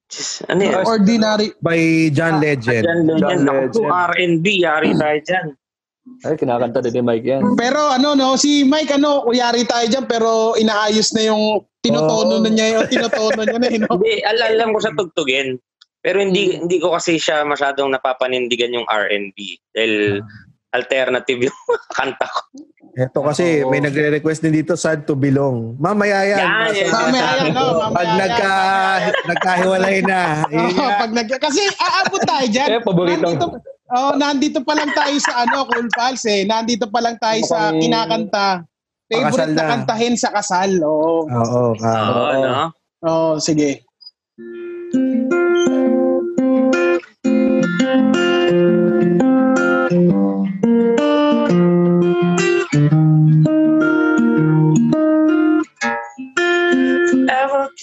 Just, 0.04 0.42
ano 0.46 0.60
yan? 0.60 0.82
Ordinary. 0.82 1.48
by 1.60 1.78
John 2.10 2.36
Legend. 2.38 2.84
Diyan, 2.84 3.00
John. 3.16 3.38
Naku 3.42 3.64
po, 3.70 3.86
Legend. 3.86 4.10
R&B. 4.10 4.46
Yari 4.60 4.90
tayo 4.94 5.18
dyan. 5.22 5.46
Ay, 6.20 6.34
kinakanta 6.36 6.78
din 6.80 6.92
ni 6.92 7.02
Mike 7.02 7.24
yan. 7.26 7.42
Pero 7.54 7.80
ano 7.88 8.12
no, 8.12 8.36
si 8.36 8.60
Mike 8.60 8.92
ano, 8.94 9.24
kuyari 9.24 9.64
tayo 9.64 9.88
dyan 9.88 10.04
pero 10.04 10.52
inaayos 10.54 11.16
na 11.16 11.24
yung 11.24 11.42
tinotono 11.80 12.36
Oh. 12.36 12.42
na 12.42 12.50
niya 12.50 12.76
yung 12.76 12.86
tinotono 12.86 13.40
niya 13.40 13.56
na, 13.56 13.68
no? 13.80 13.88
Hindi, 13.96 14.20
al- 14.20 14.44
alam 14.50 14.72
ko 14.72 14.80
sa 14.80 14.92
tugtugin. 14.92 15.56
Pero 16.04 16.20
hindi 16.20 16.60
hindi 16.60 16.76
ko 16.76 16.92
kasi 16.92 17.16
siya 17.16 17.48
masyadong 17.48 17.96
napapanindigan 17.96 18.76
yung 18.76 18.84
R&B. 18.84 19.36
Dahil 19.72 20.20
alternative 20.74 21.48
yung 21.48 21.58
kanta 21.96 22.28
ko. 22.28 22.40
Ito 22.94 23.26
kasi, 23.26 23.66
Oo. 23.66 23.74
may 23.74 23.82
nagre-request 23.82 24.46
din 24.46 24.62
dito, 24.62 24.78
Sad 24.78 25.02
to 25.02 25.18
Belong. 25.18 25.74
Mamaya 25.82 26.30
yan. 26.30 26.38
Yan, 26.38 26.70
yan. 26.70 26.90
Mamaya 26.94 27.30
yan, 27.42 27.50
no? 27.50 27.64
Pag 27.90 27.90
Mamaya 27.90 28.20
nagka, 28.22 28.54
nagkahiwalay 29.26 29.96
na. 30.06 30.46
Nga. 30.46 30.88
pag 31.02 31.10
nag 31.10 31.26
kasi 31.42 31.62
aabot 31.74 32.22
tayo 32.22 32.46
diyan. 32.46 32.68
Eh, 32.70 32.80
paborito. 32.86 33.18
Nandito, 33.26 33.46
oh, 33.98 34.12
nandito 34.14 34.58
pa 34.62 34.78
lang 34.78 34.94
tayo 34.94 35.16
sa 35.18 35.42
ano, 35.42 35.66
Cool 35.66 35.90
Pals 35.90 36.22
eh. 36.30 36.46
Nandito 36.46 36.86
pa 36.86 37.00
lang 37.02 37.18
tayo 37.18 37.40
sa 37.42 37.74
kinakanta. 37.74 38.62
Favorite 39.10 39.58
na 39.58 39.62
na. 39.66 39.70
kantahin 39.74 40.14
sa 40.14 40.30
kasal. 40.30 40.70
Oo. 40.86 41.26
Oo. 41.26 41.74
Oo, 41.74 42.30
no? 42.46 42.70
Oo, 43.02 43.42
sige. 43.42 43.82
Ever 44.94 45.23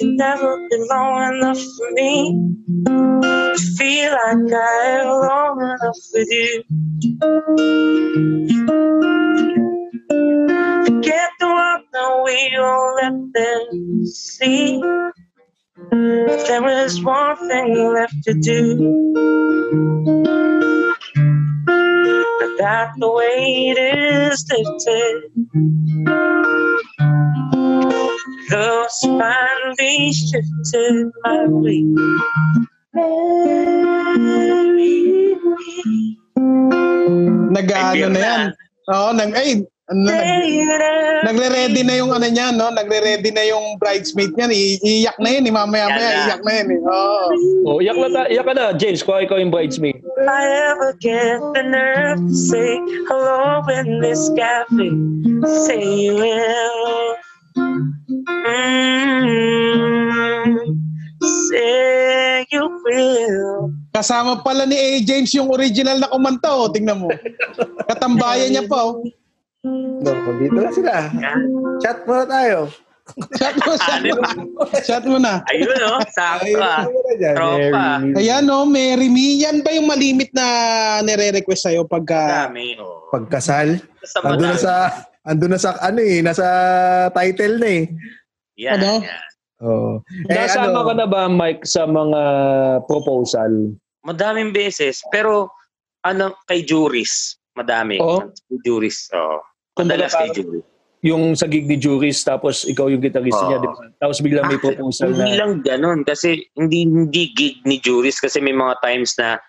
can 0.02 0.16
never 0.16 0.68
be 0.70 0.78
long 0.90 1.36
enough 1.36 1.62
for 1.78 1.92
me 1.92 2.34
to 2.86 3.74
feel 3.78 4.12
like 4.12 4.52
I 4.52 5.00
am 5.00 5.08
long 5.08 5.62
enough 5.62 5.98
with 6.14 6.28
you. 6.32 6.64
Forget 10.86 11.30
the 11.40 11.48
world 11.48 11.84
now, 11.94 12.24
we 12.26 12.52
won't 12.58 12.96
let 13.02 13.16
them 13.34 14.06
see. 14.08 14.82
There 15.92 16.86
is 16.86 17.04
one 17.04 17.38
thing 17.48 17.94
left 17.94 18.24
to 18.24 18.34
do. 18.34 18.58
But 22.40 22.58
the 23.00 23.12
way 23.12 23.74
it 23.74 23.80
is, 23.80 24.46
they 24.46 24.64
said. 24.80 25.22
Love's 28.52 29.00
finally 29.02 30.14
shifted 30.14 31.12
my 31.24 31.46
way. 31.48 31.84
Marry 32.94 33.86
me. 35.56 36.18
Na 37.52 37.62
yan. 37.94 38.54
Oh, 38.90 39.14
nag, 39.14 39.34
ay, 39.38 39.62
nag, 39.92 40.24
nagre-ready 41.28 41.84
na 41.84 42.00
yung 42.00 42.12
ano 42.12 42.24
niya, 42.26 42.56
no? 42.56 42.72
Nagre-ready 42.72 43.30
na 43.30 43.44
yung 43.44 43.76
bridesmaid 43.78 44.32
niyan. 44.34 44.52
I- 44.52 44.80
iiyak 44.82 45.18
na 45.20 45.30
yun, 45.36 45.48
eh. 45.48 45.54
Mamaya-maya, 45.54 46.00
Yan 46.00 46.16
na. 46.16 46.24
iiyak 46.26 46.42
na 46.42 46.52
yun, 46.56 46.68
eh. 46.72 46.80
Oo. 46.82 47.26
Oh, 47.68 47.78
iyak, 47.84 47.98
na, 48.00 48.08
ta- 48.10 48.30
iyak 48.32 48.46
ka 48.48 48.54
na, 48.56 48.72
James, 48.74 49.04
kung 49.04 49.20
ikaw 49.20 49.38
yung 49.38 49.52
bridesmaid. 49.52 50.00
I 50.22 50.44
ever 50.72 50.94
get 51.02 51.42
the 51.54 51.64
nerve 51.66 52.22
to 52.24 52.36
say 52.36 52.78
hello 53.10 53.62
in 53.74 54.00
this 54.00 54.30
cafe? 54.38 54.88
Say 55.66 55.82
you 55.82 56.14
will. 56.16 57.18
Mm, 59.62 60.58
say 61.22 62.46
you 62.50 62.64
will. 62.66 63.74
Kasama 63.92 64.40
pala 64.40 64.64
ni 64.66 64.78
A. 64.78 65.02
James 65.04 65.34
yung 65.36 65.52
original 65.52 66.00
na 66.00 66.08
kumanta, 66.08 66.50
oh. 66.50 66.70
Tingnan 66.72 67.02
mo. 67.02 67.10
Katambayan 67.90 68.56
niya 68.56 68.64
pa, 68.66 68.88
oh. 68.88 69.04
No, 69.62 70.10
dito 70.42 70.58
na 70.58 70.72
sila. 70.74 70.94
Chat 71.86 72.02
muna 72.10 72.26
tayo. 72.26 72.66
Shot 73.38 73.56
mo, 73.66 73.72
shot 73.76 74.02
mo. 74.08 74.16
Shot 74.88 75.06
mo 75.06 75.18
na. 75.22 75.44
Ayun, 75.52 75.74
no? 75.78 76.00
Sakto, 76.10 76.58
ah. 76.62 76.86
Tropa. 77.36 77.86
Ayan, 78.18 78.46
no, 78.46 78.64
Mary 78.66 79.10
Me. 79.10 79.42
Yan 79.42 79.62
ba 79.62 79.74
yung 79.74 79.90
malimit 79.90 80.32
na 80.34 80.46
nire-request 81.06 81.70
sa'yo 81.70 81.86
pagka... 81.86 82.48
Dami, 82.48 82.78
oh. 82.80 83.10
Pagkasal. 83.14 83.82
Ando 84.26 84.46
na 84.46 84.58
sa 84.58 84.74
ando 85.22 85.46
na 85.46 85.58
sa 85.62 85.78
ano 85.78 86.02
eh, 86.02 86.18
nasa 86.26 86.46
title 87.14 87.62
na 87.62 87.70
eh. 87.70 87.84
Yan, 88.58 88.82
Ano? 88.82 88.92
yan. 89.06 89.22
Oh. 89.62 89.94
Eh, 90.26 90.34
Nasama 90.34 90.74
ano, 90.74 90.90
ka 90.90 90.94
na 90.98 91.06
ba, 91.06 91.30
Mike, 91.30 91.70
sa 91.70 91.86
mga 91.86 92.22
proposal? 92.90 93.78
Madaming 94.02 94.50
beses. 94.50 95.06
Pero, 95.14 95.54
ano, 96.02 96.34
kay 96.50 96.66
juries. 96.66 97.38
Madami. 97.54 98.02
Oo. 98.02 98.26
Kay 98.50 98.58
juries, 98.66 99.06
oo. 99.14 99.38
Kumbaga 99.76 100.08
Madalas 100.08 100.14
kay 100.16 100.30
juries. 100.36 100.66
Yung 101.02 101.34
sa 101.34 101.50
gig 101.50 101.66
ni 101.66 101.82
Juris, 101.82 102.22
tapos 102.22 102.62
ikaw 102.62 102.86
yung 102.86 103.02
gitarista 103.02 103.42
Oo. 103.42 103.50
niya, 103.50 103.58
di 103.58 103.70
ba? 103.74 103.90
Tapos 103.98 104.22
biglang 104.22 104.46
may 104.46 104.62
Actually, 104.62 104.78
proposal 104.78 105.10
Hindi 105.10 105.34
na, 105.34 105.40
lang 105.42 105.52
ganun. 105.66 106.00
Kasi 106.06 106.46
hindi, 106.54 106.86
hindi 106.86 107.34
gig 107.34 107.58
ni 107.66 107.82
juries. 107.82 108.22
Kasi 108.22 108.38
may 108.38 108.54
mga 108.54 108.78
times 108.86 109.18
na 109.18 109.42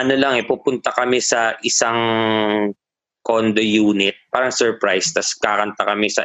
ano 0.00 0.16
lang 0.16 0.40
eh, 0.40 0.48
pupunta 0.48 0.96
kami 0.96 1.20
sa 1.20 1.60
isang 1.60 2.00
condo 3.20 3.60
unit. 3.60 4.16
Parang 4.32 4.48
surprise. 4.48 5.12
Tapos 5.12 5.36
kakanta 5.36 5.84
kami 5.84 6.08
sa... 6.08 6.24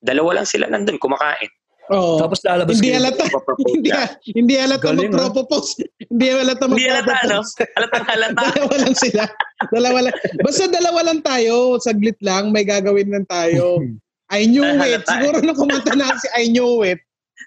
Dalawa 0.00 0.40
lang 0.40 0.48
sila 0.48 0.72
nandun, 0.72 0.96
kumakain. 0.96 1.52
Oh. 1.90 2.14
tapos 2.16 2.38
lalabas 2.46 2.78
hindi 2.78 2.88
kayo. 2.88 2.98
halata. 3.02 3.24
Hindi, 3.58 3.90
hindi 4.32 4.54
halata 4.54 4.86
Galing, 4.86 5.12
ah. 5.12 5.26
magpropose. 5.26 5.82
Hindi 5.98 6.26
halata 6.30 6.64
Hindi 6.64 6.84
halata, 6.86 7.12
no? 7.26 7.42
magpropose. 7.42 7.64
Halatang 7.74 8.06
halata. 8.06 8.38
dalawa 8.54 8.74
lang 8.78 8.94
sila. 8.94 9.24
Dalawa 9.68 9.98
lang. 10.00 10.14
Basta 10.40 10.64
dalawa 10.70 11.00
lang 11.02 11.20
tayo. 11.20 11.54
Saglit 11.78 12.18
lang. 12.20 12.54
May 12.54 12.62
gagawin 12.62 13.10
lang 13.10 13.26
tayo. 13.26 13.82
I 14.32 14.46
knew 14.46 14.62
Ah, 14.62 14.72
it. 14.72 14.80
halata. 15.02 15.10
Siguro 15.10 15.36
nung 15.42 15.58
kumanta 15.58 15.92
na 15.92 16.14
si 16.16 16.28
I 16.32 16.46
knew 16.48 16.80
it. 16.82 17.02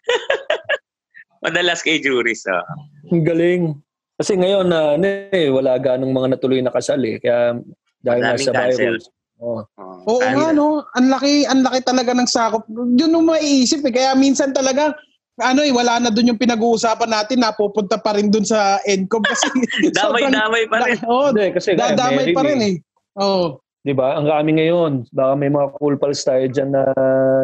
Madalas 1.41 1.79
kay 1.79 1.97
juries. 1.97 2.43
Oh. 2.45 2.61
Ang 3.09 3.23
galing. 3.23 3.61
Kasi 4.15 4.33
ngayon, 4.33 4.65
na 4.65 4.95
ano 4.95 5.05
eh, 5.29 5.49
wala 5.49 5.75
ganong 5.75 6.11
mga 6.11 6.37
natuloy 6.37 6.59
na 6.59 6.71
kasal 6.71 6.99
eh. 7.01 7.19
Kaya 7.19 7.59
dahil 7.99 8.19
nga 8.21 8.33
Madaming 8.33 8.45
sa 8.45 8.53
cancel. 8.53 8.79
virus. 8.93 9.05
Oh. 9.35 9.59
Oo 10.07 10.19
Ano? 10.23 10.37
nga, 10.39 10.49
no? 10.55 10.67
Ang 10.95 11.07
laki, 11.11 11.43
ang 11.43 11.61
laki 11.61 11.79
talaga 11.83 12.15
ng 12.15 12.29
sakop. 12.29 12.63
Yun 12.71 13.15
yung 13.19 13.27
maiisip 13.27 13.83
eh. 13.83 13.91
Kaya 13.91 14.15
minsan 14.15 14.55
talaga, 14.55 14.95
ano 15.43 15.59
eh, 15.59 15.75
wala 15.75 15.99
na 15.99 16.07
dun 16.07 16.31
yung 16.31 16.39
pinag-uusapan 16.39 17.11
natin, 17.11 17.43
napupunta 17.43 17.99
pa 17.99 18.15
rin 18.15 18.31
dun 18.31 18.47
sa 18.47 18.79
ENCOM 18.87 19.23
kasi 19.27 19.47
Damay-damay 19.99 20.71
pa 20.71 20.87
rin. 20.87 20.97
Oo, 21.11 21.35
Hindi, 21.35 21.51
kasi 21.51 21.75
nga, 21.75 21.91
dadamay 21.91 22.31
pa 22.31 22.41
rin 22.47 22.59
eh. 22.63 22.75
Oo. 23.19 23.59
Di 23.85 23.93
ba? 23.93 24.17
Ang 24.17 24.25
rami 24.25 24.51
ngayon. 24.57 25.11
Baka 25.13 25.33
may 25.37 25.51
mga 25.51 25.67
cool 25.77 25.93
pals 25.99 26.23
tayo 26.25 26.47
dyan 26.49 26.73
na 26.73 26.83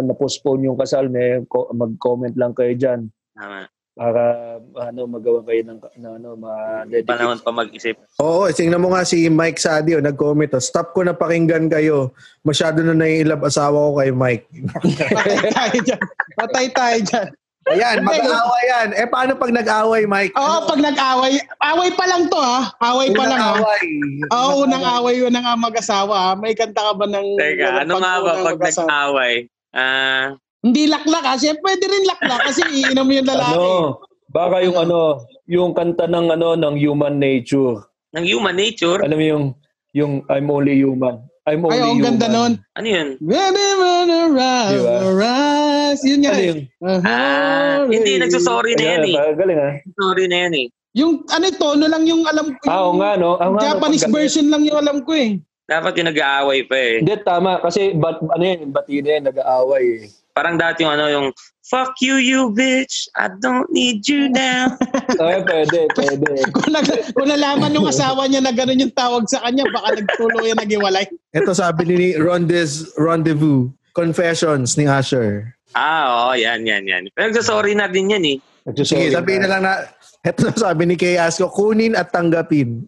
na-postpone 0.01 0.65
yung 0.65 0.79
kasal. 0.79 1.05
May 1.05 1.43
mag-comment 1.75 2.33
lang 2.33 2.55
kayo 2.57 2.73
dyan. 2.73 3.11
Tama. 3.37 3.69
Para 3.91 4.55
ano, 4.87 5.03
magawa 5.03 5.43
kayo 5.43 5.67
ng 5.67 5.79
na, 5.99 6.15
ano, 6.15 6.39
ma-dedicate. 6.39 7.11
Panahon 7.11 7.39
pa 7.43 7.51
mag-isip. 7.51 7.99
Oo, 8.23 8.47
tingnan 8.47 8.79
mo 8.79 8.95
nga 8.95 9.03
si 9.03 9.27
Mike 9.27 9.59
Sadio, 9.59 9.99
nag-comment. 9.99 10.55
oh, 10.55 10.63
Stop 10.63 10.95
ko 10.95 11.03
na 11.03 11.11
pakinggan 11.11 11.67
kayo. 11.67 12.15
Masyado 12.47 12.79
na 12.87 12.95
naiilab 12.95 13.43
asawa 13.43 13.91
ko 13.91 13.99
kay 13.99 14.11
Mike. 14.15 14.47
Patay 15.19 15.37
tayo. 15.51 15.95
Patay 16.39 16.65
tayo 16.71 16.97
dyan. 17.03 17.29
Ayan, 17.69 18.01
mag-aaway 18.01 18.63
yan. 18.73 18.89
Eh, 18.97 19.05
paano 19.05 19.37
pag 19.37 19.53
nag-away, 19.53 20.09
Mike? 20.09 20.33
Oo, 20.33 20.65
pag 20.65 20.81
nag-away, 20.81 21.37
away 21.61 21.89
pa 21.93 22.05
lang 22.09 22.25
to 22.25 22.39
ha. 22.39 22.73
Away 22.81 23.13
pa 23.13 23.27
Unang 23.27 23.31
lang 23.37 23.41
ha. 23.43 23.53
away. 23.59 23.85
Oo, 24.33 24.49
unang 24.65 24.85
away, 24.97 25.15
unang 25.21 25.45
ah, 25.45 25.59
mag-asawa 25.59 26.15
ha. 26.15 26.31
May 26.33 26.57
kanta 26.57 26.81
ka 26.81 26.93
ba 26.97 27.05
ng... 27.05 27.27
Teka, 27.37 27.85
ano 27.85 28.01
nga 28.01 28.13
ba 28.17 28.31
pag 28.49 28.57
nag-away? 28.57 29.33
Ah, 29.77 30.33
Hindi 30.61 30.85
laklak 30.85 31.25
ha. 31.25 31.33
Siya 31.35 31.57
pwede 31.57 31.83
rin 31.83 32.05
laklak 32.05 32.41
kasi 32.43 32.61
iinom 32.63 33.07
yung 33.07 33.27
lalaki. 33.27 33.57
Ano? 33.57 33.97
Baka 34.27 34.55
yung 34.61 34.77
ano, 34.77 34.99
yung 35.43 35.71
kanta 35.73 36.05
ng 36.05 36.31
ano 36.31 36.55
ng 36.55 36.75
human 36.75 37.17
nature. 37.17 37.81
ng 38.11 38.23
human 38.23 38.53
nature. 38.53 38.99
Alam 39.01 39.17
mo 39.17 39.25
yung 39.25 39.45
yung 39.91 40.11
I'm 40.27 40.47
only 40.47 40.75
human. 40.75 41.19
I'm 41.43 41.63
only 41.63 41.73
Ay, 41.73 41.81
ang 41.81 41.95
human. 41.95 42.05
ganda 42.13 42.27
nun. 42.27 42.51
Ano 42.75 42.87
yun? 42.87 43.07
Ready, 43.17 43.65
run 43.73 44.09
around, 44.11 44.69
Di 44.69 44.77
ba? 44.77 44.95
around. 45.01 45.95
Yun 45.97 46.19
nga. 46.21 46.31
Ano 46.31 46.37
eh. 46.37 46.45
yung 46.45 46.59
Ah, 47.01 47.77
hindi, 47.89 48.11
nagsusorry 48.15 48.73
na 48.75 48.83
yan 48.85 49.01
eh. 49.01 49.15
Ayan, 49.15 49.33
galing 49.35 49.59
ah. 49.59 49.73
Sorry 49.97 50.25
na 50.27 50.37
yan 50.37 50.53
eh. 50.53 50.67
Yung 50.91 51.23
ano 51.25 51.45
tono 51.55 51.85
lang 51.87 52.03
yung 52.03 52.23
alam 52.23 52.51
ko. 52.53 52.65
Ah, 52.67 52.83
oo 52.85 52.93
nga 52.95 53.15
no. 53.15 53.35
Nga, 53.35 53.47
no, 53.47 53.59
Japanese 53.59 54.03
pag- 54.05 54.13
version 54.13 54.47
lang 54.47 54.61
yung 54.61 54.77
alam 54.77 55.01
ko 55.01 55.11
eh. 55.11 55.39
Dapat 55.65 55.91
yung 55.97 56.09
nag-aaway 56.11 56.59
pa 56.67 56.75
eh. 56.75 56.93
Hindi 56.99 57.15
tama 57.23 57.57
kasi 57.57 57.95
bat, 57.95 58.19
ano 58.21 58.43
yun, 58.43 58.69
bati 58.69 58.99
na 58.99 59.09
yan, 59.09 59.23
nag-aaway 59.25 59.85
eh. 59.97 60.05
Parang 60.31 60.55
dati 60.55 60.83
yung 60.83 60.93
ano 60.93 61.05
yung, 61.11 61.27
Fuck 61.71 62.03
you, 62.03 62.19
you 62.19 62.51
bitch. 62.51 63.07
I 63.15 63.31
don't 63.39 63.71
need 63.71 64.03
you 64.03 64.27
now. 64.27 64.75
Ay, 65.23 65.39
pwede, 65.47 65.87
pwede. 65.95 66.31
Kung, 66.57 66.73
nag, 66.75 66.83
kung 67.15 67.31
nalaman 67.31 67.71
yung 67.71 67.87
asawa 67.87 68.27
niya 68.27 68.43
na 68.43 68.51
gano'n 68.51 68.75
yung 68.75 68.91
tawag 68.91 69.23
sa 69.31 69.39
kanya, 69.39 69.63
baka 69.71 69.95
nagtuloy 70.03 70.51
yan 70.51 70.59
nag-iwalay. 70.59 71.07
Ito 71.31 71.55
sabi 71.55 71.87
ni 71.87 72.19
Rondes 72.19 72.91
Rendezvous. 72.99 73.71
Confessions 73.95 74.75
ni 74.75 74.83
Asher. 74.83 75.55
ah, 75.71 76.31
oo, 76.31 76.35
yan, 76.35 76.67
yan, 76.67 76.83
yan. 76.83 77.07
Pero 77.15 77.31
nagsasorry 77.31 77.71
na 77.71 77.87
din 77.87 78.19
yan 78.19 78.23
eh. 78.27 78.37
Sige, 78.83 79.15
sabihin 79.15 79.47
na 79.47 79.49
lang 79.55 79.63
na, 79.63 79.87
ito 80.21 80.51
sabi 80.53 80.85
ni 80.85 80.99
Kay 80.99 81.15
Asko, 81.17 81.47
kunin 81.47 81.95
at 81.95 82.11
tanggapin. 82.11 82.83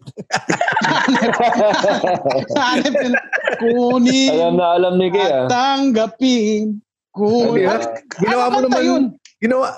Kunin 3.54 4.32
alam 4.34 4.54
na 4.60 4.66
alam 4.76 4.94
ni 5.00 5.08
Kay 5.08 5.24
at 5.24 5.32
ah. 5.32 5.48
tanggapin. 5.48 6.84
Kunin. 7.14 7.62
Ano 7.70 7.78
yun? 7.78 7.80
Ginawa 8.18 8.44
mo 8.50 8.58
Ano 8.58 8.66
naman, 8.66 8.82
yun? 8.82 9.02
ginawa, 9.38 9.68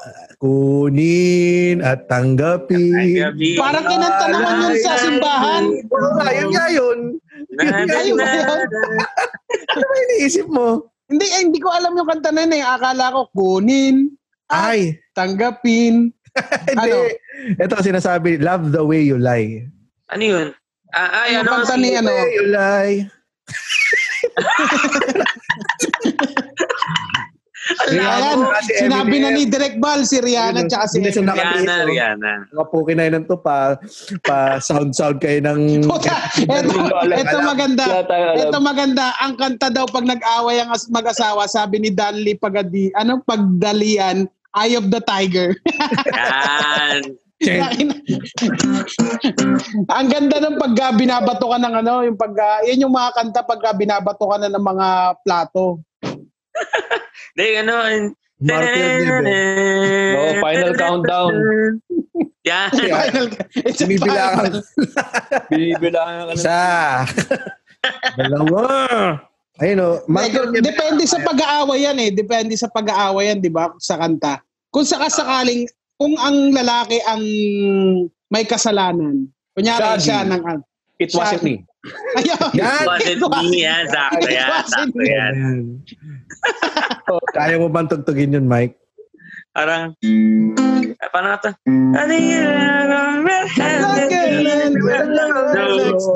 kunin 0.41 1.85
at 1.85 2.09
tanggapin. 2.09 2.97
Gabi. 2.97 3.61
Parang 3.61 3.85
kinanta 3.85 4.27
naman 4.33 4.55
yun 4.65 4.75
sa 4.81 4.95
simbahan. 4.97 5.63
Nga, 5.85 6.29
yun 6.33 6.51
nga 6.57 6.67
yun. 6.73 6.99
Na, 7.57 7.63
ayun. 7.85 8.17
na. 8.17 8.25
Ano 9.77 9.85
ba 9.85 9.95
iniisip 10.09 10.49
mo? 10.49 10.89
Hindi, 11.13 11.27
eh, 11.29 11.41
hindi 11.45 11.61
ko 11.61 11.71
alam 11.71 11.95
yung 11.95 12.09
kanta 12.09 12.33
na 12.33 12.49
yun 12.49 12.57
eh. 12.57 12.65
Akala 12.65 13.15
ko, 13.15 13.21
kunin, 13.37 14.17
Ay, 14.49 14.97
tanggapin. 15.13 16.11
hindi. 16.73 16.91
Ano? 16.91 16.97
Ito 17.61 17.85
sinasabi, 17.85 18.41
love 18.41 18.73
the 18.73 18.81
way 18.81 19.05
you 19.05 19.21
lie. 19.21 19.67
Ano 20.09 20.25
yun? 20.25 20.47
Ah, 20.97 21.29
ay, 21.29 21.37
ano? 21.43 21.53
kanta 21.53 21.77
ni 21.77 21.93
ano? 21.99 22.09
Way 22.09 22.33
you 22.33 22.47
lie. 22.49 22.97
Ayan, 27.91 28.39
Kasi 28.47 28.71
sinabi 28.87 29.17
na 29.19 29.29
ni 29.35 29.43
Direk 29.51 29.83
Bal, 29.83 30.07
si 30.07 30.23
Rihanna, 30.23 30.71
tsaka 30.71 30.87
si 30.87 31.03
Hindi 31.03 31.11
siya 31.11 31.23
Eminem. 31.27 31.37
Rihanna. 31.37 31.77
Rihanna. 31.87 32.33
Mga 32.55 32.67
puki 32.71 32.93
na 32.95 33.05
yun 33.11 33.25
to 33.27 33.37
pa, 33.39 33.75
pa 34.23 34.63
sound-sound 34.63 35.19
kayo 35.19 35.43
ng... 35.43 35.83
Eto, 36.47 36.75
eto 37.11 37.37
maganda. 37.43 37.85
Ito 38.39 38.59
maganda. 38.63 39.15
Ang 39.19 39.35
kanta 39.35 39.69
daw 39.73 39.87
pag 39.91 40.07
nag-away 40.07 40.63
ang 40.63 40.71
as- 40.71 40.91
mag-asawa, 40.91 41.51
sabi 41.51 41.83
ni 41.83 41.91
Danley 41.91 42.39
Pagadi, 42.39 42.95
anong 42.95 43.27
pagdalian? 43.27 44.31
Eye 44.57 44.81
of 44.81 44.89
the 44.89 45.05
Tiger. 45.05 45.53
Yan. 47.45 47.93
ang 49.93 50.09
ganda 50.09 50.41
ng 50.41 50.57
pagka 50.57 50.97
binabato 50.97 51.45
ka 51.53 51.59
ng 51.61 51.75
ano, 51.85 52.01
yung 52.09 52.17
pagka, 52.17 52.65
yan 52.65 52.89
yung 52.89 52.95
mga 52.97 53.13
kanta 53.13 53.45
pagka 53.45 53.77
binabato 53.77 54.25
ka 54.25 54.41
na 54.41 54.49
ng 54.49 54.65
mga 54.65 54.89
plato. 55.21 55.85
Di, 57.37 57.61
ano, 57.61 57.75
Martyr 58.41 58.89
Dib, 59.01 59.27
eh. 59.29 60.13
No, 60.17 60.21
final 60.45 60.73
countdown. 60.77 61.33
Yan. 62.47 62.71
Final, 62.71 63.27
it's 63.65 63.81
a 63.81 63.87
Binibilangan. 63.89 64.53
Binibilangan 65.51 66.23
ka 66.31 66.33
na. 66.33 66.37
Isa. 66.37 66.63
Dalawa. 68.17 68.65
Ayun 69.57 69.81
o. 69.81 69.89
Like, 70.07 70.37
depende 70.61 71.05
sa 71.09 71.19
pag-aaway 71.25 71.89
yan 71.89 71.97
eh. 71.99 72.11
Depende 72.13 72.55
sa 72.55 72.69
pag-aaway 72.69 73.33
yan, 73.33 73.41
di 73.41 73.49
ba? 73.49 73.73
Sa 73.81 73.97
kanta. 73.97 74.45
Kung 74.69 74.85
sakasakaling, 74.85 75.65
kung 75.97 76.13
ang 76.21 76.53
lalaki 76.53 77.01
ang 77.09 77.25
may 78.29 78.45
kasalanan, 78.45 79.27
kunyari 79.57 79.97
Shaggy. 79.97 80.05
siya 80.05 80.19
ng, 80.29 80.43
It 80.97 81.13
wasn't 81.13 81.45
me. 81.45 81.65
Ayaw. 82.17 82.41
Yan! 82.57 82.85
Wasn't 82.89 83.51
me 83.53 83.59
yan. 83.65 83.85
Sakto 83.89 84.29
yan. 84.29 84.49
Sakto 84.65 85.01
yan. 85.05 85.35
Yan. 86.47 87.21
Kaya 87.35 87.57
mo 87.61 87.69
bang 87.71 87.89
tugtugin 87.89 88.35
yun, 88.35 88.47
Mike? 88.49 88.77
Parang, 89.57 89.97
ah, 91.01 91.09
paano 91.11 91.27
nga 91.33 91.39
to? 91.41 91.51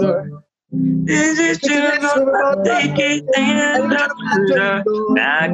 Door. 0.00 0.44
Is 1.10 1.38
it 1.40 1.58
true 1.66 1.98
about 2.22 2.62
taking 2.62 3.26
things 3.26 3.90
up 3.90 4.12
can 4.46 5.18
I 5.18 5.50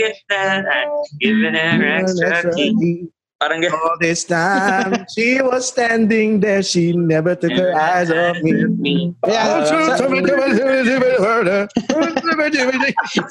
get 0.00 0.16
that? 0.30 0.88
Giving 1.20 1.54
her 1.54 1.84
extra 2.00 2.54
key. 2.54 3.10
Parang 3.42 3.58
gano'n. 3.58 3.74
All 3.82 3.98
this 3.98 4.22
time, 4.22 5.02
she 5.18 5.42
was 5.42 5.66
standing 5.66 6.38
there. 6.38 6.62
She 6.62 6.94
never 6.94 7.34
took 7.34 7.50
her 7.58 7.74
eyes 7.74 8.06
off 8.14 8.38
me. 8.38 9.10
Sa- 9.26 9.98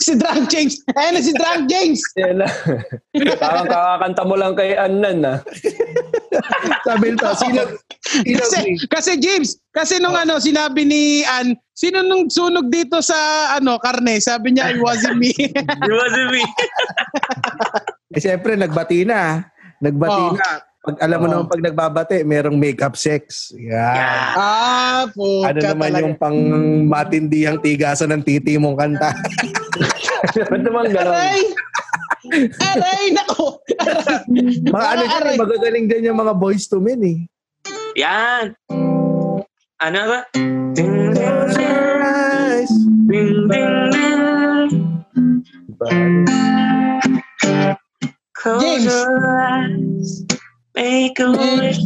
si 0.03 0.11
Drunk 0.19 0.51
James. 0.51 0.83
Ayan 0.99 1.11
na 1.15 1.21
si 1.23 1.31
Drunk 1.31 1.61
James. 1.71 2.01
Yan. 2.19 2.43
Parang 3.39 3.71
kakakanta 3.71 4.23
mo 4.27 4.35
lang 4.35 4.51
kay 4.59 4.75
Annan 4.75 5.23
ah. 5.23 5.39
Sabi 6.87 7.15
nito, 7.15 7.31
sino, 7.39 7.61
sino, 8.03 8.39
Kasi, 8.43 8.59
kasi 8.91 9.11
James, 9.15 9.55
kasi 9.71 9.95
nung 10.03 10.19
ano, 10.19 10.43
sinabi 10.43 10.83
ni 10.83 11.23
Ann, 11.23 11.55
sino 11.71 12.03
nung 12.03 12.27
sunog 12.27 12.67
dito 12.67 12.99
sa 12.99 13.15
ano, 13.55 13.79
karne? 13.79 14.19
Sabi 14.19 14.51
niya, 14.51 14.75
it 14.75 14.81
wasn't 14.83 15.15
me. 15.15 15.31
It 15.39 15.55
wasn't 15.87 16.29
me. 16.35 16.43
eh, 18.11 18.19
siyempre, 18.19 18.59
nagbati 18.59 19.07
na. 19.07 19.47
Nagbati 19.81 20.21
Oh. 20.23 20.37
na. 20.37 20.49
Pag 20.81 20.97
alam 20.97 21.17
mo 21.17 21.25
Oh. 21.25 21.31
naman 21.31 21.45
pag 21.45 21.61
nagbabate, 21.61 22.25
merong 22.25 22.57
makeup 22.57 22.97
sex. 22.97 23.53
Yan. 23.53 23.69
Yeah. 23.69 24.33
ah, 24.33 25.03
po. 25.13 25.45
Ano 25.45 25.59
naman 25.61 25.93
yung 25.93 26.15
pang 26.17 26.33
matindihang 26.89 27.61
tigasan 27.61 28.09
ng 28.09 28.25
titi 28.25 28.57
mong 28.57 28.77
kanta? 28.77 29.13
Ba't 30.49 30.61
naman 30.61 30.89
gano'n? 30.89 31.13
Aray! 31.13 31.41
Aray, 32.57 33.03
nako! 33.13 33.61
mga 34.65 34.87
ano 34.87 35.03
dyan, 35.03 35.21
Aray. 35.21 35.37
magagaling 35.37 35.85
din 35.85 36.07
yung 36.09 36.17
mga 36.17 36.33
boys 36.33 36.65
to 36.65 36.81
men 36.81 37.01
eh. 37.01 37.19
Yan. 37.93 38.57
Ano 39.77 39.99
ba? 40.05 40.19
Ding, 40.73 41.13
ding, 41.13 41.37
ding, 41.53 41.77
ding, 43.05 43.29
ding, 43.49 43.73
ding. 43.85 44.71
Close 48.41 48.65
James. 48.65 48.89
your 48.89 49.37
eyes. 49.37 50.25
Make 50.73 51.19
a 51.21 51.29
wish. 51.29 51.77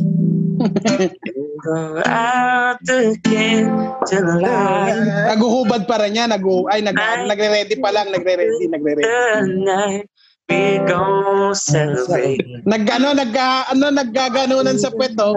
Go 1.59 1.99
out 2.07 2.79
again 2.87 3.67
to 4.07 4.17
the 4.23 4.35
light. 4.39 5.03
Naguhubad 5.35 5.83
pa 5.83 5.99
rin 5.99 6.15
niya. 6.15 6.31
Nagu, 6.31 6.63
ay, 6.71 6.79
nag, 6.79 6.95
nagre-ready 7.27 7.75
pa 7.83 7.91
lang. 7.91 8.07
Nagre-ready, 8.15 8.71
nagre-ready. 8.71 10.07
We 10.47 10.79
gon' 10.87 11.51
celebrate. 11.59 12.45
Nag, 12.63 12.87
ano, 12.87 13.11
nag, 13.11 13.35
ano, 13.75 13.85
naggaganunan 13.91 14.79
sa 14.79 14.95
pweto. 14.95 15.35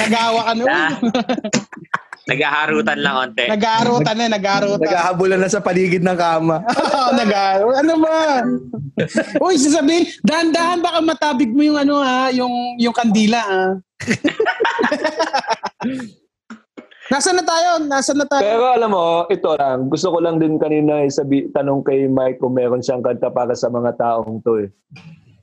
Nagawa 0.00 0.40
ka 0.48 0.52
nun. 0.56 0.72
Ah. 2.30 2.38
Naghaharutan 2.38 2.98
lang 3.02 3.14
onte. 3.26 3.44
Nag-aarutan 3.50 4.14
na, 4.14 4.30
nag-aarutan. 4.30 4.86
Naghahabulan 4.86 5.42
na 5.42 5.50
sa 5.50 5.58
paligid 5.58 6.06
ng 6.06 6.14
kama. 6.14 6.62
Oo, 6.78 7.10
nag-aarutan. 7.18 7.82
Ano 7.82 7.94
ba? 7.98 8.46
Uy, 9.44 9.58
sasabihin, 9.58 10.06
dahan-dahan 10.22 10.78
baka 10.78 11.02
matabig 11.02 11.50
mo 11.50 11.66
yung 11.66 11.82
ano 11.82 11.98
ha, 11.98 12.30
yung, 12.30 12.78
yung 12.78 12.94
kandila 12.94 13.42
ha. 13.42 13.74
Nasaan 17.10 17.42
na 17.42 17.44
tayo? 17.46 17.82
Nasaan 17.82 18.22
na 18.22 18.26
tayo? 18.30 18.46
Pero 18.46 18.70
alam 18.70 18.94
mo, 18.94 19.26
ito 19.26 19.50
lang. 19.58 19.90
Gusto 19.90 20.14
ko 20.14 20.22
lang 20.22 20.38
din 20.38 20.62
kanina 20.62 21.02
isabi, 21.02 21.50
tanong 21.50 21.82
kay 21.82 22.06
Mike 22.06 22.38
kung 22.38 22.54
meron 22.54 22.86
siyang 22.86 23.02
kanta 23.02 23.34
para 23.34 23.50
sa 23.58 23.66
mga 23.66 23.98
taong 23.98 24.38
to 24.46 24.62
eh. 24.62 24.70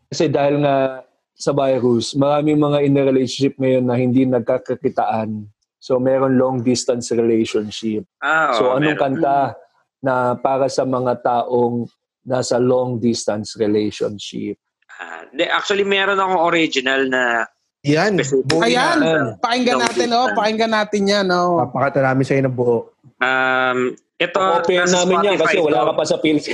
Kasi 0.07 0.31
dahil 0.31 0.63
nga 0.63 1.03
sa 1.35 1.51
virus, 1.51 2.15
maraming 2.15 2.55
mga 2.55 2.87
in 2.87 2.95
a 2.95 3.03
relationship 3.03 3.59
ngayon 3.59 3.83
na 3.83 3.99
hindi 3.99 4.23
nagkakakitaan. 4.23 5.56
So 5.87 6.03
meron 6.03 6.35
long 6.35 6.59
distance 6.59 7.15
relationship. 7.15 8.03
Ah, 8.19 8.51
So 8.59 8.75
anong 8.75 8.99
meron. 8.99 9.23
kanta 9.23 9.55
na 10.03 10.35
para 10.35 10.67
sa 10.67 10.83
mga 10.83 11.23
taong 11.23 11.87
nasa 12.27 12.59
long 12.59 12.99
distance 12.99 13.55
relationship? 13.55 14.59
Ah, 14.99 15.23
di, 15.31 15.47
actually, 15.47 15.87
meron 15.87 16.19
akong 16.19 16.43
original 16.43 17.07
na 17.07 17.47
Yan. 17.87 18.19
Ayan, 18.59 18.99
na. 18.99 19.39
pakinggan 19.39 19.79
natin, 19.79 20.11
oh. 20.11 20.27
Pakinggan 20.35 20.75
natin 20.75 21.07
yan, 21.07 21.27
oh. 21.31 21.63
Papakata 21.63 22.03
namin 22.03 22.27
sa'yo 22.27 22.41
ng 22.43 22.55
buo. 22.57 22.91
um, 23.23 23.95
ito, 24.19 24.41
Open 24.43 24.91
namin 24.91 25.23
yan 25.23 25.35
kasi 25.39 25.55
Spotify 25.55 25.67
wala 25.71 25.87
ka 25.87 25.93
pa 25.95 26.03
sa 26.03 26.17
Philips. 26.19 26.51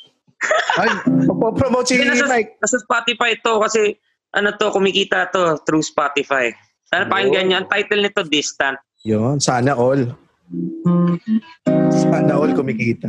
Ay, 0.80 0.88
magpo-promote 1.28 1.92
si 1.92 2.00
Mike. 2.00 2.56
nasa 2.56 2.80
Spotify 2.80 3.36
to 3.44 3.60
kasi 3.60 4.00
ano 4.32 4.48
to, 4.56 4.72
kumikita 4.72 5.28
to 5.28 5.60
through 5.68 5.84
Spotify. 5.84 6.48
Sana 6.92 7.08
pakinggan 7.08 7.48
nyo. 7.48 7.56
Ang 7.64 7.68
title 7.72 8.04
nito, 8.04 8.20
Distant. 8.28 8.76
Yun, 9.08 9.40
sana 9.40 9.72
all. 9.72 10.12
Sana 11.88 12.36
all 12.36 12.52
kumikita. 12.52 13.08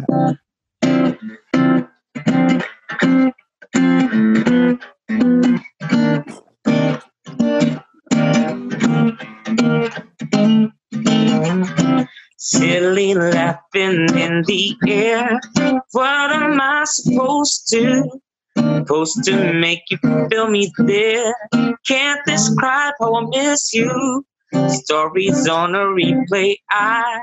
Silly 12.40 13.12
laughing 13.20 14.08
in 14.16 14.48
the 14.48 14.80
air. 14.88 15.36
What 15.92 16.32
am 16.32 16.56
I 16.56 16.88
supposed 16.88 17.68
to? 17.76 18.08
Supposed 18.56 19.24
to 19.26 19.54
make 19.54 19.82
you 19.90 19.98
feel 20.30 20.50
me 20.50 20.72
there. 20.78 21.34
Can't 21.88 22.22
describe 22.26 22.94
how 23.00 23.16
I 23.16 23.26
miss 23.30 23.74
you. 23.74 24.26
Stories 24.70 25.48
on 25.48 25.76
a 25.76 25.86
replay. 25.86 26.56
I 26.70 27.22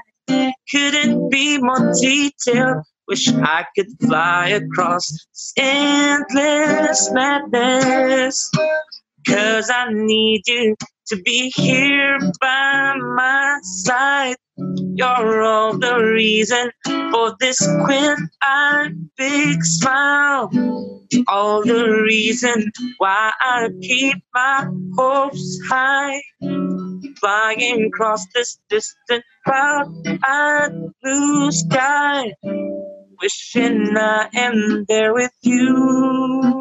couldn't 0.70 1.30
be 1.30 1.58
more 1.58 1.92
detailed. 2.00 2.84
Wish 3.08 3.28
I 3.28 3.64
could 3.76 3.88
fly 4.00 4.48
across 4.48 5.12
endless 5.56 7.10
madness. 7.12 8.50
Cause 9.26 9.70
I 9.70 9.86
need 9.92 10.42
you 10.46 10.76
to 11.08 11.16
be 11.22 11.50
here 11.54 12.18
by 12.40 12.94
my 12.96 13.58
side. 13.62 14.36
You're 14.94 15.42
all 15.42 15.78
the 15.78 15.96
reason 16.14 16.70
for 17.12 17.36
this 17.40 17.58
quint-eyed 17.84 18.94
big 19.16 19.64
smile. 19.64 20.50
All 21.28 21.64
the 21.64 22.02
reason 22.06 22.70
why 22.98 23.32
I 23.40 23.68
keep 23.82 24.16
my 24.34 24.66
hopes 24.96 25.58
high. 25.68 26.20
Flying 27.20 27.86
across 27.86 28.26
this 28.34 28.58
distant 28.68 29.24
cloud-eyed 29.46 30.72
blue 31.02 31.52
sky. 31.52 32.34
Wishing 33.22 33.96
I 33.96 34.28
am 34.34 34.84
there 34.88 35.14
with 35.14 35.32
you. 35.42 36.59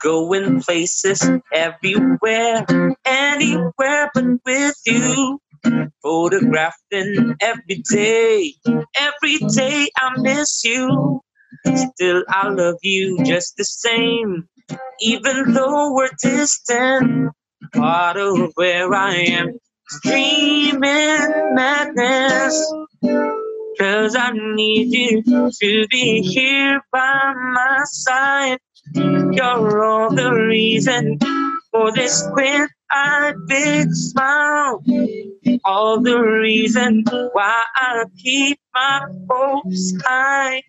Going 0.00 0.60
places 0.62 1.28
everywhere, 1.52 2.66
anywhere 3.04 4.10
but 4.14 4.24
with 4.46 4.76
you. 4.86 5.40
Photographing 6.02 7.36
every 7.40 7.82
day, 7.92 8.54
every 8.96 9.38
day 9.54 9.88
I 9.98 10.10
miss 10.18 10.62
you. 10.64 11.20
Still, 11.74 12.24
I 12.28 12.48
love 12.48 12.76
you 12.82 13.18
just 13.24 13.56
the 13.56 13.64
same, 13.64 14.48
even 15.00 15.52
though 15.54 15.94
we're 15.94 16.10
distant. 16.22 17.32
Part 17.74 18.16
of 18.16 18.52
where 18.54 18.94
I 18.94 19.14
am 19.14 19.58
dreaming 20.02 21.54
madness. 21.54 22.72
Cause 23.78 24.16
I 24.16 24.30
need 24.32 24.92
you 24.92 25.22
to 25.22 25.86
be 25.88 26.22
here 26.22 26.80
by 26.92 27.34
my 27.36 27.80
side. 27.84 28.58
You're 28.94 29.84
all 29.84 30.14
the 30.14 30.32
reason 30.32 31.18
for 31.70 31.92
this 31.92 32.26
quint 32.32 32.70
eyed 32.90 33.34
big 33.46 33.92
smile. 33.92 34.82
All 35.64 36.00
the 36.00 36.18
reason 36.18 37.04
why 37.32 37.62
I 37.76 38.04
keep 38.16 38.58
my 38.74 39.00
hopes 39.30 39.94
high. 40.04 40.62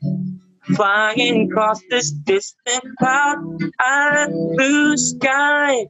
Flying 0.76 1.50
across 1.50 1.82
this 1.90 2.12
distant 2.12 2.84
cloud 3.00 3.40
eyed 3.82 4.30
blue 4.56 4.98
sky. 4.98 5.88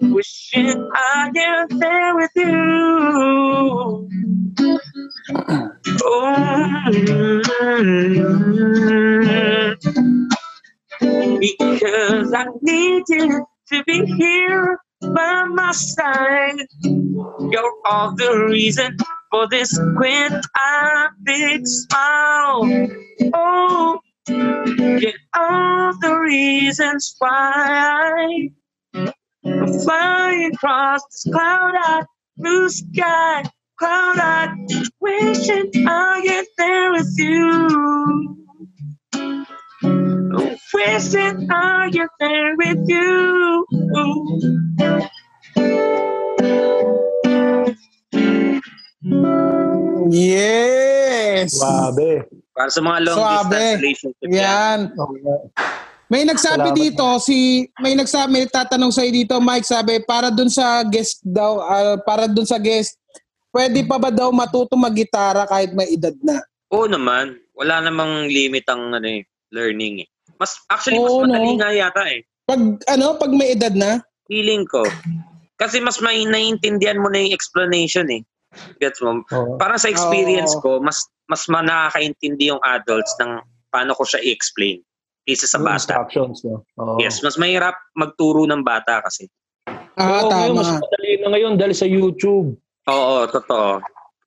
Wishing 0.00 0.90
I 0.94 1.30
am 1.36 1.68
there 1.78 2.16
with 2.16 2.30
you. 2.34 4.08
Oh, 6.02 6.88
mm-hmm. 6.90 8.08
Cause 11.00 12.32
I 12.34 12.46
need 12.62 13.04
you 13.08 13.46
to 13.70 13.84
be 13.84 14.04
here 14.04 14.78
by 15.00 15.44
my 15.44 15.70
side. 15.72 16.56
You're 16.82 17.74
all 17.84 18.16
the 18.16 18.46
reason 18.50 18.96
for 19.30 19.48
this 19.48 19.78
quint 19.96 20.44
big 21.22 21.66
smile. 21.66 22.88
Oh, 23.34 24.00
you're 24.28 25.12
all 25.36 25.92
the 26.00 26.18
reasons 26.20 27.14
why 27.18 28.48
I'm 28.94 29.12
flying 29.80 30.52
across 30.54 31.02
this 31.04 31.32
cloud-eyed 31.32 32.06
blue 32.36 32.68
sky. 32.68 33.44
Cloud-eyed, 33.78 34.68
wishing 35.00 35.70
I'll 35.86 36.22
get 36.22 36.46
there 36.56 36.92
with 36.92 37.14
you. 37.16 38.47
Wishing 40.68 41.48
I'll 41.48 41.90
get 41.90 42.12
there 42.20 42.52
with 42.60 42.84
you. 42.84 43.64
Yes! 50.12 51.56
Swabe. 51.56 52.28
Para 52.52 52.68
sa 52.68 52.80
mga 52.84 52.98
long 53.06 53.16
Suabe. 53.16 53.56
distance 53.56 53.80
relationship 53.80 54.28
yan. 54.28 54.36
Yan. 54.36 54.80
May 56.08 56.24
nagsabi 56.24 56.72
Salamat. 56.72 56.80
dito, 56.80 57.06
si 57.20 57.36
may 57.80 57.92
nagsabi, 57.92 58.28
may 58.32 58.44
tatanong 58.48 58.92
sa 58.92 59.04
dito, 59.04 59.36
Mike, 59.40 59.68
sabi, 59.68 60.00
para 60.04 60.32
dun 60.32 60.48
sa 60.48 60.80
guest 60.80 61.20
daw, 61.20 61.60
ah, 61.60 62.00
para 62.00 62.24
dun 62.24 62.48
sa 62.48 62.56
guest, 62.56 62.96
pwede 63.52 63.84
pa 63.84 64.00
ba 64.00 64.08
daw 64.08 64.32
matuto 64.32 64.72
mag-gitara 64.72 65.44
kahit 65.44 65.76
may 65.76 65.92
edad 65.92 66.16
na? 66.24 66.40
Oo 66.72 66.88
naman. 66.88 67.36
Wala 67.52 67.84
namang 67.84 68.24
limit 68.28 68.64
ang 68.68 68.88
ano, 68.92 69.04
eh, 69.04 69.24
learning 69.52 70.04
eh. 70.04 70.08
Mas, 70.38 70.58
actually, 70.70 71.02
mas 71.02 71.10
Oo, 71.10 71.26
no? 71.26 71.34
madali 71.34 71.50
nga 71.58 71.70
yata 71.70 72.02
eh. 72.06 72.22
Pag 72.46 72.60
ano, 72.88 73.18
pag 73.18 73.30
may 73.34 73.52
edad 73.52 73.74
na? 73.74 74.00
Feeling 74.30 74.64
ko. 74.64 74.86
Kasi 75.58 75.82
mas 75.82 75.98
may 75.98 76.22
naiintindihan 76.22 77.02
mo 77.02 77.10
na 77.10 77.26
yung 77.26 77.34
explanation 77.34 78.06
eh. 78.08 78.22
Gets 78.78 79.02
mo? 79.02 79.20
Oo. 79.28 79.58
Parang 79.58 79.76
sa 79.76 79.90
experience 79.90 80.54
Oo. 80.58 80.62
ko, 80.62 80.70
mas 80.80 80.96
mas 81.28 81.44
ma- 81.52 81.60
nakakaintindi 81.60 82.48
yung 82.48 82.62
adults 82.64 83.12
ng 83.20 83.42
paano 83.68 83.92
ko 83.92 84.06
siya 84.06 84.24
i-explain 84.24 84.80
kaysa 85.28 85.44
sa 85.44 85.60
Yung 85.60 85.68
bata. 85.68 85.76
Instructions, 85.76 86.40
no? 86.46 86.64
Oo. 86.80 86.96
Yes, 86.96 87.20
mas 87.20 87.36
mahirap 87.36 87.76
magturo 87.92 88.48
ng 88.48 88.64
bata 88.64 89.04
kasi. 89.04 89.28
Ah, 89.98 90.24
Oo, 90.24 90.30
ngayon, 90.32 90.54
tama. 90.56 90.60
mas 90.62 90.70
madali 90.80 91.10
na 91.20 91.28
ngayon 91.34 91.54
dahil 91.60 91.74
sa 91.76 91.84
YouTube. 91.84 92.56
Oo, 92.88 93.16
totoo. 93.28 93.82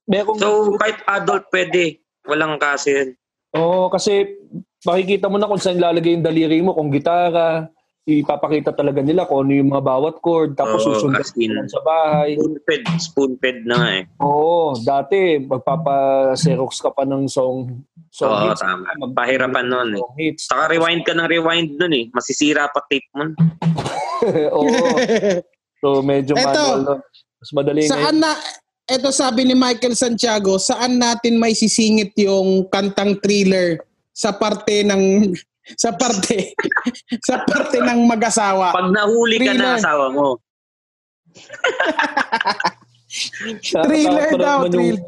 Meron, 0.05 0.35
So, 0.37 0.77
kahit 0.77 1.01
adult 1.07 1.49
pwede. 1.49 2.03
Walang 2.29 2.61
kasi 2.61 2.93
yun. 2.93 3.09
Oo, 3.57 3.89
kasi 3.89 4.37
makikita 4.83 5.29
mo 5.29 5.37
na 5.37 5.49
kung 5.49 5.61
saan 5.61 5.77
lalagay 5.77 6.17
yung 6.17 6.25
daliri 6.25 6.61
mo, 6.61 6.73
kung 6.73 6.89
gitara, 6.89 7.69
ipapakita 8.01 8.73
talaga 8.73 9.05
nila 9.05 9.29
kung 9.29 9.45
ano 9.45 9.53
yung 9.53 9.69
mga 9.69 9.85
bawat 9.85 10.15
chord, 10.25 10.57
tapos 10.57 10.81
Oo, 10.81 10.97
susundan 10.97 11.21
in- 11.37 11.53
mo 11.53 11.69
sa 11.69 11.81
bahay. 11.85 12.33
Spoon-fed. 12.33 12.81
Spoon-fed 12.97 13.57
na 13.69 13.75
nga 13.77 13.89
eh. 14.01 14.03
Oo, 14.17 14.73
dati 14.81 15.37
magpapa-xerox 15.37 16.81
ka 16.81 16.89
pa 16.89 17.05
ng 17.05 17.29
song, 17.29 17.85
song 18.09 18.33
Oo, 18.33 18.43
hits. 18.49 18.61
tama. 18.65 18.89
Mag- 18.97 19.13
Pahirapan 19.13 19.65
nun 19.69 19.89
eh. 19.93 20.05
Hits. 20.17 20.49
Saka 20.49 20.73
rewind 20.73 21.05
ka 21.05 21.13
ng 21.13 21.29
rewind 21.29 21.77
nun 21.77 21.93
eh. 21.93 22.09
Masisira 22.09 22.65
pa 22.73 22.81
tape 22.89 23.05
mo. 23.13 23.29
Oo. 24.57 24.65
So, 25.77 26.01
medyo 26.01 26.33
Eto. 26.33 26.45
manual 26.49 26.81
nun. 26.81 26.99
Mas 27.41 27.49
madali 27.53 27.85
Saan 27.85 28.21
na, 28.21 28.33
eto 28.85 29.09
sabi 29.09 29.45
ni 29.45 29.53
Michael 29.53 29.97
Santiago, 29.97 30.57
saan 30.57 30.97
natin 30.97 31.37
may 31.37 31.53
sisingit 31.53 32.13
yung 32.17 32.65
kantang 32.69 33.17
thriller 33.17 33.81
sa 34.11 34.35
parte 34.35 34.83
ng 34.83 35.31
sa 35.77 35.93
parte 35.95 36.51
sa 37.27 37.45
parte 37.45 37.77
ng 37.79 37.99
mag-asawa. 38.07 38.73
Pag 38.75 38.91
nahuli 38.91 39.37
ka 39.39 39.55
Thriller. 39.55 39.61
na 39.61 39.77
asawa 39.79 40.05
mo. 40.11 40.27
Thriller 43.87 44.31
daw, 44.39 44.63
man 44.63 44.71
yung, 44.71 44.71
thriller. 44.71 45.03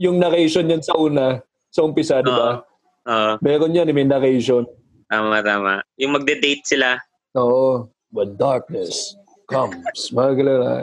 yung 0.00 0.16
narration 0.20 0.72
yan 0.72 0.80
sa 0.80 0.96
una, 0.96 1.36
sa 1.68 1.84
umpisa, 1.84 2.24
di 2.24 2.32
ba? 2.32 2.64
Oo. 3.08 3.32
Meron 3.44 3.76
yan, 3.76 3.92
may 3.92 4.08
narration. 4.08 4.64
tama, 5.12 5.44
tama. 5.44 5.84
Yung 6.00 6.16
magde-date 6.16 6.64
sila. 6.64 6.96
Oo. 7.36 7.92
When 8.12 8.36
darkness 8.36 9.16
comes. 9.48 10.12
Mga 10.12 10.60
na. 10.60 10.74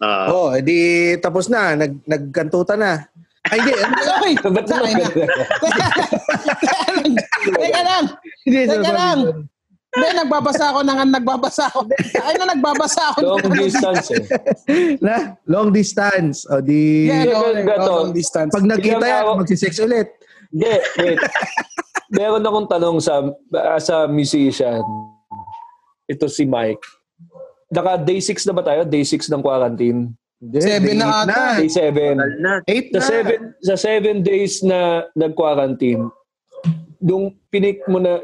Oo. 0.00 0.24
Oh, 0.32 0.48
edi 0.52 1.16
tapos 1.20 1.48
na, 1.48 1.76
nag 1.76 1.96
nagkantuta 2.04 2.76
na. 2.76 3.08
Ay, 3.46 3.62
hindi. 3.62 3.72
Ay, 3.78 4.34
Ba't? 4.42 4.66
Teka 4.66 4.82
Hindi, 8.46 8.60
Teka 8.64 8.78
sorry. 8.80 8.94
lang. 8.94 9.18
Hindi, 9.90 10.08
nagbabasa 10.14 10.64
ako 10.70 10.80
ng 10.82 10.98
nagbabasa 11.10 11.62
ako. 11.66 11.78
Ay 12.20 12.34
na, 12.36 12.52
nagbabasa 12.52 13.02
ako. 13.10 13.18
Long 13.24 13.48
distance 13.50 14.06
eh. 14.12 14.24
Na, 15.00 15.16
long 15.44 15.68
distance. 15.70 16.44
O 16.46 16.60
di, 16.60 17.08
Yeah, 17.08 17.32
no, 17.32 17.50
long 17.80 18.12
distance. 18.12 18.52
pag 18.52 18.62
nagkita 18.62 19.00
Ilang 19.00 19.24
yan, 19.24 19.40
magsisex 19.40 19.72
ulit. 19.80 20.08
Hindi, 20.48 20.72
wait. 20.96 21.18
Meron 22.08 22.44
akong 22.44 22.68
tanong 22.70 22.98
sa 23.00 23.24
sa 23.78 24.06
musician. 24.06 24.84
Ito 26.06 26.28
si 26.28 26.46
Mike. 26.46 26.84
Naka 27.66 27.98
day 27.98 28.22
6 28.22 28.46
na 28.46 28.54
ba 28.54 28.62
tayo? 28.62 28.86
Day 28.86 29.02
6 29.02 29.26
ng 29.26 29.42
quarantine. 29.42 30.14
Hindi, 30.36 30.58
Seven 30.60 30.94
na 30.94 31.06
eight 31.08 31.18
ata. 31.24 31.42
Day 31.56 31.70
7. 31.72 32.14
Tagal 32.14 32.36
na. 32.38 32.52
Eight 32.62 32.86
Sa 32.86 33.00
na. 33.00 33.02
seven, 33.02 33.38
sa 33.58 33.74
seven 33.74 34.16
days 34.20 34.60
na 34.62 34.78
nag-quarantine, 35.16 36.06
nung 37.06 37.30
pinik 37.48 37.86
mo 37.86 38.02
na, 38.02 38.18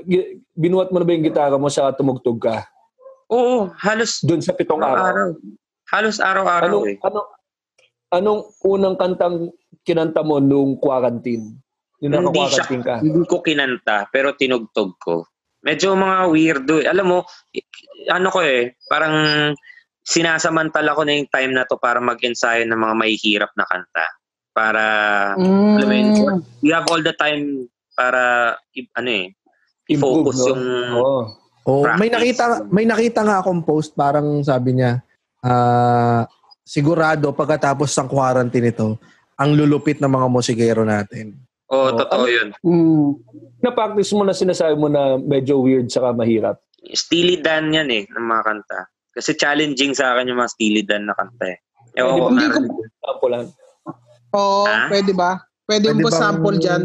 binuhat 0.53 0.91
mo 0.91 0.99
na 0.99 1.07
ba 1.07 1.15
yung 1.15 1.23
gitara 1.23 1.55
mo 1.55 1.71
sa 1.71 1.95
tumugtog 1.95 2.43
ka? 2.43 2.67
Oo, 3.31 3.71
halos 3.79 4.19
Doon 4.21 4.43
sa 4.43 4.53
pitong 4.53 4.83
araw. 4.83 5.05
araw. 5.07 5.29
Halos 5.89 6.19
araw-araw 6.19 6.67
Anong, 6.83 6.87
eh. 6.91 6.97
ano, 7.01 7.21
anong 8.11 8.41
unang 8.67 8.97
kantang 8.99 9.37
kinanta 9.87 10.21
mo 10.21 10.43
nung 10.43 10.75
quarantine? 10.77 11.55
Nung 12.03 12.27
Hindi 12.29 12.43
siya, 12.43 12.67
naka-quarantine 12.67 12.83
ka? 12.83 12.95
hindi 13.01 13.23
ko 13.31 13.37
kinanta, 13.39 13.97
pero 14.11 14.35
tinugtog 14.35 14.99
ko. 14.99 15.31
Medyo 15.63 15.95
mga 15.95 16.19
weirdo 16.27 16.75
eh. 16.83 16.91
Alam 16.91 17.07
mo, 17.07 17.19
ano 18.11 18.29
ko 18.29 18.43
eh, 18.43 18.75
parang 18.91 19.15
sinasamantala 20.03 20.99
ko 20.99 21.07
na 21.07 21.15
yung 21.15 21.31
time 21.31 21.55
na 21.55 21.63
to 21.63 21.79
para 21.79 22.03
mag-ensayo 22.03 22.67
ng 22.67 22.75
mga 22.75 22.95
mahihirap 22.99 23.53
na 23.55 23.63
kanta. 23.71 24.07
Para, 24.53 24.85
Mm. 25.39 25.73
alam 25.79 25.87
mo 25.89 25.95
yun, 25.95 26.09
you 26.61 26.75
have 26.75 26.85
all 26.91 27.01
the 27.01 27.15
time 27.15 27.71
para, 27.93 28.55
ano 28.95 29.11
eh, 29.11 29.33
i-focus 29.87 30.37
Improve, 30.39 30.51
yung. 30.51 30.63
Oh, 31.63 31.83
may 31.95 32.11
practice. 32.11 32.13
nakita 32.13 32.45
may 32.69 32.85
nakita 32.85 33.21
nga 33.23 33.39
akong 33.39 33.63
post 33.63 33.95
parang 33.95 34.43
sabi 34.43 34.75
niya 34.75 34.99
ah 35.41 36.27
sigurado 36.61 37.31
pagkatapos 37.31 37.87
ng 37.93 38.09
quarantine 38.09 38.67
ito 38.69 38.99
ang 39.37 39.51
lulupit 39.53 39.99
ng 39.99 40.09
mga 40.09 40.27
musikero 40.29 40.83
natin. 40.83 41.39
oh, 41.69 41.87
Oo. 41.87 41.97
totoo 41.97 42.25
yun. 42.27 42.49
Mm. 42.61 43.11
Na-practice 43.59 44.11
mo 44.13 44.23
na 44.23 44.33
sinasabi 44.33 44.75
mo 44.75 44.87
na 44.87 45.17
medyo 45.17 45.59
weird 45.59 45.87
saka 45.87 46.11
mahirap. 46.11 46.59
Steely 46.89 47.39
Dan 47.39 47.71
yan 47.71 47.89
eh, 47.89 48.05
ng 48.05 48.23
mga 48.23 48.43
kanta. 48.43 48.81
Kasi 49.09 49.33
challenging 49.33 49.93
sa 49.93 50.13
akin 50.13 50.29
yung 50.29 50.39
mga 50.39 50.53
Steely 50.53 50.83
Dan 50.83 51.07
na 51.07 51.15
kanta 51.15 51.47
eh. 51.47 51.59
Ewan 51.95 52.13
ko, 52.13 52.27
Hindi 52.29 52.45
meron- 52.45 52.71
Sample 52.99 53.31
lang. 53.31 53.47
Oo, 54.33 54.63
Ah? 54.63 54.87
pwede 54.89 55.13
ba? 55.13 55.31
Pwede, 55.63 55.87
mo 55.91 56.01
ba 56.01 56.11
bang- 56.11 56.19
sample 56.19 56.59
dyan? 56.59 56.83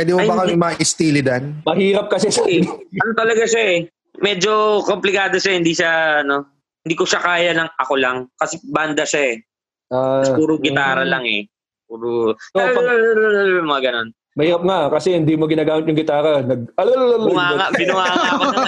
Pwede 0.00 0.16
mo 0.16 0.24
Ay, 0.24 0.28
ba 0.32 0.40
kami 0.40 0.56
hindi. 0.56 0.64
ma-steely 0.64 1.20
dan? 1.20 1.60
Mahirap 1.68 2.08
kasi 2.08 2.32
sa 2.32 2.40
Eh, 2.48 2.64
ano 3.04 3.12
talaga 3.12 3.44
siya 3.44 3.62
eh. 3.68 3.78
Medyo 4.16 4.80
komplikado 4.88 5.36
siya, 5.36 5.60
hindi 5.60 5.76
siya, 5.76 6.24
ano, 6.24 6.56
hindi 6.88 6.96
ko 6.96 7.04
siya 7.04 7.20
kaya 7.20 7.52
ng 7.52 7.68
ako 7.76 8.00
lang. 8.00 8.24
Kasi 8.40 8.64
banda 8.64 9.04
siya 9.04 9.36
eh. 9.36 9.44
Tapos 9.92 10.32
puro 10.40 10.56
gitara 10.56 11.04
mm. 11.04 11.10
lang 11.12 11.24
eh. 11.28 11.44
Puro, 11.84 12.32
So, 12.32 12.56
pag- 12.56 12.80
mga 13.76 13.82
ganon. 13.92 14.08
Mahirap 14.40 14.62
nga 14.64 14.80
kasi 14.88 15.12
hindi 15.12 15.36
mo 15.36 15.44
ginagamit 15.44 15.84
yung 15.84 16.00
gitara. 16.00 16.40
Nag 16.40 16.72
Bunganga, 16.80 17.68
binunganga 17.76 18.24
ako 18.40 18.44
na. 18.56 18.62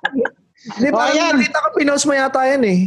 Di 0.80 0.88
ba? 0.88 1.04
Oh, 1.04 1.12
yan. 1.12 1.36
Nakita 1.36 1.58
ko 1.60 1.68
pinost 1.76 2.08
mo 2.08 2.16
yata 2.16 2.40
yan 2.48 2.64
eh. 2.64 2.80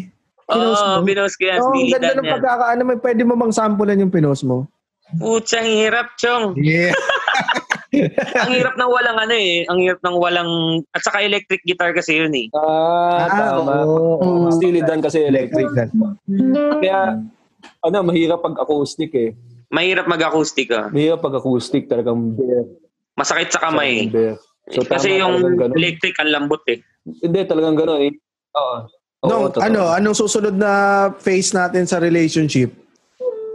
Pinost 0.50 0.82
Oo, 0.82 0.90
mo. 0.90 1.06
binos 1.06 1.38
ko 1.38 1.44
yan. 1.46 1.60
Oh, 1.62 1.70
ang 1.70 1.92
ganda 1.94 2.18
ng 2.18 2.34
pagkakaano. 2.34 2.82
May 2.82 2.98
pwede 2.98 3.22
mo 3.22 3.38
bang 3.38 3.54
samplean 3.54 4.02
yung 4.02 4.10
pinost 4.10 4.42
mo? 4.42 4.66
Putsang 5.18 5.66
hirap, 5.66 6.14
Chong. 6.22 6.54
Yeah. 6.60 6.94
Ang 8.46 8.54
hirap 8.54 8.78
ng 8.78 8.86
walang 8.86 9.18
ano 9.18 9.34
eh. 9.34 9.66
Ang 9.66 9.82
hirap 9.82 10.00
ng 10.06 10.16
walang... 10.22 10.52
At 10.94 11.02
saka 11.02 11.26
electric 11.26 11.66
guitar 11.66 11.90
kasi 11.90 12.22
yun 12.22 12.34
eh. 12.38 12.46
Ah, 12.54 13.26
tama. 13.26 13.82
oo. 13.82 14.46
Mm. 14.46 14.54
Steely 14.54 14.82
Dan 14.86 15.02
kasi 15.02 15.26
electric. 15.26 15.74
Kaya, 16.86 17.18
ano, 17.82 17.98
mahirap 18.06 18.46
pag 18.46 18.62
acoustic 18.62 19.10
eh. 19.18 19.34
Mahirap 19.74 20.06
mag-acoustic 20.06 20.70
ah. 20.70 20.90
Mahirap 20.90 21.22
pag 21.22 21.38
acoustic 21.38 21.90
talagang 21.90 22.38
bare. 22.38 22.70
Masakit 23.18 23.50
sa 23.54 23.62
kamay. 23.70 24.10
Bare. 24.10 24.38
So, 24.70 24.86
Kasi 24.86 25.18
yung 25.18 25.42
electric 25.58 26.14
ang 26.22 26.30
lambot 26.30 26.62
eh. 26.70 26.82
Hindi, 27.06 27.42
talagang 27.50 27.74
gano'n 27.74 28.02
eh. 28.06 28.14
Oo. 28.54 28.78
Oo, 29.20 29.50
No, 29.50 29.52
ano, 29.60 29.92
anong 29.92 30.16
susunod 30.16 30.56
na 30.56 30.72
phase 31.18 31.52
natin 31.52 31.84
sa 31.84 31.98
relationship? 31.98 32.70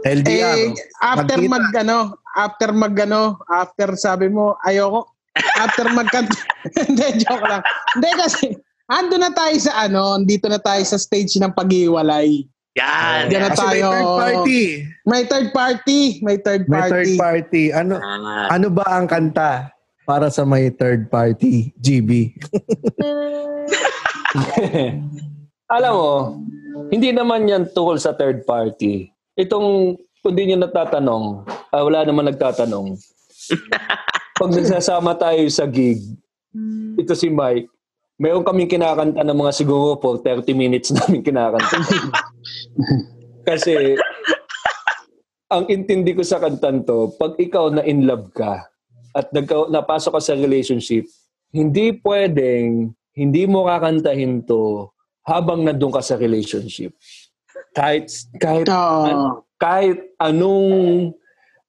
LDR. 0.05 0.55
Eh, 0.55 0.71
after 1.01 1.35
Magkita. 1.35 1.51
mag 1.51 1.65
ano, 1.75 1.97
after 2.31 2.69
mag 2.71 2.95
ano, 2.95 3.21
after 3.47 3.87
sabi 3.95 4.27
mo, 4.29 4.53
ayoko. 4.61 5.09
After 5.57 5.89
magkanta. 5.89 6.31
Hindi, 6.79 7.19
joke 7.19 7.43
lang. 7.43 7.59
Hindi 7.91 8.09
kasi, 8.15 8.45
ando 8.87 9.15
na 9.17 9.29
tayo 9.29 9.55
sa 9.57 9.83
ano, 9.83 10.15
dito 10.21 10.45
na 10.45 10.57
tayo 10.57 10.79
sa 10.81 10.95
stage 10.95 11.35
ng 11.35 11.51
paghiwalay. 11.51 12.45
Yan. 12.75 13.27
Diyan 13.27 13.41
na 13.41 13.49
Kasi 13.49 13.63
may 13.63 13.73
tayo. 13.73 13.89
third 13.89 14.15
party. 14.15 14.61
May 15.03 15.21
third 15.23 15.47
party. 15.51 15.99
May 16.21 16.35
third 16.37 16.63
May 16.65 16.77
party. 16.77 16.91
third 16.91 17.11
party. 17.17 17.63
Ano 17.71 17.93
Ah, 17.97 18.45
ano 18.51 18.67
ba 18.69 18.85
ang 18.85 19.07
kanta 19.07 19.71
para 20.03 20.29
sa 20.29 20.43
may 20.43 20.69
third 20.69 21.09
party, 21.09 21.71
GB? 21.77 22.35
Alam 25.67 25.91
mo, 25.91 26.11
hindi 26.91 27.09
naman 27.09 27.47
yan 27.47 27.63
tukol 27.71 27.97
sa 27.97 28.13
third 28.13 28.43
party. 28.43 29.09
Itong, 29.35 29.99
kung 30.23 30.35
di 30.35 30.47
nyo 30.47 30.63
natatanong, 30.63 31.43
ah, 31.71 31.83
wala 31.83 32.07
naman 32.07 32.31
nagtatanong. 32.31 32.95
Pag 34.39 34.51
nagsasama 34.51 35.15
tayo 35.15 35.43
sa 35.51 35.67
gig, 35.67 35.99
ito 36.95 37.13
si 37.15 37.27
Mike, 37.27 37.67
mayroon 38.15 38.47
kaming 38.47 38.71
kinakanta 38.71 39.23
ng 39.23 39.39
mga 39.39 39.51
siguro 39.51 39.99
for 39.99 40.23
30 40.23 40.55
minutes 40.55 40.91
namin 40.95 41.19
kinakanta. 41.19 41.75
Kasi, 43.47 43.99
ang 45.51 45.67
intindi 45.67 46.15
ko 46.15 46.23
sa 46.23 46.39
kantan 46.39 46.87
to, 46.87 47.11
pag 47.19 47.35
ikaw 47.35 47.69
na 47.69 47.83
in 47.83 48.07
love 48.07 48.31
ka 48.31 48.65
at 49.15 49.29
nagka, 49.35 49.67
napasok 49.67 50.15
ka 50.15 50.21
sa 50.31 50.39
relationship, 50.39 51.05
hindi 51.51 51.95
pwedeng 52.03 52.91
hindi 53.15 53.47
mo 53.47 53.63
kakantahin 53.63 54.43
to 54.43 54.91
habang 55.23 55.63
nandun 55.63 55.89
ka 55.89 56.03
sa 56.03 56.19
relationship. 56.19 56.91
Kahit 57.75 58.07
kahit 58.39 58.71
Oo. 58.71 59.43
kahit 59.59 59.99
anong 60.23 61.11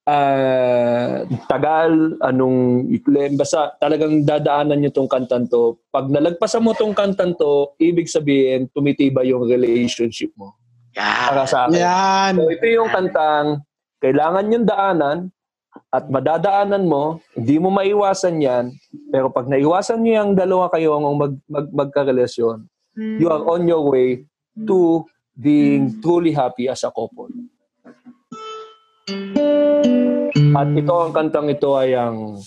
ah, 0.06 1.26
tagal, 1.50 2.14
anong 2.22 2.86
iklim, 2.94 3.34
basta 3.34 3.74
talagang 3.82 4.22
dadaanan 4.22 4.78
nyo 4.78 4.90
tong 4.94 5.10
kantan 5.10 5.50
to. 5.50 5.82
Pag 5.90 6.06
nalagpasan 6.08 6.62
mo 6.62 6.72
tong 6.78 6.94
kantan 6.94 7.34
to, 7.34 7.74
ibig 7.82 8.06
sabihin, 8.06 8.70
tumitibay 8.70 9.34
yung 9.34 9.44
relationship 9.50 10.30
mo. 10.38 10.54
yan. 10.94 11.26
Para 11.34 11.44
sa 11.44 11.66
akin. 11.66 11.76
Yan. 11.76 12.32
So 12.38 12.48
ito 12.54 12.66
yung 12.70 12.90
kantang 12.94 13.66
kailangan 13.98 14.54
yung 14.54 14.64
daanan 14.64 15.18
at 15.92 16.08
madadaanan 16.08 16.88
mo, 16.88 17.20
hindi 17.36 17.60
mo 17.60 17.68
maiwasan 17.68 18.40
yan, 18.40 18.72
pero 19.12 19.28
pag 19.28 19.44
naiwasan 19.44 20.00
niyo 20.00 20.24
yung 20.24 20.32
dalawa 20.32 20.72
kayo 20.72 20.96
ang 20.96 21.04
mag, 21.20 21.34
mag, 21.44 21.66
magkarelasyon, 21.68 22.64
you 23.20 23.28
are 23.28 23.44
on 23.44 23.68
your 23.68 23.84
way 23.92 24.24
to 24.64 25.04
being 25.36 26.00
truly 26.00 26.32
happy 26.32 26.66
as 26.66 26.82
a 26.82 26.90
couple. 26.90 27.28
At 30.56 30.68
ito 30.72 30.94
ang 30.96 31.12
kantang 31.12 31.52
ito 31.52 31.76
ay 31.76 31.92
ang 31.92 32.40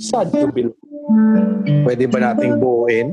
Sad 0.00 0.32
to 0.32 0.48
Be 0.48 0.64
Loved. 0.64 0.80
Pwede 1.84 2.04
ba 2.08 2.32
nating 2.32 2.56
buuin? 2.58 3.12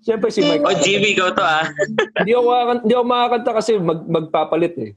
Siyempre 0.00 0.32
si 0.32 0.40
Mike. 0.42 0.64
Oh, 0.64 0.74
GB, 0.74 1.14
ikaw 1.14 1.30
to 1.36 1.44
ah. 1.44 1.68
hindi 2.20 2.32
ako 2.32 2.44
makakanta, 2.48 2.82
hindi 2.82 2.94
ako 2.96 3.04
makakanta 3.04 3.50
kasi 3.52 3.70
mag, 3.76 4.00
magpapalit 4.08 4.74
eh. 4.80 4.90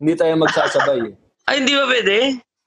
Hindi 0.00 0.12
tayo 0.16 0.34
magsasabay 0.40 0.98
eh. 1.12 1.14
Ay, 1.48 1.64
hindi 1.64 1.72
ba 1.76 1.84
pwede? 1.86 2.16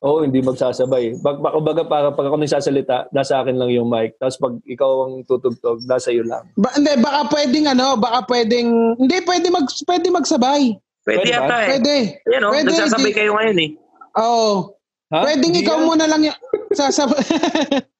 Oo, 0.01 0.25
hindi 0.25 0.41
magsasabay. 0.41 1.21
Baka 1.21 1.61
baga 1.61 1.83
para 1.85 2.09
pag 2.09 2.25
ako 2.25 2.41
nagsasalita, 2.41 3.13
nasa 3.13 3.37
akin 3.37 3.53
lang 3.53 3.69
yung 3.69 3.85
mic. 3.85 4.17
Tapos 4.17 4.33
pag 4.35 4.57
ikaw 4.65 5.05
ang 5.05 5.21
tutugtog, 5.23 5.85
nasa 5.85 6.09
iyo 6.09 6.25
lang. 6.25 6.49
Ba, 6.57 6.73
hindi, 6.73 6.89
baka 6.97 7.29
pwedeng 7.29 7.69
ano, 7.69 8.01
baka 8.01 8.25
pwedeng, 8.25 8.97
hindi, 8.97 9.21
pwede, 9.21 9.53
mag, 9.53 9.69
pwede 9.85 10.07
magsabay. 10.09 10.73
Pwede 11.01 11.17
Pwede 11.21 11.29
yata 11.29 11.55
eh. 11.55 11.67
Pwede. 11.69 11.95
Yan 12.27 12.41
o, 12.41 12.49
Pwede, 12.49 12.67
nagsasabay 12.73 13.09
di- 13.09 13.17
kayo 13.17 13.31
ngayon 13.37 13.57
eh. 13.61 13.69
Oo. 14.17 14.73
Ha? 15.13 15.21
Pwedeng 15.21 15.53
Hindi 15.53 15.61
ikaw 15.61 15.77
yan. 15.77 15.85
muna 15.85 16.05
lang 16.09 16.21
yung, 16.25 16.37
sasabay, 16.73 17.21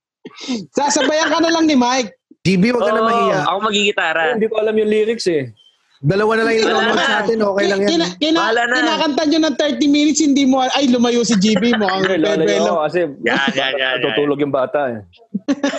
sasabayan 0.78 1.30
ka 1.30 1.38
na 1.38 1.54
lang 1.54 1.70
ni 1.70 1.78
Mike. 1.78 2.18
GB, 2.42 2.74
wag 2.74 2.82
ka 2.82 2.92
na 2.92 2.98
Oo, 2.98 3.06
mahiya. 3.06 3.40
Ako 3.46 3.58
magigitara. 3.62 4.22
Hindi 4.34 4.50
ko 4.50 4.56
alam 4.58 4.74
yung 4.74 4.90
lyrics 4.90 5.30
eh. 5.30 5.54
Dalawa 6.02 6.34
na 6.34 6.44
lang 6.44 6.54
yung 6.58 6.66
nanonood 6.66 6.98
sa 6.98 7.22
atin, 7.22 7.38
okay 7.40 7.66
lang 7.70 7.80
yan. 7.80 7.90
Kina, 7.94 8.06
kina, 8.18 8.38
Bahala 8.42 8.62
na. 8.66 8.74
kinakanta 8.76 9.22
nyo 9.24 9.40
ng 9.40 9.56
30 9.56 9.86
minutes, 9.88 10.20
hindi 10.20 10.44
mo, 10.44 10.58
ay 10.60 10.90
lumayo 10.90 11.22
si 11.22 11.36
GB 11.36 11.78
mo. 11.78 11.86
Ang 11.86 12.10
bebelo. 12.10 12.82
kasi 12.82 13.06
Yan, 13.22 13.50
yan, 13.54 13.72
natutulog 13.96 14.38
yung 14.38 14.50
bata 14.50 14.80
eh. 14.90 15.00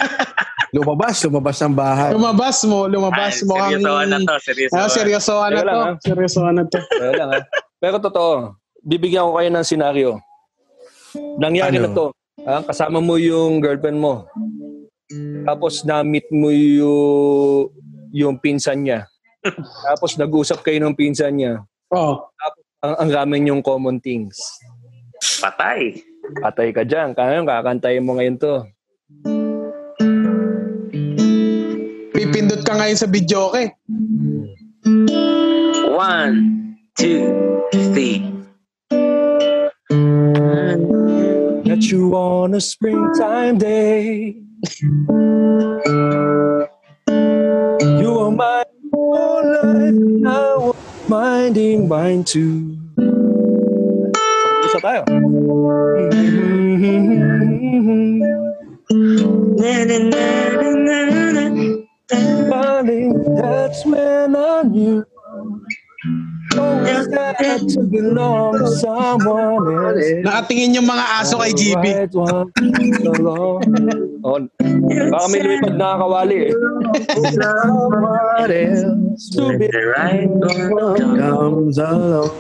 Lumabas, 0.73 1.20
lumabas 1.20 1.59
ng 1.61 1.75
bahay. 1.75 2.11
Lumabas 2.14 2.57
mo, 2.62 2.87
lumabas 2.87 3.35
Ay, 3.35 3.45
mo. 3.45 3.55
ang- 3.57 3.77
seryosohan 3.77 4.09
na 4.09 4.18
to, 4.23 4.35
seryosohan. 4.41 4.81
Ah, 4.81 4.89
seryosohan 4.89 5.51
na 5.53 5.61
to. 5.61 5.75
ah. 5.75 5.93
Seryosohan 6.01 6.55
na 6.55 6.64
to. 6.64 6.79
Kaya 6.97 7.12
lang 7.12 7.29
ha. 7.29 7.39
Pero 7.77 7.97
totoo, 7.99 8.33
bibigyan 8.81 9.27
ko 9.27 9.37
kayo 9.37 9.51
ng 9.51 9.66
senaryo. 9.66 10.11
Nangyari 11.37 11.77
Ano? 11.77 11.85
na 11.85 11.91
to. 11.93 12.05
Ha? 12.41 12.57
Kasama 12.64 12.99
mo 12.99 13.20
yung 13.20 13.61
girlfriend 13.61 14.01
mo. 14.01 14.25
Tapos 15.45 15.85
na-meet 15.85 16.25
mo 16.33 16.49
yung, 16.49 17.68
yung 18.09 18.35
pinsan 18.39 18.81
niya. 18.81 19.11
Tapos 19.90 20.14
nag-usap 20.14 20.62
kayo 20.62 20.78
ng 20.82 20.95
pinsan 20.95 21.34
niya. 21.34 21.66
Oh. 21.90 22.30
Ang, 22.82 22.95
ang 22.99 23.11
ramen 23.11 23.51
yung 23.51 23.62
common 23.62 23.99
things. 23.99 24.38
Patay. 25.43 26.03
Patay 26.38 26.70
ka 26.70 26.82
dyan. 26.86 27.14
Kaya 27.14 27.43
kakantayin 27.43 28.07
mo 28.07 28.14
ngayon 28.18 28.38
to. 28.38 28.62
Pipindot 32.14 32.62
ka 32.62 32.78
ngayon 32.78 32.99
sa 32.99 33.11
video, 33.11 33.51
okay? 33.51 33.74
One, 35.93 36.34
two, 36.95 37.30
three. 37.93 38.22
Met 41.66 41.82
you 41.90 42.14
on 42.14 42.55
a 42.55 42.62
springtime 42.62 43.59
day. 43.59 44.38
You 48.03 48.12
are 48.22 48.30
my 48.30 48.61
whole 48.93 49.45
life. 49.45 49.95
Now 50.22 50.74
minding 51.09 51.88
mine 51.88 52.24
too. 52.24 52.76
Isa 54.68 54.78
tayo. 54.80 55.03
Na, 59.59 59.72
na, 59.88 59.97
na, 59.99 60.24
na, 60.61 60.99
na, 61.09 61.32
na. 61.32 61.45
Darling, 62.51 63.14
that's 63.36 63.84
when 63.86 64.36
I 64.36 64.62
knew. 64.68 65.05
Always 66.59 67.07
had 67.14 67.68
to 67.68 67.80
belong 67.86 68.59
to 68.59 68.66
someone 68.76 69.64
else. 69.70 70.09
Nakatingin 70.26 70.76
yung 70.76 70.88
mga 70.90 71.05
aso 71.22 71.38
kay 71.40 71.55
GB. 71.55 71.84
Oh, 74.23 74.39
baka 75.11 75.27
may 75.35 75.43
lumipad 75.43 75.75
na 75.75 75.99
kawali 75.99 76.37
eh. 76.47 76.53
The 79.35 79.83
right 79.99 80.31
one. 80.31 81.18
comes 81.18 81.79
along? 81.83 82.31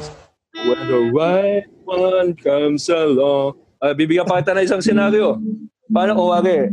When 0.62 0.80
the 0.86 1.00
right 1.10 1.66
one 1.82 2.30
comes 2.38 2.86
along. 2.86 3.58
Ah, 3.82 3.90
bibigyan 3.98 4.30
pa 4.30 4.38
kita 4.38 4.54
ng 4.54 4.62
isang 4.62 4.82
senaryo. 4.82 5.42
Paano 5.90 6.14
kung 6.14 6.30
wari, 6.30 6.70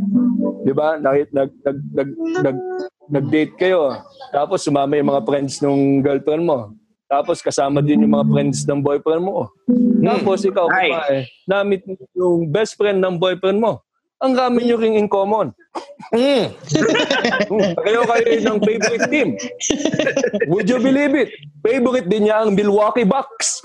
di 0.62 0.72
ba, 0.72 0.94
nag, 0.94 1.26
nag, 1.34 1.50
nag, 1.58 1.78
nag, 1.90 2.10
nag, 2.46 2.58
nag-date 3.10 3.54
kayo, 3.58 3.98
tapos 4.30 4.62
sumama 4.62 4.94
yung 4.94 5.10
mga 5.10 5.26
friends 5.26 5.58
ng 5.58 6.06
girlfriend 6.06 6.46
mo. 6.46 6.70
Tapos 7.10 7.42
kasama 7.42 7.82
din 7.82 8.06
yung 8.06 8.14
mga 8.14 8.30
friends 8.30 8.62
ng 8.62 8.78
boyfriend 8.78 9.26
mo. 9.26 9.50
Tapos 10.06 10.46
ikaw, 10.46 10.70
na-meet 11.50 11.82
mo 11.82 11.98
yung 12.14 12.46
best 12.46 12.78
friend 12.78 13.02
ng 13.02 13.18
boyfriend 13.18 13.58
mo. 13.58 13.82
Ang 14.20 14.36
rami 14.36 14.68
nyo 14.68 14.76
ring 14.76 15.00
in 15.00 15.08
common. 15.08 15.56
Mm. 16.12 16.52
kayo 17.88 18.04
kayo 18.04 18.36
ng 18.44 18.60
favorite 18.60 19.08
team. 19.08 19.32
Would 20.52 20.68
you 20.68 20.76
believe 20.76 21.16
it? 21.16 21.32
Favorite 21.64 22.04
din 22.04 22.28
niya 22.28 22.44
ang 22.44 22.52
Milwaukee 22.52 23.08
Bucks. 23.08 23.64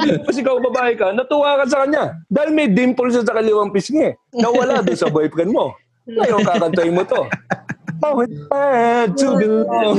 Tapos 0.00 0.36
ikaw 0.40 0.56
babae 0.64 0.96
ka, 0.96 1.12
natuwa 1.12 1.60
ka 1.60 1.68
sa 1.68 1.84
kanya. 1.84 2.16
Dahil 2.32 2.56
may 2.56 2.72
dimple 2.72 3.12
siya 3.12 3.20
sa 3.20 3.36
kaliwang 3.36 3.68
pisngi. 3.68 4.16
Nawala 4.32 4.80
doon 4.80 4.96
sa 4.96 5.12
boyfriend 5.12 5.52
mo. 5.52 5.76
Ngayon 6.08 6.40
kakantayin 6.40 6.96
mo 6.96 7.04
to. 7.04 7.20
Oh, 8.00 8.20
it's 8.20 8.36
bad 8.48 9.16
to 9.16 9.28
belong. 9.36 9.96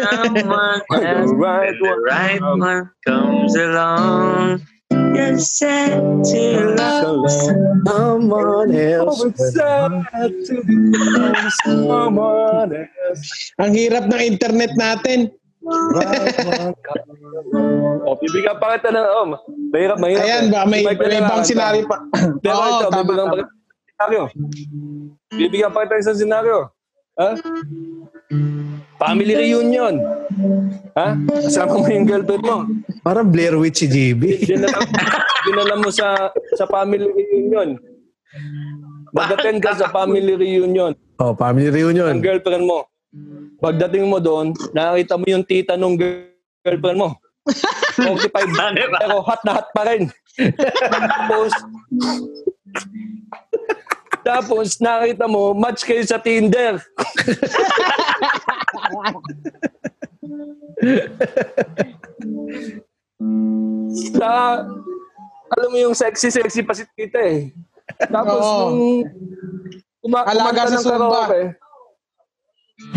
Someone 0.00 0.80
The 0.92 1.92
right 2.08 2.40
one 2.40 2.88
comes 3.04 3.52
along. 3.56 4.64
You're 4.90 5.38
sad 5.38 6.22
to 6.24 6.42
love. 6.78 7.26
Someone 7.86 8.70
Oh, 8.70 9.06
else. 9.10 9.24
it's 9.24 9.54
sad 9.54 9.90
to 10.46 10.54
to 10.62 11.50
someone 11.66 12.70
else. 12.72 13.52
Ang 13.58 13.72
hirap 13.74 14.06
ng 14.06 14.22
internet 14.22 14.70
natin. 14.78 15.32
Along. 15.66 16.74
Oh, 18.06 18.14
bibigyan 18.22 18.54
pa 18.62 18.78
kita 18.78 18.94
ng, 18.94 19.02
oh, 19.02 19.34
mahirap, 19.74 19.98
mahirap. 19.98 20.22
Ayan 20.22 20.46
eh. 20.46 20.54
ba, 20.54 20.62
may, 20.62 20.86
may 20.86 20.94
na 20.94 21.26
ibang 21.26 21.42
sinari 21.42 21.82
pa. 21.82 21.98
Pero 22.44 22.54
Oo, 22.54 22.68
ito, 22.70 22.86
tama, 22.86 23.02
bibigyan 23.02 23.26
pa 23.26 23.34
kita 23.34 23.50
ng 23.50 23.90
senaryo. 23.90 24.22
Bibigyan 25.34 25.70
pa 25.74 25.78
kita 25.82 25.94
ng 25.98 26.02
isang 26.06 26.18
senaryo. 26.22 26.58
Ha? 27.18 27.28
Family 28.96 29.34
reunion. 29.36 29.94
Ha? 30.96 31.08
Kasama 31.44 31.76
mo 31.76 31.86
yung 31.86 32.08
girlfriend 32.08 32.44
mo. 32.44 32.56
Parang 33.04 33.28
Blair 33.28 33.52
Witch 33.54 33.84
si 33.84 33.86
GB. 33.86 34.40
Dinala, 34.42 34.78
dinala 35.44 35.74
mo 35.76 35.88
sa 35.92 36.32
sa 36.56 36.64
family 36.64 37.04
reunion. 37.04 37.76
Mag-attend 39.12 39.60
ka 39.60 39.72
sa 39.72 39.88
family 39.88 40.36
reunion 40.36 40.92
Oh, 41.16 41.32
family 41.32 41.72
reunion. 41.72 42.12
ng 42.12 42.24
girlfriend 42.24 42.68
mo. 42.68 42.84
Pagdating 43.56 44.04
mo 44.04 44.20
doon, 44.20 44.52
nakita 44.76 45.16
mo 45.16 45.24
yung 45.24 45.40
tita 45.40 45.72
nung 45.76 45.96
girl- 45.96 46.28
girlfriend 46.60 47.00
mo. 47.00 47.16
45 47.96 48.28
pero 49.00 49.14
hot 49.24 49.40
na 49.40 49.52
hot 49.56 49.68
pa 49.72 49.82
rin. 49.88 50.10
tapos, 50.92 51.50
tapos 54.20 54.66
nakita 54.76 55.24
mo, 55.24 55.56
match 55.56 55.88
kayo 55.88 56.04
sa 56.04 56.20
Tinder. 56.20 56.76
sa, 64.16 64.30
alam 65.46 65.68
mo 65.70 65.78
yung 65.78 65.96
sexy-sexy 65.96 66.62
pa 66.62 66.74
si 66.74 66.84
tita 66.92 67.20
eh. 67.22 67.52
Tapos 68.10 68.42
Oo. 68.42 68.58
nung 68.70 68.92
kuma- 70.02 70.26
Alaga 70.26 70.66
kumanta 70.66 70.68
sa 70.68 70.74
ng 70.74 70.84
Zumba. 70.84 70.98
karaoke, 70.98 71.42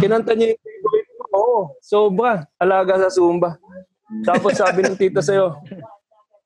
kinanta 0.01 0.31
niya 0.33 0.47
yung 0.51 0.61
favorite 0.61 1.11
mo. 1.13 1.23
Oo, 1.29 1.59
sobra. 1.79 2.31
Alaga 2.57 2.93
sa 3.07 3.09
Zumba. 3.13 3.55
Tapos 4.25 4.57
sabi 4.57 4.81
ng 4.81 4.97
tita 4.97 5.21
sa'yo, 5.21 5.53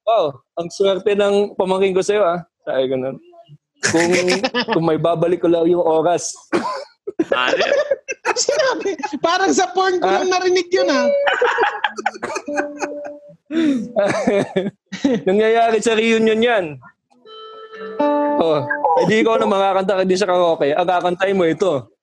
wow, 0.03 0.25
ang 0.59 0.67
swerte 0.67 1.15
ng 1.15 1.55
pamangkin 1.55 1.95
ko 1.95 2.03
sa'yo 2.03 2.21
ah. 2.21 2.39
Sabi 2.67 2.91
ko 2.91 2.95
nun. 2.99 3.17
Kung, 3.83 4.07
kung 4.71 4.85
may 4.87 4.99
babalik 4.99 5.43
ko 5.43 5.47
lang 5.51 5.67
yung 5.67 5.83
oras. 5.83 6.31
Ano? 7.31 7.65
Sinabi, 8.33 8.97
parang 9.21 9.53
sa 9.53 9.69
porn 9.71 10.01
ko 10.01 10.07
lang 10.09 10.27
narinig 10.27 10.67
yun 10.73 10.89
ah. 10.89 11.07
Nangyayari 15.27 15.77
sa 15.79 15.93
reunion 15.93 16.41
yan. 16.41 16.65
Oh, 18.41 18.65
hindi 19.03 19.21
ikaw 19.21 19.37
na 19.37 19.45
makakanta 19.45 20.01
ka 20.01 20.03
din 20.05 20.17
sa 20.17 20.25
karaoke. 20.25 20.73
Ang 20.73 20.87
kakantay 20.89 21.31
mo 21.37 21.45
ito. 21.45 21.93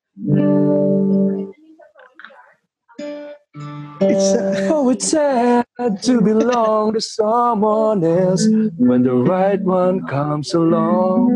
It's 4.01 4.33
oh, 4.73 4.89
it's 4.91 5.13
sad 5.13 5.67
to 6.09 6.21
belong 6.25 6.97
to 6.97 7.01
someone 7.01 8.01
else 8.01 8.49
when 8.81 9.05
the 9.05 9.13
right 9.13 9.61
one 9.61 10.07
comes 10.09 10.55
along. 10.57 11.29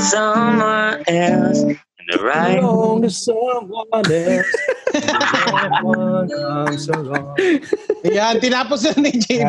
Someone 0.00 1.02
else 1.04 1.60
in 1.66 1.74
the 2.06 2.18
right. 2.20 2.56
Belong 2.56 3.02
to 3.02 3.10
someone 3.10 3.66
else 4.06 4.50
when 4.88 5.02
the 5.02 5.26
right 5.50 5.82
one 5.82 6.26
comes 6.28 6.84
along. 6.88 7.26
Yan, 8.06 8.38
tinapos 8.38 8.86
na 8.86 8.92
ni 8.96 9.12
James. 9.18 9.44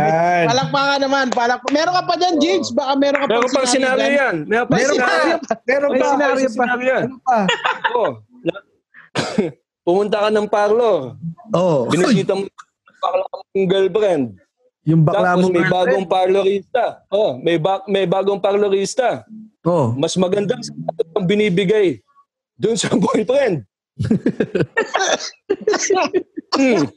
Palakpakan 0.46 1.00
naman. 1.00 1.26
Palak 1.30 1.62
Meron 1.70 1.94
ka 1.94 2.04
pa 2.04 2.16
dyan, 2.18 2.36
James. 2.38 2.68
Baka 2.70 2.92
meron 2.96 3.20
ka 3.22 3.28
Meron 3.30 3.46
pang 3.46 3.56
pang 3.56 3.70
sinabi 3.70 4.02
scenario 4.02 4.18
yan. 4.18 4.36
Meron 4.44 4.68
Meron 4.68 4.98
pa. 4.98 5.06
scenario. 5.06 5.36
Meron 5.64 5.90
pa. 5.92 6.06
scenario 6.08 6.48
pa. 6.50 6.66
yan. 6.82 7.04
Ano 7.06 7.18
pa? 7.22 7.40
Oh, 7.90 8.10
pumunta 9.86 10.22
ka 10.22 10.30
ng 10.30 10.48
parlo. 10.48 11.18
Oh, 11.52 11.90
Binisita 11.90 12.34
mo 12.34 12.46
yung 12.46 12.62
bakla 13.00 13.26
mong 13.26 13.66
girlfriend. 13.66 14.24
yung 14.84 15.02
bakla 15.04 15.20
Tapos 15.26 15.40
mong 15.40 15.50
may 15.50 15.60
girlfriend. 15.60 15.74
bagong 15.74 16.06
parlorista. 16.06 16.84
Oh, 17.10 17.32
may 17.38 17.58
ba- 17.58 17.86
may 17.86 18.06
bagong 18.06 18.38
parlorista. 18.38 19.26
Oh, 19.68 19.92
Mas 20.00 20.16
magandang 20.16 20.64
sapatos 20.64 21.08
ang 21.20 21.28
binibigay 21.28 22.00
doon 22.56 22.80
sa 22.80 22.96
boyfriend. 23.04 23.68
Hmm. 26.56 26.88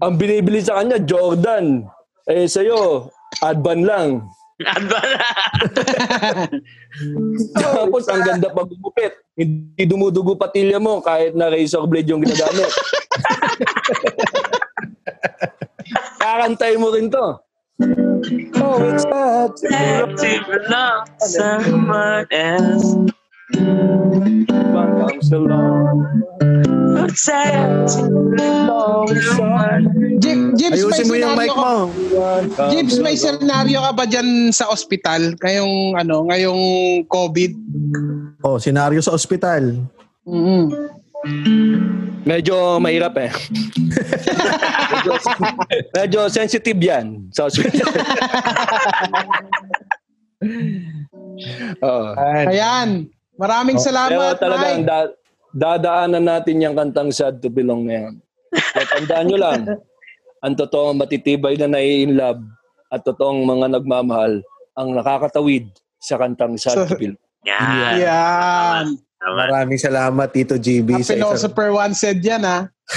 ang 0.00 0.14
binibili 0.16 0.64
sa 0.64 0.80
kanya, 0.80 0.96
Jordan. 1.00 1.84
Eh, 2.28 2.48
sa'yo, 2.48 3.12
Advan 3.44 3.84
lang. 3.84 4.24
Tapos, 7.60 8.08
ang 8.08 8.24
ganda 8.24 8.48
pag 8.48 8.68
gumupit. 8.72 9.12
Hindi 9.36 9.84
dumudugo 9.84 10.32
patilya 10.40 10.80
mo 10.80 11.04
kahit 11.04 11.36
na 11.36 11.52
razor 11.52 11.84
blade 11.84 12.08
yung 12.08 12.24
ginagamit. 12.24 12.64
Kakantay 16.24 16.80
mo 16.80 16.88
rin 16.88 17.12
to. 17.12 17.36
Oh, 17.76 18.80
it's 18.88 19.04
sad 19.04 19.52
to 19.52 19.68
To 20.16 20.30
belong 20.48 21.04
to 21.20 21.26
someone 21.28 22.24
else. 22.32 22.88
One 24.72 24.92
comes 24.96 25.28
along. 25.28 25.96
It's 27.04 27.20
sad 27.20 27.84
to 27.92 28.08
belong 28.32 29.12
to 29.12 29.20
someone. 29.20 29.92
May 29.92 30.72
ayusin 30.72 31.04
mo 31.04 31.14
yung 31.20 31.36
senaryo 31.36 31.36
mic 31.36 31.52
ka- 31.52 31.60
mo. 31.60 31.74
Comes 32.56 32.72
James, 32.72 32.94
may 33.04 33.16
senaryo 33.16 33.78
ka 33.84 33.90
ba 33.92 34.04
dyan 34.08 34.28
sa 34.56 34.72
ospital? 34.72 35.36
Ngayong, 35.36 36.00
ano, 36.00 36.24
ngayong 36.32 36.60
COVID? 37.12 37.52
Oh, 38.40 38.56
senaryo 38.56 39.04
sa 39.04 39.12
ospital. 39.12 39.84
Mm-hmm. 40.24 40.64
Medyo 42.26 42.82
mahirap 42.82 43.14
eh. 43.22 43.30
medyo, 44.90 45.12
medyo 45.96 46.20
sensitive 46.26 46.80
yan 46.82 47.30
hospital. 47.30 47.86
Oo. 51.82 52.08
Ayan. 52.50 53.06
Maraming 53.36 53.76
Pero 53.76 53.86
salamat, 53.86 54.34
talagang 54.40 54.80
Mike. 54.82 54.88
da- 54.88 55.14
dadaanan 55.52 56.24
natin 56.24 56.64
yung 56.64 56.74
kantang 56.74 57.12
Sad 57.12 57.44
to 57.44 57.52
Belong 57.52 57.84
na 57.84 57.94
yan. 58.08 58.14
At 58.74 58.86
tandaan 58.90 59.26
nyo 59.28 59.38
lang, 59.38 59.60
ang 60.40 60.54
totoong 60.56 60.96
matitibay 60.96 61.54
na 61.60 61.68
nai-in 61.68 62.16
love 62.16 62.40
at 62.88 63.04
totoong 63.04 63.44
mga 63.44 63.76
nagmamahal 63.76 64.40
ang 64.72 64.88
nakakatawid 64.96 65.68
sa 66.00 66.16
kantang 66.16 66.56
Sad 66.56 66.88
to 66.88 66.96
Belong. 66.96 67.20
Yan. 67.44 67.94
Yan. 68.02 68.86
Tama. 69.26 69.42
Maraming 69.50 69.80
salamat, 69.82 70.28
Tito 70.30 70.54
GB. 70.54 70.94
A 70.94 71.02
sa 71.02 71.10
isang- 71.10 71.34
philosopher 71.34 71.74
once 71.74 71.98
said 71.98 72.22
yan, 72.22 72.46
ha? 72.46 72.70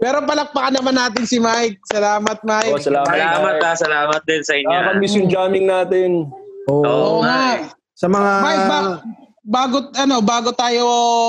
Pero 0.00 0.24
palakpakan 0.24 0.74
naman 0.74 0.96
natin 0.96 1.28
si 1.28 1.36
Mike. 1.36 1.76
Salamat, 1.86 2.40
Mike. 2.42 2.72
Oh, 2.72 2.80
salamat. 2.80 3.06
Salamat 3.06 3.54
ha, 3.60 3.72
salamat 3.76 4.20
din 4.24 4.42
sa 4.42 4.56
inyo. 4.56 4.72
Nakakamiss 4.72 5.14
yung 5.14 5.28
jamming 5.28 5.68
natin. 5.68 6.08
Oo. 6.66 6.82
Oo 6.82 6.88
Oo 6.88 7.20
nga. 7.20 7.60
nga. 7.60 7.70
Sa 7.92 8.08
mga... 8.08 8.30
Mike, 8.40 8.64
ba- 8.66 9.00
bago, 9.44 9.76
ano, 9.92 10.16
bago 10.18 10.50
tayo 10.50 10.84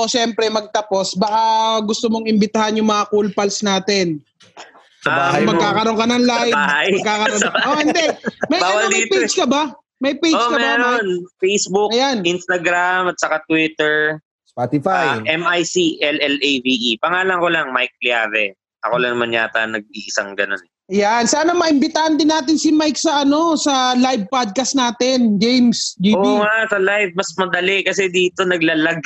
siyempre 0.08 0.48
magtapos, 0.48 1.14
baka 1.14 1.42
gusto 1.84 2.08
mong 2.08 2.24
imbitahan 2.24 2.74
yung 2.74 2.88
mga 2.88 3.06
cool 3.06 3.28
pals 3.30 3.60
natin. 3.60 4.18
Ah, 5.04 5.36
bahay 5.36 5.44
mo. 5.44 5.52
magkakaroon 5.52 5.98
ka 6.00 6.06
ng 6.08 6.24
live. 6.24 6.50
Sa 6.50 6.58
bahay. 6.58 6.86
Magkakaroon 6.90 7.40
Sa 7.44 7.50
bahay. 7.52 7.66
Oh, 7.68 7.76
hindi. 7.76 8.04
May, 8.48 8.58
Bawal 8.58 8.80
ano, 8.80 8.88
may 8.88 9.04
dito 9.04 9.12
page 9.12 9.36
ka 9.36 9.44
ba? 9.44 9.62
May 10.04 10.20
page 10.20 10.36
oh, 10.36 10.52
ka 10.52 10.56
ba, 10.56 10.60
Mike? 10.60 10.64
meron. 10.68 11.06
Facebook, 11.40 11.90
Ayan. 11.96 12.20
Instagram, 12.28 13.08
at 13.08 13.16
saka 13.16 13.40
Twitter. 13.48 14.20
Spotify. 14.44 15.18
Ah, 15.18 15.24
M-I-C-L-L-A-V-E. 15.24 16.94
E. 16.94 17.00
Pangalan 17.00 17.40
ko 17.40 17.48
lang, 17.48 17.72
Mike 17.72 17.96
Pliave. 17.98 18.52
Ako 18.84 19.00
lang 19.00 19.16
naman 19.16 19.32
yata 19.32 19.64
nag-iisang 19.64 20.36
ganun. 20.36 20.60
Yan, 20.92 21.24
sana 21.24 21.56
maimbitahan 21.56 22.20
din 22.20 22.28
natin 22.28 22.60
si 22.60 22.68
Mike 22.68 23.00
sa 23.00 23.24
ano, 23.24 23.56
sa 23.56 23.96
live 23.96 24.28
podcast 24.28 24.76
natin, 24.76 25.40
James, 25.40 25.96
GB. 25.96 26.20
Oo 26.20 26.44
nga, 26.44 26.68
sa 26.68 26.76
live, 26.76 27.16
mas 27.16 27.32
madali 27.40 27.80
kasi 27.80 28.12
dito 28.12 28.44
naglalag. 28.44 29.00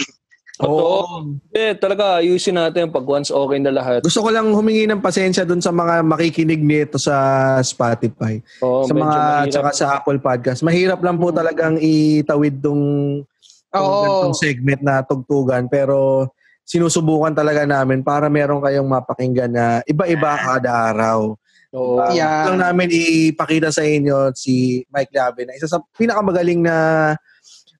Totoo. 0.59 1.39
Eh, 1.55 1.79
talaga, 1.79 2.19
ayusin 2.19 2.59
natin 2.59 2.91
pag 2.91 3.07
once 3.07 3.31
okay 3.31 3.63
na 3.63 3.71
lahat. 3.71 4.03
Gusto 4.03 4.27
ko 4.27 4.35
lang 4.35 4.51
humingi 4.51 4.91
ng 4.91 4.99
pasensya 4.99 5.47
dun 5.47 5.63
sa 5.63 5.71
mga 5.71 6.03
makikinig 6.03 6.59
nito 6.59 6.99
sa 6.99 7.15
Spotify. 7.63 8.43
Oh, 8.59 8.83
sa 8.83 8.91
mga 8.91 9.07
mahirap. 9.19 9.51
tsaka 9.55 9.69
sa 9.71 9.87
Apple 9.95 10.19
Podcast. 10.19 10.67
Mahirap 10.67 10.99
lang 10.99 11.15
po 11.15 11.31
talagang 11.31 11.79
itawid 11.79 12.59
Oo. 12.59 14.03
ganitong 14.03 14.35
segment 14.35 14.83
na 14.83 15.07
tugtugan 15.07 15.71
pero 15.71 16.27
sinusubukan 16.67 17.33
talaga 17.33 17.65
namin 17.65 18.03
para 18.03 18.27
meron 18.29 18.61
kayong 18.61 18.85
mapakinggan 18.85 19.49
na 19.55 19.67
iba-iba 19.87 20.37
kada 20.37 20.91
araw. 20.93 21.39
Oo. 21.73 22.01
Uh, 22.03 22.11
Yeah. 22.13 22.49
lang 22.51 22.59
namin 22.61 22.89
ipakita 22.91 23.71
sa 23.71 23.85
inyo 23.85 24.33
si 24.35 24.83
Mike 24.91 25.13
Labe 25.15 25.45
na 25.47 25.55
isa 25.55 25.69
sa 25.69 25.79
pinakamagaling 25.95 26.65
na 26.65 26.77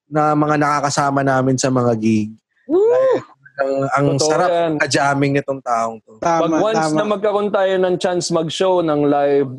na 0.09 0.33
mga 0.33 0.57
nakakasama 0.57 1.21
namin 1.21 1.57
sa 1.61 1.69
mga 1.69 1.93
gig. 2.01 2.33
Like, 2.69 3.25
ang, 3.59 3.73
ang 3.91 4.07
Totoo 4.15 4.29
sarap 4.29 4.49
yan. 4.49 4.73
ka-jamming 4.79 5.33
nitong 5.35 5.61
taong 5.61 5.99
to. 6.01 6.21
Pag 6.21 6.47
Tama, 6.47 6.63
once 6.63 6.85
tama. 6.85 6.95
na 6.95 7.05
magkaroon 7.09 7.51
tayo 7.51 7.75
ng 7.75 7.95
chance 7.97 8.31
mag-show 8.31 8.79
ng 8.81 9.01
live, 9.05 9.51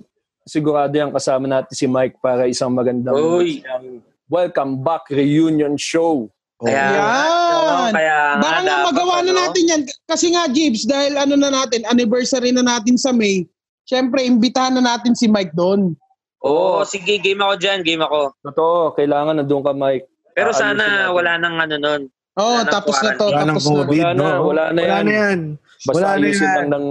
sigurado 0.45 0.93
yan 0.93 1.11
kasama 1.11 1.45
natin 1.45 1.73
si 1.73 1.83
Mike 1.83 2.15
para 2.17 2.47
isang 2.47 2.71
magandang 2.71 3.11
Uy. 3.13 3.59
isang 3.59 3.99
welcome 4.25 4.79
back 4.79 5.03
reunion 5.09 5.75
show. 5.75 6.31
Kaya, 6.57 6.91
Yan. 6.91 7.91
kaya 7.91 8.17
nga, 8.35 8.41
Baka 8.41 8.59
nga 8.61 8.77
magawa 8.83 9.15
na 9.17 9.31
ano, 9.31 9.39
natin 9.41 9.63
yan. 9.65 9.81
Kasi 10.03 10.27
nga, 10.29 10.43
Jeeves, 10.47 10.83
dahil 10.83 11.15
ano 11.15 11.35
na 11.35 11.47
natin, 11.49 11.87
anniversary 11.87 12.51
na 12.51 12.59
natin 12.59 12.99
sa 12.99 13.11
May, 13.11 13.47
syempre, 13.83 14.23
imbitahan 14.23 14.75
na 14.75 14.83
natin 14.85 15.15
si 15.15 15.27
Mike 15.27 15.55
doon. 15.55 15.95
Oo, 16.39 16.83
sige, 16.83 17.15
game 17.15 17.39
ako 17.39 17.53
dyan, 17.57 17.79
game 17.79 17.99
ako. 17.99 18.31
Totoo, 18.43 18.91
kailangan 18.91 19.39
nandun 19.39 19.59
ka 19.59 19.71
Mike. 19.71 20.07
Pero 20.31 20.51
Ayusin 20.51 20.63
sana 20.71 20.83
natin. 20.83 21.15
wala 21.15 21.31
nang 21.35 21.55
ano 21.57 21.75
nun. 21.75 22.01
Oh, 22.39 22.55
Wala 22.55 22.63
nang 22.63 22.71
tapos 22.71 22.95
na 22.97 23.11
to, 23.13 23.25
Wala 23.27 23.41
tapos 23.43 23.65
na. 23.65 23.71
COVID, 23.75 23.89
Wala 23.91 24.09
na, 24.09 24.15
no? 24.15 24.39
wala 24.41 24.63
na 24.65 24.79
Wala 24.79 24.87
yan. 24.89 25.03
na 25.03 25.13
yan. 25.13 25.39
Basta 25.79 25.95
Wala 25.97 26.09
na 26.13 26.25
yan. 26.25 26.39
lang 26.39 26.67
ng, 26.71 26.87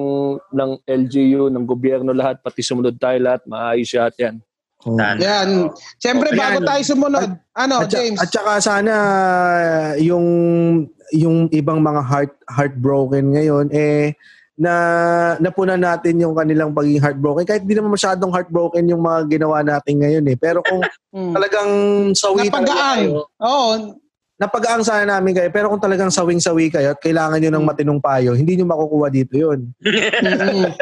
ng 0.50 0.70
LGU, 0.84 1.42
ng 1.48 1.64
gobyerno 1.64 2.10
lahat, 2.12 2.36
pati 2.38 2.60
sumunod 2.60 2.96
tayo 2.96 3.16
lahat, 3.18 3.40
maayos 3.44 3.88
lahat 3.90 4.14
yan. 4.18 4.34
Oh. 4.80 4.94
Yan. 4.94 5.72
Siyempre, 5.96 6.30
Ayan. 6.30 6.38
bago 6.38 6.58
tayo 6.62 6.82
sumunod, 6.84 7.28
ano, 7.50 7.76
At, 7.82 7.88
James? 7.88 8.20
at 8.20 8.28
saka 8.28 8.52
sana 8.60 8.94
yung 9.98 10.26
yung 11.10 11.48
ibang 11.50 11.80
mga 11.80 12.04
heart 12.04 12.32
heartbroken 12.46 13.32
ngayon 13.32 13.72
eh 13.72 14.12
na 14.54 14.72
napuna 15.38 15.72
natin 15.74 16.20
yung 16.20 16.36
kanilang 16.36 16.70
pagiging 16.70 17.00
heartbroken 17.00 17.42
kahit 17.42 17.64
di 17.64 17.72
naman 17.72 17.90
masyadong 17.90 18.28
heartbroken 18.28 18.84
yung 18.84 19.00
mga 19.00 19.24
ginawa 19.30 19.64
natin 19.64 19.98
ngayon 19.98 20.24
eh 20.26 20.36
pero 20.36 20.60
kung 20.60 20.84
Hmm. 21.08 21.32
talagang 21.32 21.70
sawi 22.12 22.52
talaga 22.52 22.68
Napagaang. 22.68 23.00
kayo 23.00 23.12
Oo. 23.40 23.70
Napagaang 24.38 24.86
sana 24.86 25.18
namin 25.18 25.34
kayo 25.34 25.50
pero 25.50 25.66
kung 25.68 25.82
talagang 25.82 26.14
sawing-sawi 26.14 26.70
kayo 26.70 26.94
at 26.94 27.00
kailangan 27.02 27.42
nyo 27.42 27.50
ng 27.58 27.66
matinong 27.66 28.00
payo 28.00 28.32
hindi 28.38 28.54
nyo 28.54 28.70
makukuha 28.70 29.08
dito 29.10 29.34
yun 29.34 29.68
Mm. 30.48 30.74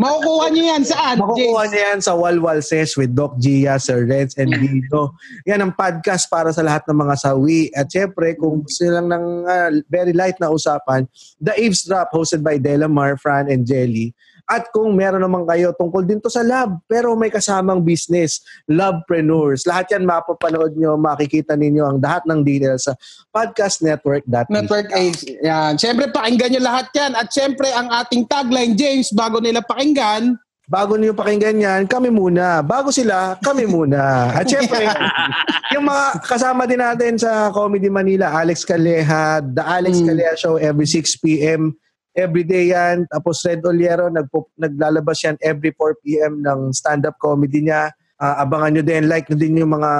Makukuha 0.00 0.46
niyo 0.50 0.64
yan 0.72 0.84
saan, 0.84 1.16
Makukuha 1.20 1.62
niya 1.70 1.82
yan 1.92 2.00
sa 2.02 2.12
Walwal 2.16 2.60
Ses 2.64 2.96
with 2.98 3.12
Doc 3.14 3.38
Gia, 3.38 3.78
Sir 3.78 4.08
Renz, 4.08 4.34
and 4.40 4.50
Vito. 4.56 5.14
Yan 5.46 5.62
ang 5.62 5.72
podcast 5.76 6.26
para 6.26 6.50
sa 6.50 6.64
lahat 6.64 6.82
ng 6.88 6.98
mga 6.98 7.14
sawi. 7.18 7.70
At 7.76 7.92
syempre, 7.92 8.34
kung 8.34 8.64
gusto 8.64 8.88
lang 8.88 9.08
ng 9.12 9.24
ah, 9.46 9.70
very 9.86 10.16
light 10.16 10.36
na 10.42 10.50
usapan, 10.50 11.06
The 11.38 11.54
Eavesdrop 11.54 12.10
hosted 12.10 12.42
by 12.42 12.58
Delamar, 12.58 13.20
Fran, 13.20 13.46
and 13.46 13.62
Jelly. 13.68 14.10
At 14.48 14.68
kung 14.74 14.92
meron 14.94 15.22
naman 15.22 15.46
kayo 15.46 15.72
tungkol 15.74 16.02
din 16.04 16.18
to 16.18 16.28
sa 16.28 16.42
love, 16.42 16.78
pero 16.90 17.14
may 17.14 17.30
kasamang 17.30 17.80
business, 17.80 18.42
lovepreneurs. 18.66 19.64
Lahat 19.64 19.88
yan 19.92 20.04
mapapanood 20.04 20.74
nyo, 20.76 20.98
makikita 20.98 21.54
ninyo 21.54 21.82
ang 21.86 21.98
lahat 22.02 22.26
ng 22.26 22.40
details 22.42 22.86
sa 22.86 22.94
podcastnetwork.net. 23.30 24.48
Network 24.50 24.88
Age. 24.92 25.38
Yan. 25.40 25.78
Siyempre, 25.78 26.10
pakinggan 26.10 26.50
nyo 26.56 26.62
lahat 26.62 26.88
yan. 26.92 27.12
At 27.14 27.28
siyempre, 27.30 27.70
ang 27.70 27.88
ating 27.90 28.26
tagline, 28.26 28.74
James, 28.74 29.08
bago 29.14 29.38
nila 29.38 29.62
pakinggan, 29.64 30.36
bago 30.68 30.96
niyo 30.96 31.12
pakinggan 31.12 31.60
yan, 31.60 31.80
kami 31.84 32.08
muna. 32.08 32.64
Bago 32.64 32.88
sila, 32.88 33.36
kami 33.44 33.68
muna. 33.68 34.32
At 34.32 34.48
syempre, 34.48 34.88
yung 35.76 35.84
mga 35.84 36.04
kasama 36.24 36.64
din 36.64 36.80
natin 36.80 37.20
sa 37.20 37.52
Comedy 37.52 37.92
Manila, 37.92 38.32
Alex 38.32 38.64
Calleja, 38.64 39.44
The 39.44 39.64
Alex 39.64 40.00
Mm. 40.00 40.06
Calleja 40.08 40.34
Show 40.38 40.56
every 40.56 40.88
6 40.88 41.20
p.m. 41.20 41.76
Every 42.12 42.44
day 42.44 42.76
yan. 42.76 43.08
Tapos 43.08 43.40
Red 43.40 43.64
Oliero, 43.64 44.12
nagpo, 44.12 44.52
naglalabas 44.54 45.24
yan 45.24 45.36
every 45.40 45.72
4 45.72 45.96
p.m. 46.04 46.44
ng 46.44 46.68
stand-up 46.70 47.16
comedy 47.16 47.64
niya. 47.64 47.88
Ah, 48.16 48.44
abangan 48.44 48.78
nyo 48.78 48.82
din, 48.84 49.08
like 49.08 49.26
nyo 49.26 49.34
din 49.34 49.58
yung 49.58 49.72
mga 49.74 49.92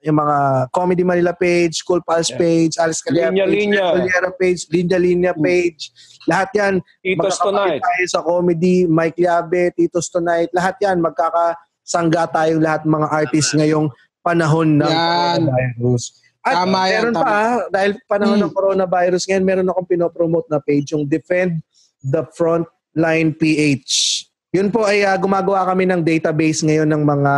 yung 0.00 0.16
mga 0.16 0.38
Comedy 0.72 1.04
Manila 1.04 1.36
page, 1.36 1.84
Cool 1.84 2.00
Pals 2.00 2.32
Yeah. 2.32 2.40
page, 2.40 2.72
Alex 2.80 3.04
Calleja 3.04 3.28
Linya, 3.28 3.44
page, 3.44 3.52
Linya. 3.52 3.84
Red 3.84 3.92
Oliero 4.00 4.30
page, 4.32 4.60
Linya 4.72 4.96
Linya 4.98 5.32
Mm. 5.36 5.44
page. 5.44 5.82
Lahat 6.24 6.48
yan, 6.56 6.74
Titos 7.04 7.36
tonight. 7.36 7.84
tayo 7.84 8.04
sa 8.08 8.20
comedy, 8.24 8.88
Mike 8.88 9.20
Liabe, 9.20 9.68
Titos 9.76 10.08
Tonight, 10.08 10.48
lahat 10.56 10.80
yan, 10.80 11.04
magkakasangga 11.04 12.32
tayong 12.32 12.64
lahat 12.64 12.82
mga 12.88 13.06
artists 13.12 13.52
ngayong 13.52 13.92
panahon 14.24 14.80
ng 14.80 14.88
Yan. 14.88 15.04
coronavirus. 15.44 16.02
At 16.40 16.64
Tama 16.64 16.88
yan, 16.88 17.12
meron 17.12 17.14
tama. 17.14 17.26
pa, 17.26 17.40
dahil 17.68 17.90
panahon 18.04 18.40
Hmm. 18.40 18.44
ng 18.48 18.54
coronavirus 18.54 19.22
ngayon, 19.28 19.44
meron 19.44 19.68
akong 19.68 19.88
pinopromote 19.88 20.48
na 20.48 20.56
page, 20.58 20.92
yung 20.92 21.04
Defend 21.04 21.60
the 22.00 22.24
Frontline 22.32 23.36
PH. 23.36 24.24
Yun 24.50 24.72
po 24.72 24.82
ay 24.82 25.04
ah, 25.04 25.14
gumagawa 25.14 25.62
kami 25.64 25.84
ng 25.84 26.00
database 26.00 26.64
ngayon 26.64 26.88
ng 26.88 27.02
mga 27.04 27.34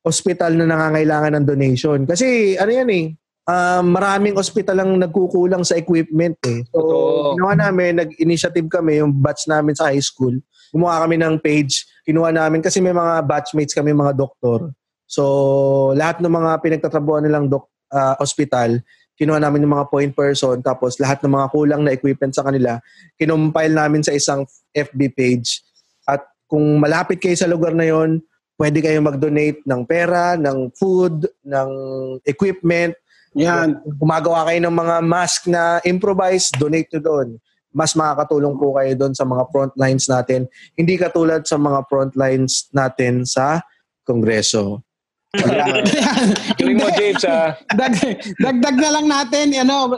hospital 0.00 0.52
na 0.54 0.68
nangangailangan 0.68 1.32
ng 1.40 1.44
donation. 1.44 1.98
Kasi 2.04 2.54
ano 2.54 2.70
yan 2.70 2.86
eh, 2.92 3.04
ah, 3.46 3.80
maraming 3.80 4.36
hospital 4.36 4.78
ang 4.78 4.94
nagkukulang 4.94 5.64
sa 5.64 5.74
equipment 5.74 6.36
eh. 6.44 6.60
So, 6.70 6.78
Totoo. 6.78 7.34
ginawa 7.34 7.54
namin, 7.58 7.98
nag-initiative 7.98 8.68
kami, 8.68 9.00
yung 9.00 9.16
batch 9.16 9.48
namin 9.48 9.74
sa 9.74 9.88
high 9.88 10.04
school. 10.04 10.36
Gumawa 10.70 11.02
kami 11.02 11.16
ng 11.16 11.40
page. 11.40 11.82
Kinuha 12.04 12.30
namin, 12.30 12.60
kasi 12.60 12.78
may 12.78 12.92
mga 12.92 13.24
batchmates 13.24 13.72
kami, 13.72 13.90
mga 13.90 14.12
doktor. 14.12 14.70
So, 15.08 15.24
lahat 15.94 16.20
ng 16.20 16.30
mga 16.30 16.50
pinagtatrabuhan 16.60 17.24
nilang 17.24 17.48
dok, 17.48 17.66
ah, 17.92 18.14
hospital, 18.18 18.80
kinuha 19.16 19.40
namin 19.40 19.64
yung 19.64 19.74
mga 19.74 19.88
point 19.88 20.12
person, 20.12 20.60
tapos 20.60 21.00
lahat 21.00 21.24
ng 21.24 21.32
mga 21.32 21.46
kulang 21.50 21.82
na 21.82 21.96
equipment 21.96 22.36
sa 22.36 22.44
kanila, 22.44 22.76
kinumpile 23.16 23.72
namin 23.72 24.04
sa 24.04 24.12
isang 24.12 24.44
FB 24.76 25.00
page. 25.16 25.64
At 26.04 26.22
kung 26.46 26.78
malapit 26.78 27.18
kayo 27.18 27.34
sa 27.34 27.48
lugar 27.48 27.72
na 27.72 27.88
yon, 27.88 28.20
pwede 28.60 28.84
kayo 28.84 29.00
mag-donate 29.00 29.64
ng 29.64 29.82
pera, 29.88 30.36
ng 30.36 30.72
food, 30.76 31.28
ng 31.44 31.70
equipment, 32.28 32.92
yan. 33.36 33.84
gumagawa 34.00 34.48
kayo 34.48 34.64
ng 34.64 34.76
mga 34.76 34.96
mask 35.04 35.48
na 35.52 35.76
improvise, 35.84 36.48
donate 36.56 36.88
nyo 36.96 37.00
doon. 37.04 37.28
Mas 37.76 37.92
makakatulong 37.92 38.56
po 38.56 38.72
kayo 38.80 38.96
doon 38.96 39.12
sa 39.12 39.28
mga 39.28 39.44
front 39.52 39.74
lines 39.76 40.08
natin. 40.08 40.48
Hindi 40.72 40.96
katulad 40.96 41.44
sa 41.44 41.60
mga 41.60 41.84
front 41.92 42.16
lines 42.16 42.72
natin 42.72 43.28
sa 43.28 43.60
Kongreso. 44.08 44.85
Galing 46.56 46.78
mo, 46.82 46.88
James, 46.94 47.24
ah. 47.26 47.56
Dag, 47.72 47.94
dagdag 48.40 48.76
na 48.76 48.90
lang 49.00 49.06
natin, 49.06 49.46
ano, 49.60 49.94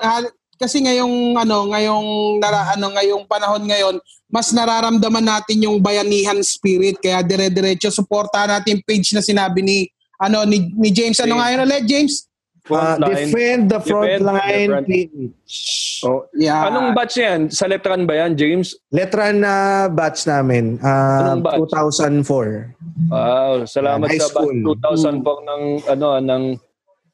kasi 0.58 0.82
ngayong 0.82 1.38
ano, 1.38 1.70
ngayong 1.70 2.08
nara, 2.42 2.74
ano, 2.74 2.90
ngayong 2.98 3.24
panahon 3.30 3.64
ngayon, 3.64 3.96
mas 4.28 4.52
nararamdaman 4.52 5.24
natin 5.24 5.64
yung 5.64 5.80
bayanihan 5.80 6.36
spirit 6.44 7.00
kaya 7.00 7.24
dire-diretso 7.24 7.88
suportahan 7.88 8.60
natin 8.60 8.76
yung 8.76 8.84
page 8.84 9.16
na 9.16 9.24
sinabi 9.24 9.64
ni 9.64 9.78
ano 10.20 10.44
ni, 10.44 10.68
ni 10.76 10.92
James. 10.92 11.16
Ano 11.22 11.32
James. 11.32 11.40
nga 11.40 11.52
yun 11.54 11.62
ulit, 11.64 11.84
James? 11.88 12.27
Uh, 12.68 12.74
Frontline. 12.94 13.08
defend 13.24 13.62
the 13.66 13.80
front 13.80 14.04
Defend 14.04 14.20
the 14.20 14.28
line. 14.30 14.70
front- 14.70 14.86
PH. 14.86 15.54
Oh. 16.00 16.20
Yeah. 16.30 16.68
Anong 16.68 16.92
batch 16.92 17.16
yan? 17.16 17.40
Sa 17.48 17.64
letran 17.64 18.04
ba 18.04 18.14
yan, 18.16 18.36
James? 18.36 18.76
Letra 18.88 19.32
na 19.32 19.54
batch 19.88 20.22
namin. 20.24 20.76
Uh, 20.78 21.34
Anong 21.34 21.42
batch? 21.42 21.58
2004. 21.74 22.76
Wow, 23.08 23.64
salamat 23.64 24.06
High 24.06 24.20
sa 24.20 24.30
batch 24.30 24.36
school. 24.38 24.56
2004 24.78 25.24
ng 25.42 25.62
ano 25.88 26.06
ng 26.18 26.44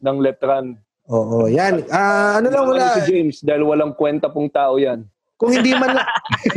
ng 0.00 0.16
letran. 0.18 0.66
Oo, 1.06 1.46
yan. 1.46 1.84
Ah, 1.88 2.40
ano 2.40 2.48
lang 2.48 2.64
wala. 2.66 2.84
Ano 2.90 2.96
si 2.98 3.08
James 3.08 3.36
dahil 3.40 3.62
walang 3.62 3.92
kwenta 3.92 4.26
pong 4.26 4.48
tao 4.48 4.76
yan. 4.76 5.04
Kung 5.36 5.52
hindi 5.52 5.72
man 5.72 6.00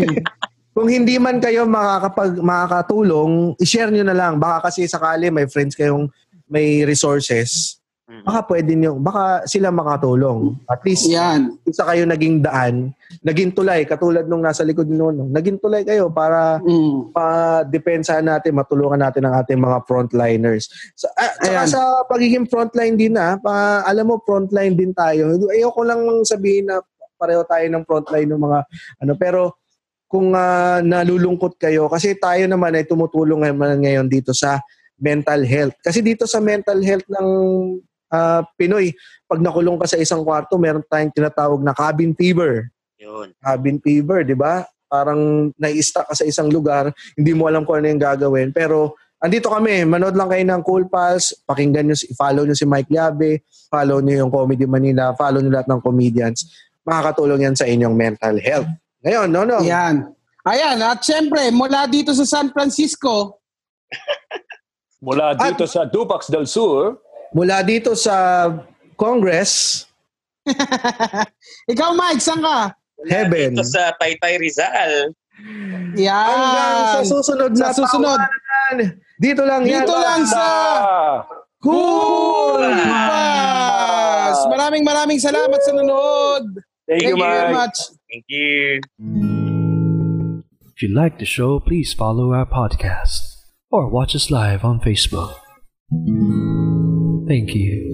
kung 0.75 0.87
hindi 0.87 1.15
man 1.17 1.37
kayo 1.37 1.63
makakapag 1.63 2.37
makakatulong, 2.39 3.55
i-share 3.57 3.89
nyo 3.89 4.03
na 4.03 4.15
lang. 4.15 4.35
Baka 4.37 4.67
kasi 4.67 4.83
sakali 4.83 5.27
may 5.27 5.45
friends 5.45 5.73
kayong 5.73 6.07
may 6.45 6.83
resources. 6.83 7.79
Baka 8.08 8.39
pwede 8.55 8.72
nyo, 8.72 8.95
baka 9.03 9.43
sila 9.43 9.68
makatulong. 9.68 10.55
At 10.72 10.80
least 10.88 11.12
Yan. 11.12 11.60
isa 11.68 11.84
kayo 11.84 12.08
naging 12.08 12.39
daan, 12.39 12.95
naging 13.20 13.51
tulay 13.51 13.84
katulad 13.84 14.24
nung 14.32 14.39
nasa 14.39 14.64
likod 14.64 14.88
nyo, 14.88 15.12
no? 15.12 15.28
naging 15.28 15.60
tulay 15.60 15.84
kayo 15.84 16.08
para 16.08 16.55
Mm. 16.64 17.12
pa-depensahan 17.12 18.24
natin, 18.24 18.55
matulungan 18.55 19.04
natin 19.04 19.28
ang 19.28 19.36
ating 19.43 19.59
mga 19.59 19.84
frontliners. 19.84 20.71
Sa, 20.96 21.12
ah, 21.20 21.36
tsaka 21.36 21.51
Ayan. 21.51 21.67
sa 21.67 21.82
pagiging 22.08 22.47
frontline 22.47 22.96
din 22.96 23.12
na, 23.12 23.36
pa, 23.43 23.84
alam 23.84 24.08
mo, 24.08 24.24
frontline 24.24 24.71
din 24.71 24.96
tayo. 24.96 25.36
Ayoko 25.51 25.84
lang 25.84 26.00
sabihin 26.24 26.71
na 26.71 26.79
pareho 27.20 27.43
tayo 27.43 27.67
ng 27.67 27.84
frontline 27.84 28.32
ng 28.32 28.39
mga 28.39 28.59
ano, 29.04 29.13
pero 29.20 29.42
kung 30.08 30.32
ah, 30.32 30.79
nalulungkot 30.79 31.59
kayo, 31.59 31.92
kasi 31.92 32.16
tayo 32.16 32.47
naman 32.47 32.71
ay 32.71 32.88
tumutulong 32.88 33.43
naman 33.43 33.84
ngayon 33.84 34.08
dito 34.08 34.32
sa 34.32 34.63
mental 34.96 35.43
health. 35.43 35.75
Kasi 35.84 36.00
dito 36.00 36.24
sa 36.24 36.39
mental 36.39 36.79
health 36.82 37.05
ng 37.05 37.28
ah, 38.12 38.42
Pinoy, 38.55 38.93
pag 39.28 39.39
nakulong 39.43 39.79
ka 39.79 39.88
sa 39.88 40.00
isang 40.00 40.24
kwarto, 40.24 40.55
meron 40.55 40.84
tayong 40.88 41.13
tinatawag 41.13 41.59
na 41.63 41.75
cabin 41.75 42.16
fever 42.16 42.67
Yun. 42.97 43.36
cabin 43.39 43.78
fever, 43.84 44.24
di 44.24 44.36
ba? 44.36 44.63
Parang 44.88 45.51
nai-stuck 45.59 46.08
ka 46.08 46.16
sa 46.16 46.24
isang 46.24 46.47
lugar, 46.47 46.96
hindi 47.20 47.36
mo 47.36 47.51
alam 47.51 47.67
kung 47.67 47.84
ano 47.84 47.92
yung 47.92 48.00
gagawin. 48.00 48.55
Pero 48.55 48.96
andito 49.20 49.51
kami, 49.51 49.84
manood 49.84 50.16
lang 50.16 50.32
kayo 50.32 50.43
ng 50.47 50.62
Cool 50.63 50.88
Pals, 50.88 51.36
pakinggan 51.43 51.92
nyo, 51.92 51.96
si- 52.00 52.08
follow 52.16 52.47
nyo 52.47 52.55
si 52.55 52.63
Mike 52.63 52.88
Liabe, 52.88 53.43
follow 53.67 54.00
nyo 54.00 54.25
yung 54.25 54.32
Comedy 54.32 54.63
Manila, 54.63 55.12
follow 55.13 55.43
nyo 55.43 55.51
lahat 55.51 55.67
ng 55.67 55.82
comedians. 55.84 56.47
Makakatulong 56.88 57.51
yan 57.51 57.55
sa 57.59 57.67
inyong 57.67 57.96
mental 57.96 58.39
health. 58.39 58.71
Ngayon, 59.04 59.28
no, 59.28 59.43
no. 59.43 59.59
Yan. 59.59 60.08
Ayan, 60.47 60.79
at 60.79 61.04
syempre, 61.04 61.51
mula 61.51 61.84
dito 61.92 62.16
sa 62.16 62.24
San 62.24 62.47
Francisco, 62.55 63.43
Mula 64.97 65.38
dito 65.38 65.70
sa 65.70 65.86
Dupax 65.86 66.34
del 66.34 66.50
Sur, 66.50 66.97
Mula 67.32 67.59
dito 67.62 67.91
sa 67.93 68.47
Congress, 68.95 69.83
ikaw 71.71 71.91
Mike, 71.93 72.24
saan 72.24 72.39
ka? 72.39 72.71
Heaven. 73.05 73.54
Dito 73.54 73.63
sa 73.63 73.91
Taytay 73.99 74.39
Rizal. 74.39 75.12
hanggang 75.37 75.93
sa 75.93 76.97
Yan. 76.97 77.05
susunod 77.05 77.51
na 77.54 77.67
Sa 77.70 77.83
susunod. 77.83 78.17
tawanan. 78.17 78.97
Dito 79.17 79.43
lang 79.43 79.62
yan. 79.66 79.83
Dito 79.83 79.93
lang 79.93 80.21
sa 80.25 80.45
Cool 81.59 82.62
Pass. 82.63 84.37
Maraming 84.47 84.82
maraming 84.82 85.20
salamat 85.20 85.59
sa 85.62 85.71
nanonood. 85.74 86.45
thank, 86.87 87.04
you, 87.04 87.17
very 87.17 87.51
Mike. 87.51 87.70
much. 87.70 87.78
Thank 88.08 88.25
you. 88.29 88.79
If 90.74 90.82
you 90.82 90.89
like 90.89 91.17
the 91.20 91.25
show, 91.25 91.59
please 91.59 91.93
follow 91.93 92.32
our 92.33 92.45
podcast 92.45 93.21
or 93.70 93.89
watch 93.89 94.16
us 94.16 94.29
live 94.32 94.63
on 94.63 94.79
Facebook. 94.79 95.37
Thank 97.28 97.54
you. 97.55 97.87